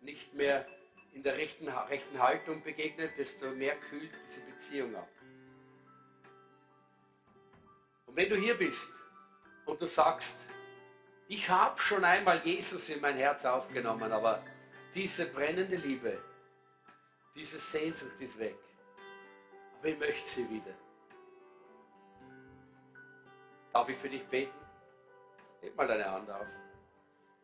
nicht 0.00 0.34
mehr 0.34 0.66
in 1.12 1.22
der 1.22 1.36
rechten, 1.36 1.68
rechten 1.68 2.18
Haltung 2.18 2.62
begegnet, 2.62 3.16
desto 3.16 3.50
mehr 3.50 3.76
kühlt 3.76 4.10
diese 4.26 4.40
Beziehung 4.42 4.94
ab. 4.96 5.08
Und 8.06 8.16
wenn 8.16 8.28
du 8.28 8.36
hier 8.36 8.56
bist 8.56 8.92
und 9.64 9.80
du 9.80 9.86
sagst, 9.86 10.48
ich 11.28 11.48
habe 11.48 11.80
schon 11.80 12.04
einmal 12.04 12.38
Jesus 12.44 12.88
in 12.90 13.00
mein 13.00 13.16
Herz 13.16 13.44
aufgenommen, 13.44 14.12
aber 14.12 14.44
diese 14.94 15.26
brennende 15.26 15.76
Liebe, 15.76 16.20
diese 17.34 17.58
Sehnsucht 17.58 18.20
ist 18.20 18.38
weg. 18.38 18.58
Aber 19.84 19.92
ich 19.92 19.98
möchte 19.98 20.26
sie 20.26 20.48
wieder. 20.48 20.72
Darf 23.70 23.86
ich 23.86 23.96
für 23.96 24.08
dich 24.08 24.24
beten? 24.24 24.54
Heb 25.60 25.76
mal 25.76 25.86
deine 25.86 26.10
Hand 26.10 26.30
auf. 26.30 26.46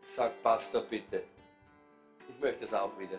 Sag, 0.00 0.42
Pastor, 0.42 0.80
bitte. 0.80 1.22
Ich 2.30 2.40
möchte 2.40 2.64
es 2.64 2.72
auch 2.72 2.98
wieder. 2.98 3.18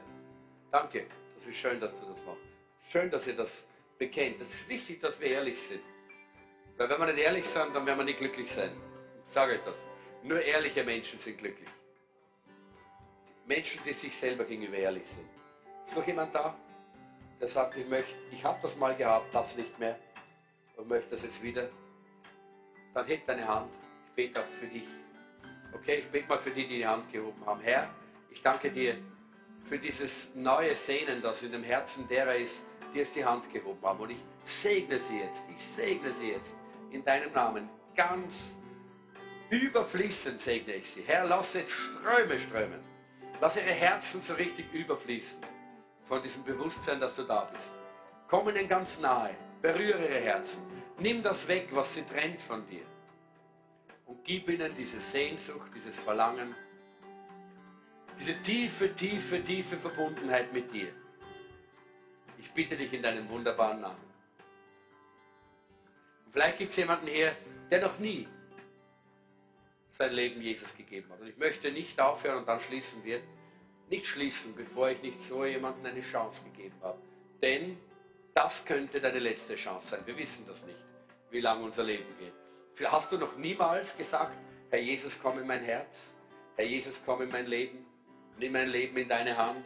Danke. 0.72 1.06
Das 1.36 1.46
ist 1.46 1.56
schön, 1.56 1.80
dass 1.80 2.00
du 2.00 2.08
das 2.08 2.18
machst. 2.26 2.42
Schön, 2.90 3.12
dass 3.12 3.28
ihr 3.28 3.36
das 3.36 3.68
bekennt. 4.00 4.42
Das 4.42 4.52
ist 4.52 4.68
wichtig, 4.68 5.00
dass 5.00 5.20
wir 5.20 5.28
ehrlich 5.28 5.62
sind. 5.62 5.84
Weil 6.78 6.90
wenn 6.90 7.00
wir 7.00 7.14
nicht 7.14 7.20
ehrlich 7.20 7.46
sind, 7.46 7.76
dann 7.76 7.86
werden 7.86 8.00
wir 8.00 8.06
nicht 8.06 8.18
glücklich 8.18 8.50
sein. 8.50 8.72
Ich 9.28 9.34
sage 9.34 9.54
euch 9.54 9.64
das. 9.64 9.88
Nur 10.24 10.42
ehrliche 10.42 10.84
Menschen 10.84 11.20
sind 11.20 11.38
glücklich. 11.38 11.70
Menschen, 13.46 13.84
die 13.86 13.94
sich 13.94 14.18
selber 14.18 14.46
gegenüber 14.46 14.78
ehrlich 14.78 15.08
sind. 15.08 15.30
Ist 15.86 15.96
noch 15.96 16.08
jemand 16.08 16.34
da? 16.34 16.58
Der 17.42 17.48
sagt, 17.48 17.76
ich 17.76 17.88
möchte, 17.90 18.14
ich 18.32 18.46
habe 18.46 18.60
das 18.62 18.78
mal 18.78 18.96
gehabt, 18.96 19.34
darf 19.34 19.48
es 19.48 19.58
nicht 19.58 19.80
mehr 19.80 19.98
und 20.78 20.88
möchte 20.88 21.10
das 21.10 21.24
jetzt 21.24 21.42
wieder, 21.42 21.70
dann 22.94 23.06
heb 23.08 23.26
deine 23.26 23.48
Hand. 23.48 23.74
Ich 24.10 24.12
bete 24.14 24.40
auch 24.40 24.46
für 24.46 24.68
dich. 24.68 24.86
Okay, 25.74 25.96
ich 26.00 26.08
bete 26.08 26.28
mal 26.28 26.38
für 26.38 26.52
die, 26.52 26.68
die 26.68 26.78
die 26.78 26.86
Hand 26.86 27.12
gehoben 27.12 27.44
haben. 27.46 27.60
Herr, 27.62 27.90
ich 28.30 28.44
danke 28.44 28.70
dir 28.70 28.96
für 29.64 29.80
dieses 29.80 30.36
neue 30.36 30.76
Sehnen, 30.76 31.20
das 31.22 31.42
in 31.42 31.52
dem 31.52 31.64
Herzen 31.64 32.08
derer 32.08 32.36
ist, 32.36 32.68
die 32.94 33.00
es 33.00 33.14
die 33.14 33.26
Hand 33.26 33.52
gehoben 33.52 33.84
haben. 33.84 34.00
Und 34.00 34.12
ich 34.12 34.20
segne 34.44 35.00
sie 35.00 35.20
jetzt, 35.20 35.50
ich 35.50 35.60
segne 35.60 36.12
sie 36.12 36.32
jetzt 36.32 36.58
in 36.92 37.04
deinem 37.04 37.34
Namen. 37.34 37.68
Ganz 37.96 38.60
überfließend 39.50 40.40
segne 40.40 40.76
ich 40.76 40.88
sie. 40.88 41.04
Herr, 41.08 41.26
lass 41.26 41.56
jetzt 41.56 41.72
Ströme 41.72 42.40
strömen. 42.40 42.80
Lass 43.40 43.58
ihre 43.58 43.74
Herzen 43.74 44.22
so 44.22 44.36
richtig 44.36 44.72
überfließen 44.74 45.42
von 46.12 46.22
diesem 46.22 46.44
Bewusstsein, 46.44 47.00
dass 47.00 47.16
du 47.16 47.24
da 47.24 47.46
bist. 47.46 47.78
Komm 48.28 48.50
ihnen 48.50 48.68
ganz 48.68 49.00
nahe, 49.00 49.34
berühre 49.62 50.04
ihre 50.04 50.20
Herzen, 50.20 50.68
nimm 51.00 51.24
das 51.24 51.48
weg, 51.48 51.70
was 51.72 51.96
sie 51.96 52.06
trennt 52.06 52.42
von 52.42 52.66
dir 52.66 52.84
und 54.08 54.22
gib 54.26 54.50
ihnen 54.50 54.74
diese 54.74 55.00
Sehnsucht, 55.00 55.72
dieses 55.74 55.98
Verlangen, 55.98 56.54
diese 58.20 58.42
tiefe, 58.42 58.94
tiefe, 58.94 59.42
tiefe 59.42 59.78
Verbundenheit 59.78 60.52
mit 60.52 60.70
dir. 60.74 60.90
Ich 62.38 62.52
bitte 62.52 62.76
dich 62.76 62.94
in 62.94 63.02
deinem 63.02 63.30
wunderbaren 63.30 63.80
Namen. 63.80 64.12
Und 66.26 66.34
vielleicht 66.34 66.58
gibt 66.58 66.72
es 66.72 66.76
jemanden 66.76 67.08
hier, 67.08 67.34
der 67.70 67.84
noch 67.84 68.00
nie 68.00 68.28
sein 69.90 70.12
Leben 70.12 70.42
Jesus 70.42 70.76
gegeben 70.76 71.10
hat. 71.14 71.22
Und 71.22 71.28
ich 71.28 71.38
möchte 71.38 71.72
nicht 71.72 72.02
aufhören 72.02 72.40
und 72.40 72.50
dann 72.50 72.60
schließen 72.60 73.02
wir 73.06 73.22
nicht 73.92 74.08
schließen, 74.08 74.56
bevor 74.56 74.90
ich 74.90 75.02
nicht 75.02 75.22
so 75.22 75.46
jemandem 75.46 75.86
eine 75.86 76.02
Chance 76.02 76.46
gegeben 76.46 76.76
habe. 76.82 76.98
Denn 77.42 77.78
das 78.34 78.66
könnte 78.66 79.02
deine 79.02 79.20
letzte 79.20 79.56
Chance 79.56 79.90
sein. 79.90 80.00
Wir 80.06 80.18
wissen 80.18 80.46
das 80.48 80.66
nicht, 80.66 80.84
wie 81.30 81.42
lange 81.42 81.64
unser 81.64 81.84
Leben 81.84 82.06
geht. 82.18 82.34
Hast 82.90 83.12
du 83.12 83.18
noch 83.18 83.36
niemals 83.38 83.98
gesagt, 83.98 84.40
Herr 84.70 84.80
Jesus, 84.80 85.20
komm 85.22 85.40
in 85.40 85.46
mein 85.46 85.62
Herz, 85.62 86.16
Herr 86.56 86.66
Jesus, 86.66 87.02
komm 87.06 87.22
in 87.22 87.30
mein 87.30 87.46
Leben, 87.46 87.86
nimm 88.40 88.54
mein 88.54 88.70
Leben 88.70 88.96
in 88.98 89.10
deine 89.10 89.36
Hand. 89.36 89.66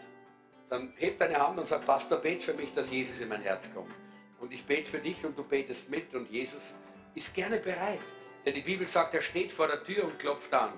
Dann 0.70 0.94
heb 0.98 1.20
deine 1.20 1.38
Hand 1.38 1.60
und 1.60 1.68
sag, 1.68 1.86
Pastor, 1.86 2.18
bet 2.18 2.42
für 2.42 2.56
mich, 2.56 2.74
dass 2.74 2.92
Jesus 2.92 3.20
in 3.20 3.30
mein 3.30 3.44
Herz 3.44 3.72
kommt. 3.74 3.94
Und 4.40 4.52
ich 4.52 4.66
bete 4.66 4.90
für 4.90 4.98
dich 4.98 5.24
und 5.24 5.38
du 5.38 5.44
betest 5.44 5.92
mit 5.92 6.14
und 6.16 6.30
Jesus 6.30 6.76
ist 7.14 7.34
gerne 7.34 7.58
bereit, 7.58 8.00
Denn 8.46 8.54
die 8.54 8.62
Bibel 8.62 8.86
sagt, 8.86 9.14
er 9.14 9.22
steht 9.22 9.52
vor 9.52 9.68
der 9.68 9.84
Tür 9.84 10.04
und 10.04 10.20
klopft 10.20 10.54
an. 10.54 10.74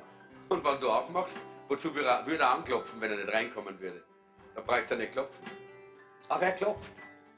Und 0.50 0.64
wenn 0.64 0.80
du 0.80 0.90
aufmachst, 0.90 1.38
wozu 1.68 1.94
würde 1.94 2.08
er, 2.08 2.50
anklopfen, 2.50 3.00
wenn 3.02 3.12
er 3.12 3.18
nicht 3.18 3.34
reinkommen 3.34 3.80
würde? 3.80 4.04
Dann 4.56 4.66
braucht 4.66 4.90
er 4.92 4.98
nicht 4.98 5.12
klopfen. 5.12 5.46
Aber 6.30 6.44
er 6.44 6.52
klopft. 6.54 6.92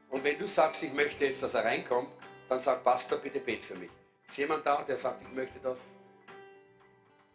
Und 0.09 0.23
wenn 0.23 0.37
du 0.37 0.47
sagst, 0.47 0.83
ich 0.83 0.93
möchte 0.93 1.25
jetzt, 1.25 1.43
dass 1.43 1.53
er 1.53 1.65
reinkommt, 1.65 2.09
dann 2.47 2.59
sagt 2.59 2.83
Pastor, 2.83 3.19
bitte 3.19 3.39
bet 3.39 3.63
für 3.63 3.75
mich. 3.75 3.91
Ist 4.27 4.37
jemand 4.37 4.65
da, 4.65 4.81
der 4.81 4.97
sagt, 4.97 5.21
ich 5.21 5.31
möchte 5.31 5.59
das? 5.59 5.95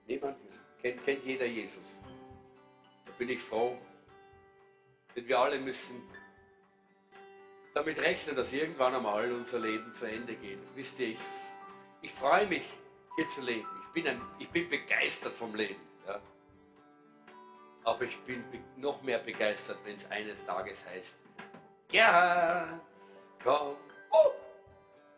Niemand? 0.06 0.36
Kennt, 0.82 1.04
kennt 1.04 1.24
jeder 1.24 1.46
Jesus? 1.46 2.00
Da 3.04 3.12
bin 3.18 3.28
ich 3.28 3.40
froh. 3.40 3.78
Denn 5.14 5.26
wir 5.28 5.38
alle 5.38 5.58
müssen 5.58 6.02
damit 7.74 8.00
rechnen, 8.00 8.36
dass 8.36 8.52
irgendwann 8.52 8.94
einmal 8.94 9.30
unser 9.32 9.60
Leben 9.60 9.92
zu 9.94 10.06
Ende 10.06 10.34
geht. 10.34 10.58
Und 10.58 10.76
wisst 10.76 10.98
ihr, 11.00 11.08
ich, 11.08 11.18
ich 12.02 12.12
freue 12.12 12.46
mich, 12.46 12.64
hier 13.16 13.28
zu 13.28 13.42
leben. 13.42 13.68
Ich 13.82 13.88
bin, 13.90 14.08
ein, 14.08 14.22
ich 14.38 14.48
bin 14.50 14.68
begeistert 14.68 15.32
vom 15.32 15.54
Leben. 15.54 15.80
Ja. 16.06 16.20
Aber 17.84 18.02
ich 18.02 18.18
bin 18.22 18.42
noch 18.76 19.02
mehr 19.02 19.18
begeistert, 19.18 19.78
wenn 19.84 19.96
es 19.96 20.10
eines 20.10 20.44
Tages 20.44 20.88
heißt, 20.88 21.20
Gerhard, 21.88 22.80
komm. 23.42 23.76
Oh, 24.10 24.32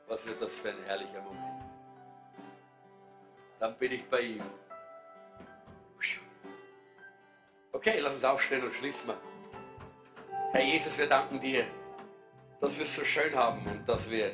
was 0.08 0.26
wird 0.26 0.42
das 0.42 0.60
für 0.60 0.70
ein 0.70 0.82
herrlicher 0.84 1.22
Moment. 1.22 1.64
Dann 3.60 3.76
bin 3.76 3.92
ich 3.92 4.04
bei 4.08 4.20
ihm. 4.20 4.42
Okay, 7.72 8.00
lass 8.00 8.14
uns 8.14 8.24
aufstehen 8.24 8.64
und 8.64 8.74
schließen 8.74 9.08
wir. 9.08 9.20
Herr 10.52 10.64
Jesus, 10.64 10.96
wir 10.98 11.06
danken 11.06 11.38
dir, 11.38 11.64
dass 12.60 12.76
wir 12.78 12.84
es 12.84 12.96
so 12.96 13.04
schön 13.04 13.34
haben 13.34 13.64
und 13.66 13.86
dass 13.86 14.10
wir 14.10 14.32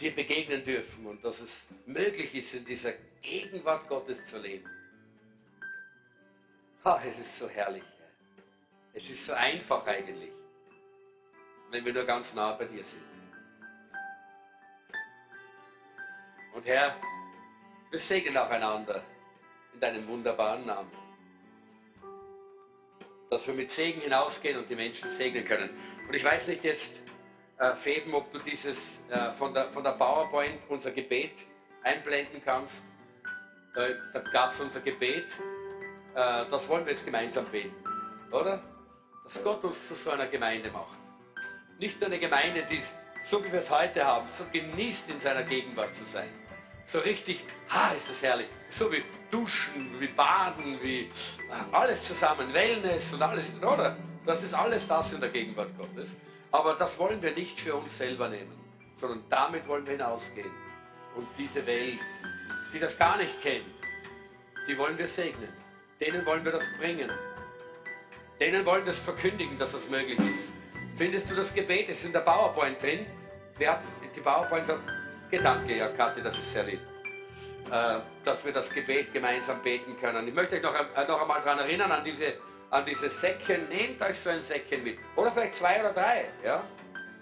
dir 0.00 0.14
begegnen 0.14 0.64
dürfen 0.64 1.06
und 1.06 1.22
dass 1.22 1.40
es 1.40 1.68
möglich 1.86 2.34
ist, 2.34 2.54
in 2.54 2.64
dieser 2.64 2.92
Gegenwart 3.20 3.86
Gottes 3.86 4.24
zu 4.24 4.38
leben. 4.38 4.68
Ha, 6.84 7.00
es 7.06 7.18
ist 7.18 7.38
so 7.38 7.48
herrlich. 7.48 7.82
Es 8.92 9.08
ist 9.08 9.24
so 9.24 9.32
einfach 9.32 9.86
eigentlich, 9.86 10.30
wenn 11.70 11.82
wir 11.82 11.94
nur 11.94 12.04
ganz 12.04 12.34
nah 12.34 12.52
bei 12.52 12.66
dir 12.66 12.84
sind. 12.84 13.02
Und 16.54 16.66
Herr, 16.66 16.94
wir 17.90 17.98
segnen 17.98 18.36
aufeinander 18.36 19.02
in 19.72 19.80
deinem 19.80 20.06
wunderbaren 20.06 20.66
Namen. 20.66 20.90
Dass 23.30 23.46
wir 23.46 23.54
mit 23.54 23.70
Segen 23.70 24.02
hinausgehen 24.02 24.58
und 24.58 24.68
die 24.68 24.76
Menschen 24.76 25.08
segnen 25.08 25.44
können. 25.44 25.70
Und 26.06 26.14
ich 26.14 26.22
weiß 26.22 26.48
nicht 26.48 26.64
jetzt, 26.64 27.02
äh, 27.58 27.74
Feben, 27.74 28.12
ob 28.12 28.30
du 28.30 28.38
dieses 28.38 29.08
äh, 29.08 29.30
von, 29.32 29.54
der, 29.54 29.70
von 29.70 29.82
der 29.82 29.92
PowerPoint 29.92 30.60
unser 30.68 30.90
Gebet 30.90 31.32
einblenden 31.82 32.42
kannst. 32.44 32.84
Äh, 33.74 33.94
da 34.12 34.20
gab 34.20 34.50
es 34.50 34.60
unser 34.60 34.80
Gebet. 34.80 35.40
Äh, 36.14 36.44
das 36.50 36.68
wollen 36.68 36.84
wir 36.84 36.92
jetzt 36.92 37.04
gemeinsam 37.04 37.44
beten, 37.46 37.74
oder? 38.30 38.60
Dass 39.24 39.42
Gott 39.42 39.64
uns 39.64 39.88
zu 39.88 39.94
so 39.94 40.10
einer 40.10 40.26
Gemeinde 40.26 40.70
macht. 40.70 40.96
Nicht 41.78 42.00
nur 42.00 42.08
eine 42.08 42.18
Gemeinde, 42.18 42.62
die 42.62 42.80
so 43.24 43.42
wie 43.42 43.50
wir 43.50 43.58
es 43.58 43.70
heute 43.70 44.04
haben, 44.04 44.26
so 44.28 44.44
genießt 44.52 45.10
in 45.10 45.18
seiner 45.18 45.42
Gegenwart 45.42 45.94
zu 45.94 46.04
sein. 46.04 46.28
So 46.84 46.98
richtig, 46.98 47.42
ha, 47.70 47.92
ist 47.92 48.10
das 48.10 48.22
herrlich. 48.22 48.46
So 48.68 48.92
wie 48.92 49.02
Duschen, 49.30 49.98
wie 49.98 50.08
Baden, 50.08 50.78
wie 50.82 51.08
alles 51.72 52.06
zusammen, 52.06 52.52
Wellness 52.52 53.14
und 53.14 53.22
alles, 53.22 53.62
oder? 53.62 53.96
Das 54.26 54.42
ist 54.42 54.52
alles 54.52 54.86
das 54.86 55.14
in 55.14 55.20
der 55.20 55.30
Gegenwart 55.30 55.76
Gottes. 55.78 56.20
Aber 56.52 56.74
das 56.74 56.98
wollen 56.98 57.22
wir 57.22 57.32
nicht 57.32 57.58
für 57.58 57.74
uns 57.74 57.96
selber 57.96 58.28
nehmen, 58.28 58.52
sondern 58.94 59.24
damit 59.30 59.66
wollen 59.66 59.86
wir 59.86 59.94
hinausgehen. 59.94 60.50
Und 61.16 61.26
diese 61.38 61.66
Welt, 61.66 62.00
die 62.72 62.78
das 62.78 62.98
gar 62.98 63.16
nicht 63.16 63.40
kennt, 63.40 63.64
die 64.68 64.76
wollen 64.76 64.98
wir 64.98 65.06
segnen. 65.06 65.63
Denen 66.04 66.26
wollen 66.26 66.44
wir 66.44 66.52
das 66.52 66.64
bringen. 66.78 67.10
Denen 68.38 68.66
wollen 68.66 68.84
wir 68.84 68.90
es 68.90 68.98
verkündigen, 68.98 69.58
dass 69.58 69.72
das 69.72 69.88
möglich 69.88 70.18
ist. 70.18 70.52
Findest 70.96 71.30
du 71.30 71.34
das 71.34 71.54
Gebet? 71.54 71.88
Es 71.88 72.00
ist 72.00 72.06
in 72.06 72.12
der 72.12 72.20
PowerPoint 72.20 72.82
drin. 72.82 73.06
Wer 73.56 73.72
hat 73.72 73.82
die 74.14 74.20
PowerPoint? 74.20 74.64
Gedanke, 75.30 75.76
ja, 75.76 75.88
Kathi, 75.88 76.20
das 76.20 76.38
ist 76.38 76.52
sehr 76.52 76.64
lieb. 76.64 76.80
Äh, 77.70 77.98
dass 78.24 78.44
wir 78.44 78.52
das 78.52 78.70
Gebet 78.70 79.12
gemeinsam 79.12 79.62
beten 79.62 79.96
können. 79.98 80.28
Ich 80.28 80.34
möchte 80.34 80.56
euch 80.56 80.62
noch, 80.62 80.74
äh, 80.74 81.06
noch 81.08 81.22
einmal 81.22 81.40
daran 81.40 81.60
erinnern, 81.60 81.90
an 81.90 82.04
diese 82.04 82.34
an 82.74 82.84
dieses 82.84 83.20
Säckchen, 83.20 83.68
nehmt 83.68 84.02
euch 84.02 84.18
so 84.18 84.30
ein 84.30 84.42
Säckchen 84.42 84.82
mit. 84.82 84.98
Oder 85.14 85.30
vielleicht 85.30 85.54
zwei 85.54 85.78
oder 85.78 85.92
drei. 85.92 86.24
Ja? 86.44 86.64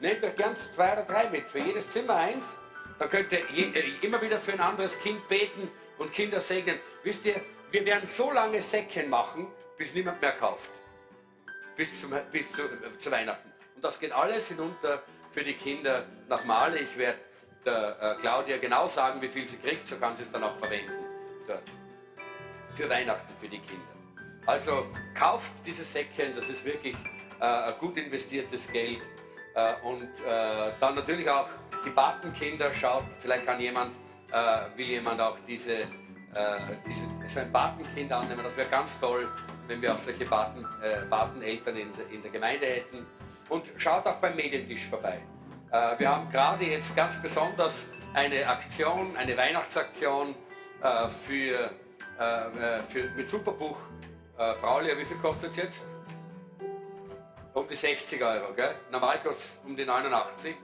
Nehmt 0.01 0.25
euch 0.25 0.35
gern 0.35 0.57
zwei 0.57 0.95
oder 0.95 1.03
drei 1.03 1.29
mit. 1.29 1.47
Für 1.47 1.59
jedes 1.59 1.91
Zimmer 1.91 2.17
eins. 2.17 2.57
Dann 2.99 3.11
könnt 3.11 3.31
ihr 3.33 3.41
je, 3.53 3.65
äh, 3.65 3.93
immer 4.01 4.21
wieder 4.23 4.39
für 4.39 4.55
ein 4.55 4.61
anderes 4.61 4.99
Kind 5.01 5.29
beten 5.29 5.71
und 5.99 6.11
Kinder 6.13 6.41
segnen. 6.41 6.79
Wisst 7.03 7.27
ihr, 7.27 7.35
wir 7.73 7.85
werden 7.87 8.07
so 8.07 8.31
lange 8.31 8.61
Säckchen 8.61 9.09
machen, 9.09 9.47
bis 9.79 9.95
niemand 9.95 10.21
mehr 10.21 10.33
kauft. 10.33 10.71
Bis, 11.77 12.03
zum, 12.03 12.13
bis 12.31 12.53
zu, 12.53 12.63
äh, 12.63 12.99
zu 12.99 13.11
Weihnachten. 13.11 13.51
Und 13.75 13.83
das 13.83 13.99
geht 13.99 14.13
alles 14.13 14.49
hinunter 14.49 15.03
für 15.31 15.43
die 15.43 15.55
Kinder 15.55 16.05
nach 16.29 16.45
Male. 16.45 16.79
Ich 16.79 16.97
werde 16.99 17.19
der 17.65 17.97
äh, 18.01 18.21
Claudia 18.21 18.59
genau 18.59 18.87
sagen, 18.87 19.23
wie 19.23 19.29
viel 19.29 19.49
sie 19.49 19.57
kriegt, 19.57 19.89
so 19.89 19.97
kann 19.97 20.15
sie 20.15 20.25
es 20.25 20.31
dann 20.31 20.45
auch 20.45 20.57
verwenden. 20.59 20.93
Dort. 21.49 21.63
Für 22.75 22.89
Weihnachten, 22.91 23.33
für 23.41 23.49
die 23.49 23.59
Kinder. 23.59 23.83
Also 24.47 24.87
kauft 25.15 25.53
diese 25.65 25.85
Säckchen, 25.85 26.35
das 26.37 26.49
ist 26.49 26.65
wirklich 26.65 26.97
äh, 27.41 27.73
gut 27.81 27.97
investiertes 27.97 28.71
Geld. 28.71 29.01
Äh, 29.55 29.73
und 29.85 30.03
äh, 30.03 30.73
dann 30.81 30.95
natürlich 30.95 31.29
auch 31.29 31.49
die 31.85 31.91
Patenkinder, 31.91 32.73
schaut, 32.73 33.05
vielleicht 33.19 33.47
kann 33.47 33.61
jemand, 33.61 33.95
äh, 34.33 34.77
will 34.77 34.87
jemand 34.87 35.21
auch 35.21 35.37
diese, 35.47 35.79
diese, 36.87 37.07
so 37.35 37.41
ein 37.41 37.53
Patenkind 37.53 38.13
annehmen. 38.13 38.41
Das 38.43 38.57
wäre 38.57 38.69
ganz 38.69 38.99
toll, 39.01 39.29
wenn 39.67 39.81
wir 39.81 39.95
auch 39.95 39.99
solche 39.99 40.25
Paten, 40.25 40.65
äh, 40.83 41.07
Pateneltern 41.07 41.77
in, 41.77 41.91
in 42.11 42.23
der 42.23 42.31
Gemeinde 42.31 42.67
hätten. 42.67 43.07
Und 43.49 43.71
schaut 43.77 44.07
auch 44.07 44.17
beim 44.17 44.35
Medientisch 44.37 44.87
vorbei. 44.87 45.19
wir 45.99 46.09
haben 46.09 46.31
gerade 46.31 46.65
jetzt 46.65 46.97
ganz 46.97 47.21
besonders 47.21 47.89
eine 48.15 48.47
Aktion, 48.47 49.15
eine 49.17 49.37
Weihnachtsaktion 49.37 50.35
für, 51.27 51.71
für, 52.89 53.11
mit 53.15 53.29
Superbuch 53.29 53.77
äh, 54.43 54.55
Braulia, 54.61 54.99
wie 54.99 55.05
viel 55.05 55.19
kostet 55.19 55.51
es 55.51 55.57
jetzt? 55.57 55.87
Um 57.55 57.69
die 57.69 57.75
60 57.75 58.23
Euro, 58.25 58.53
gell? 58.55 58.75
Normal 58.91 59.19
kostet 59.23 59.59
es 59.59 59.61
um 59.65 59.77
die 59.77 59.85
89 59.85 60.57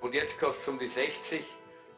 und 0.00 0.14
jetzt 0.14 0.40
kostet 0.40 0.62
es 0.62 0.68
um 0.68 0.78
die 0.78 0.88
60. 0.88 1.40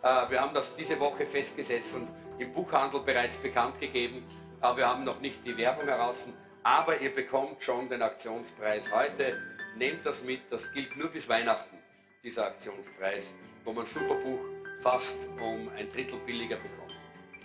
Äh, 0.03 0.31
wir 0.31 0.41
haben 0.41 0.55
das 0.55 0.75
diese 0.75 0.99
Woche 0.99 1.27
festgesetzt 1.27 1.95
und 1.95 2.09
im 2.39 2.53
Buchhandel 2.53 3.01
bereits 3.01 3.37
bekannt 3.37 3.81
gegeben, 3.81 4.25
aber 4.61 4.79
wir 4.79 4.89
haben 4.89 5.05
noch 5.05 5.21
nicht 5.21 5.45
die 5.45 5.57
Werbung 5.57 5.87
heraus. 5.87 6.29
Aber 6.63 7.01
ihr 7.01 7.13
bekommt 7.13 7.63
schon 7.63 7.89
den 7.89 8.03
Aktionspreis 8.03 8.93
heute. 8.93 9.41
Nehmt 9.77 10.07
das 10.07 10.23
mit, 10.23 10.41
das 10.51 10.73
gilt 10.73 10.97
nur 10.97 11.09
bis 11.09 11.29
Weihnachten, 11.29 11.77
dieser 12.23 12.47
Aktionspreis, 12.47 13.35
wo 13.65 13.73
man 13.73 13.85
Superbuch 13.85 14.41
fast 14.81 15.29
um 15.41 15.71
ein 15.77 15.89
Drittel 15.89 16.19
billiger 16.27 16.57
bekommt. 16.57 16.95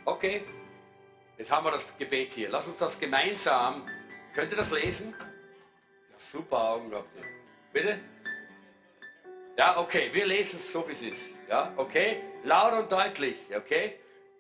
Okay? 0.06 0.44
Jetzt 1.38 1.52
haben 1.52 1.66
wir 1.66 1.72
das 1.72 1.98
Gebet 1.98 2.34
hier. 2.34 2.50
Lass 2.50 2.68
uns 2.68 2.78
das 2.78 3.00
gemeinsam. 3.00 3.88
Könnt 4.34 4.52
ihr 4.52 4.58
das 4.58 4.72
lesen? 4.72 5.14
Ja, 6.12 6.20
super 6.20 6.72
Augen 6.72 6.94
habt 6.94 7.16
ihr. 7.16 7.24
Bitte? 7.74 8.00
Ja, 9.58 9.78
okay, 9.78 10.10
wir 10.14 10.26
lesen 10.28 10.58
es 10.58 10.72
so, 10.72 10.88
wie 10.88 10.92
es 10.92 11.02
ist. 11.02 11.36
Ja, 11.50 11.74
okay? 11.78 12.22
Laut 12.44 12.74
und 12.74 12.92
deutlich, 12.92 13.38
okay? 13.56 13.96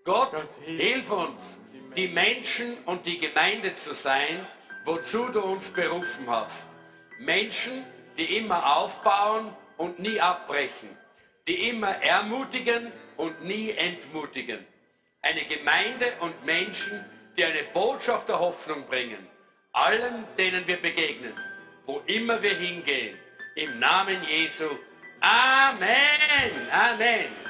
Gott, 0.08 0.34
hilf 0.66 1.12
uns, 1.12 1.62
die 1.96 2.08
Menschen 2.08 2.78
und 2.86 3.06
die 3.06 3.18
Gemeinde 3.18 3.76
zu 3.76 3.94
sein, 3.94 4.48
wozu 4.86 5.30
du 5.30 5.42
uns 5.42 5.70
berufen 5.74 6.26
hast. 6.28 6.70
Menschen, 7.20 7.86
die 8.18 8.38
immer 8.38 8.78
aufbauen 8.78 9.54
und 9.78 10.00
nie 10.00 10.20
abbrechen. 10.20 10.90
Die 11.48 11.70
immer 11.70 11.90
ermutigen 12.02 12.92
und 13.18 13.44
nie 13.44 13.70
entmutigen 13.72 14.66
eine 15.28 15.44
Gemeinde 15.44 16.14
und 16.22 16.46
Menschen, 16.46 17.04
die 17.36 17.44
eine 17.44 17.64
Botschaft 17.74 18.30
der 18.30 18.40
Hoffnung 18.40 18.86
bringen, 18.88 19.28
allen, 19.74 20.26
denen 20.38 20.66
wir 20.68 20.78
begegnen, 20.78 21.34
wo 21.86 22.02
immer 22.06 22.42
wir 22.42 22.56
hingehen. 22.56 23.18
Im 23.56 23.80
Namen 23.80 24.24
Jesu. 24.24 24.70
Amen. 25.20 25.88
Amen. 26.72 27.47